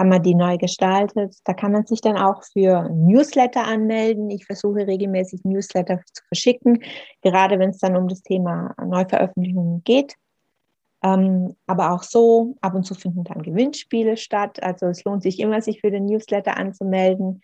haben 0.00 0.10
wir 0.10 0.18
die 0.18 0.34
neu 0.34 0.56
gestaltet. 0.56 1.36
Da 1.44 1.52
kann 1.52 1.72
man 1.72 1.86
sich 1.86 2.00
dann 2.00 2.16
auch 2.16 2.42
für 2.42 2.88
Newsletter 2.88 3.64
anmelden. 3.64 4.30
Ich 4.30 4.46
versuche 4.46 4.86
regelmäßig 4.86 5.44
Newsletter 5.44 6.00
zu 6.12 6.24
verschicken, 6.28 6.82
gerade 7.22 7.58
wenn 7.58 7.70
es 7.70 7.78
dann 7.78 7.96
um 7.96 8.08
das 8.08 8.22
Thema 8.22 8.74
Neuveröffentlichungen 8.82 9.84
geht. 9.84 10.14
Ähm, 11.02 11.54
aber 11.66 11.92
auch 11.92 12.02
so, 12.02 12.56
ab 12.62 12.74
und 12.74 12.84
zu 12.84 12.94
finden 12.94 13.24
dann 13.24 13.42
Gewinnspiele 13.42 14.16
statt. 14.16 14.62
Also 14.62 14.86
es 14.86 15.04
lohnt 15.04 15.22
sich 15.22 15.38
immer, 15.38 15.60
sich 15.60 15.80
für 15.80 15.90
den 15.90 16.06
Newsletter 16.06 16.56
anzumelden 16.56 17.42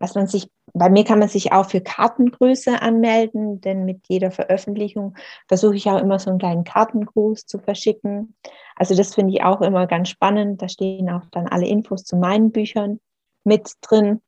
was 0.00 0.14
man 0.14 0.26
sich, 0.26 0.50
bei 0.72 0.88
mir 0.88 1.04
kann 1.04 1.18
man 1.18 1.28
sich 1.28 1.52
auch 1.52 1.68
für 1.68 1.82
Kartengröße 1.82 2.80
anmelden, 2.80 3.60
denn 3.60 3.84
mit 3.84 4.00
jeder 4.08 4.30
Veröffentlichung 4.30 5.14
versuche 5.46 5.76
ich 5.76 5.88
auch 5.88 6.00
immer 6.00 6.18
so 6.18 6.30
einen 6.30 6.38
kleinen 6.38 6.64
Kartengruß 6.64 7.46
zu 7.46 7.58
verschicken. 7.58 8.34
Also 8.80 8.94
das 8.94 9.14
finde 9.14 9.34
ich 9.34 9.44
auch 9.44 9.60
immer 9.60 9.86
ganz 9.86 10.08
spannend. 10.08 10.62
Da 10.62 10.68
stehen 10.70 11.10
auch 11.10 11.26
dann 11.32 11.46
alle 11.46 11.66
Infos 11.66 12.02
zu 12.02 12.16
meinen 12.16 12.50
Büchern 12.50 12.98
mit 13.44 13.74
drin. 13.82 14.22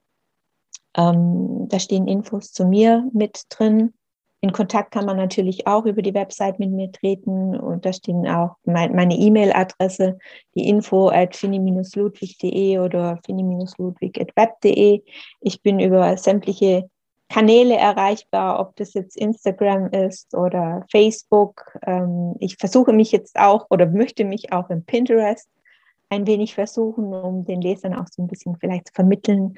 Ähm, 0.95 1.69
da 1.71 1.79
stehen 1.79 2.07
Infos 2.07 2.53
zu 2.53 2.67
mir 2.67 3.09
mit 3.15 3.45
drin. 3.49 3.95
In 4.43 4.53
Kontakt 4.53 4.91
kann 4.91 5.07
man 5.07 5.17
natürlich 5.17 5.67
auch 5.67 5.87
über 5.87 6.03
die 6.03 6.13
Website 6.13 6.59
mit 6.59 6.71
mir 6.71 6.93
treten 6.93 7.57
und 7.59 7.87
da 7.87 7.95
stehen 7.95 8.27
auch 8.29 8.57
mein, 8.65 8.95
meine 8.95 9.15
E-Mail-Adresse, 9.15 10.19
die 10.55 10.69
info 10.69 11.09
at 11.09 11.35
fini-ludwig.de 11.35 12.79
oder 12.79 13.21
fini-ludwig.web.de. 13.25 15.03
Ich 15.41 15.63
bin 15.63 15.81
über 15.81 16.15
sämtliche 16.19 16.91
Kanäle 17.33 17.77
erreichbar, 17.77 18.61
ob 18.61 18.77
das 18.77 18.93
jetzt 18.93 19.17
Instagram 19.17 19.87
ist 19.87 20.35
oder 20.35 20.85
Facebook. 20.91 21.79
Ähm, 21.87 22.35
ich 22.41 22.57
versuche 22.59 22.93
mich 22.93 23.11
jetzt 23.11 23.39
auch 23.39 23.67
oder 23.71 23.87
möchte 23.87 24.27
mich 24.27 24.53
auch 24.53 24.69
im 24.69 24.85
Pinterest 24.85 25.49
ein 26.11 26.27
wenig 26.27 26.55
versuchen, 26.55 27.15
um 27.15 27.47
den 27.47 27.63
Lesern 27.63 27.95
auch 27.95 28.07
so 28.11 28.23
ein 28.23 28.27
bisschen 28.27 28.57
vielleicht 28.57 28.89
zu 28.89 28.93
vermitteln, 28.93 29.55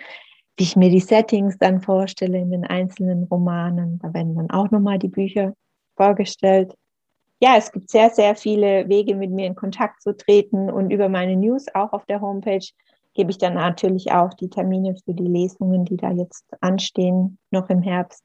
wie 0.56 0.62
ich 0.62 0.76
mir 0.76 0.88
die 0.88 1.00
Settings 1.00 1.58
dann 1.58 1.80
vorstelle 1.80 2.38
in 2.38 2.52
den 2.52 2.64
einzelnen 2.64 3.24
Romanen. 3.24 3.98
Da 3.98 4.14
werden 4.14 4.36
dann 4.36 4.50
auch 4.50 4.70
nochmal 4.70 5.00
die 5.00 5.08
Bücher 5.08 5.54
vorgestellt. 5.96 6.72
Ja, 7.40 7.56
es 7.56 7.72
gibt 7.72 7.90
sehr, 7.90 8.10
sehr 8.10 8.36
viele 8.36 8.88
Wege, 8.88 9.16
mit 9.16 9.32
mir 9.32 9.48
in 9.48 9.56
Kontakt 9.56 10.00
zu 10.00 10.16
treten 10.16 10.70
und 10.70 10.92
über 10.92 11.08
meine 11.08 11.34
News 11.34 11.66
auch 11.74 11.92
auf 11.92 12.06
der 12.06 12.20
Homepage 12.20 12.64
gebe 13.14 13.30
ich 13.30 13.38
dann 13.38 13.54
natürlich 13.54 14.12
auch 14.12 14.34
die 14.34 14.50
Termine 14.50 14.96
für 15.04 15.14
die 15.14 15.26
Lesungen, 15.26 15.84
die 15.84 15.96
da 15.96 16.10
jetzt 16.10 16.44
anstehen, 16.60 17.38
noch 17.50 17.70
im 17.70 17.82
Herbst 17.82 18.22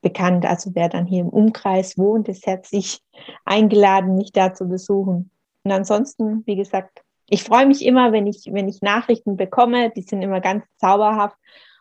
bekannt. 0.00 0.44
Also 0.44 0.70
wer 0.74 0.88
dann 0.88 1.06
hier 1.06 1.20
im 1.20 1.28
Umkreis 1.28 1.96
wohnt, 1.96 2.28
ist 2.28 2.46
herzlich 2.46 3.02
eingeladen, 3.44 4.16
mich 4.16 4.32
da 4.32 4.52
zu 4.52 4.66
besuchen. 4.66 5.30
Und 5.64 5.70
ansonsten, 5.70 6.42
wie 6.46 6.56
gesagt, 6.56 7.02
ich 7.26 7.44
freue 7.44 7.66
mich 7.66 7.84
immer, 7.84 8.12
wenn 8.12 8.26
ich, 8.26 8.44
wenn 8.50 8.68
ich 8.68 8.82
Nachrichten 8.82 9.36
bekomme. 9.36 9.90
Die 9.90 10.02
sind 10.02 10.22
immer 10.22 10.40
ganz 10.40 10.64
zauberhaft 10.78 11.36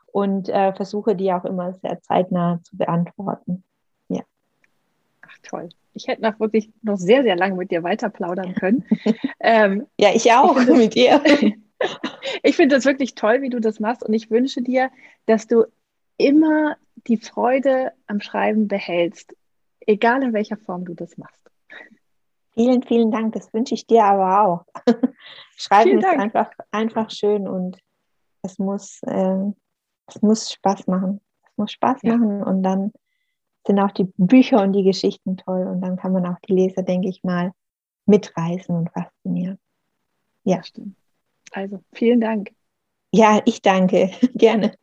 und 0.06 0.50
äh, 0.50 0.74
versuche 0.74 1.16
die 1.16 1.34
auch 1.34 1.46
immer 1.46 1.74
sehr 1.74 2.00
zeitnah 2.02 2.60
zu 2.64 2.78
beantworten. 2.78 3.64
Ja. 4.08 4.22
Ach 5.22 5.38
toll. 5.44 5.70
Ich 5.94 6.08
hätte 6.08 6.22
noch 6.22 6.40
wirklich 6.40 6.72
noch 6.84 6.98
sehr, 6.98 7.24
sehr 7.24 7.36
lange 7.36 7.56
mit 7.56 7.72
dir 7.72 7.84
weiter 7.84 8.10
plaudern 8.10 8.54
können. 8.56 8.86
ähm, 9.40 9.88
ja, 10.00 10.10
ich 10.14 10.32
auch 10.32 10.58
ich 10.58 10.68
mit 10.70 10.96
dir. 10.96 11.22
ich 12.44 12.56
finde 12.56 12.76
das 12.76 12.86
wirklich 12.86 13.16
toll, 13.16 13.42
wie 13.42 13.50
du 13.50 13.60
das 13.60 13.80
machst 13.80 14.04
und 14.04 14.14
ich 14.14 14.30
wünsche 14.30 14.62
dir, 14.62 14.92
dass 15.26 15.48
du 15.48 15.66
immer 16.18 16.78
die 17.08 17.18
Freude 17.18 17.94
am 18.08 18.22
Schreiben 18.22 18.68
behältst, 18.68 19.34
egal 19.82 20.24
in 20.24 20.34
welcher 20.34 20.58
Form 20.58 20.86
du 20.86 20.94
das 20.94 21.18
machst. 21.18 21.42
Vielen, 22.54 22.84
vielen 22.84 23.12
Dank. 23.12 23.34
Das 23.34 23.54
wünsche 23.54 23.74
ich 23.74 23.88
dir 23.88 24.04
aber 24.04 24.42
auch. 24.44 24.66
Schreiben 25.56 26.00
ist 26.00 26.06
einfach, 26.06 26.52
einfach 26.72 27.10
schön 27.10 27.48
und 27.48 27.78
es 28.42 28.60
muss, 28.60 29.02
äh, 29.04 29.52
es 30.08 30.22
muss 30.22 30.52
Spaß 30.52 30.88
machen. 30.88 31.22
Es 31.44 31.58
muss 31.58 31.72
Spaß 31.72 32.02
ja. 32.04 32.18
machen 32.18 32.44
und 32.44 32.64
dann 32.64 32.92
sind 33.66 33.80
auch 33.80 33.92
die 33.92 34.12
Bücher 34.18 34.62
und 34.64 34.74
die 34.74 34.84
Geschichten 34.84 35.38
toll 35.38 35.68
und 35.68 35.82
dann 35.82 35.96
kann 35.96 36.12
man 36.12 36.26
auch 36.26 36.40
die 36.48 36.54
Leser, 36.54 36.84
denke 36.84 37.08
ich 37.08 37.24
mal, 37.24 37.54
mitreißen 38.06 38.76
und 38.76 38.90
faszinieren. 38.92 39.60
Ja, 40.44 40.64
stimmt. 40.64 40.98
Also 41.52 41.84
vielen 41.94 42.22
Dank. 42.22 42.52
Ja, 43.12 43.42
ich 43.46 43.62
danke. 43.62 44.12
Gerne. 44.36 44.74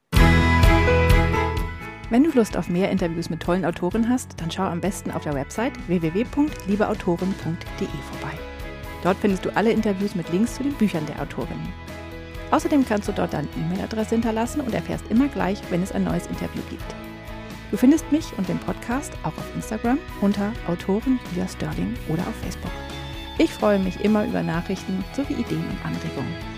Wenn 2.11 2.25
du 2.25 2.31
Lust 2.31 2.57
auf 2.57 2.71
mehr 2.71 2.91
Interviews 2.91 3.29
mit 3.29 3.43
tollen 3.43 3.67
Autoren 3.67 4.09
hast, 4.09 4.41
dann 4.41 4.51
schau 4.51 4.63
am 4.63 4.81
besten 4.81 5.11
auf 5.11 5.25
der 5.25 5.35
Website 5.35 5.75
www.liebeautoren.de 5.89 7.89
vorbei. 8.11 8.35
Dort 9.03 9.19
findest 9.19 9.45
du 9.45 9.55
alle 9.55 9.73
Interviews 9.73 10.15
mit 10.15 10.31
Links 10.33 10.55
zu 10.55 10.63
den 10.63 10.73
Büchern 10.75 11.05
der 11.07 11.21
Autorinnen. 11.21 11.69
Außerdem 12.51 12.87
kannst 12.87 13.09
du 13.09 13.13
dort 13.13 13.35
deine 13.35 13.49
E-Mail-Adresse 13.57 14.15
hinterlassen 14.15 14.63
und 14.63 14.75
erfährst 14.75 15.05
immer 15.11 15.29
gleich, 15.29 15.59
wenn 15.71 15.83
es 15.83 15.93
ein 15.93 16.05
neues 16.05 16.27
Interview 16.29 16.63
gibt. 16.71 16.95
Du 17.71 17.77
findest 17.77 18.11
mich 18.11 18.27
und 18.39 18.49
den 18.49 18.59
Podcast 18.59 19.13
auch 19.23 19.37
auf 19.37 19.55
Instagram 19.55 19.99
unter 20.23 20.55
Autorin 20.67 21.21
Julia 21.31 21.47
Sterling 21.47 21.95
oder 22.09 22.23
auf 22.23 22.35
Facebook. 22.37 22.73
Ich 23.37 23.53
freue 23.53 23.79
mich 23.79 24.03
immer 24.03 24.25
über 24.25 24.43
Nachrichten 24.43 25.05
sowie 25.15 25.35
Ideen 25.35 25.69
und 25.69 25.85
Anregungen. 25.85 26.58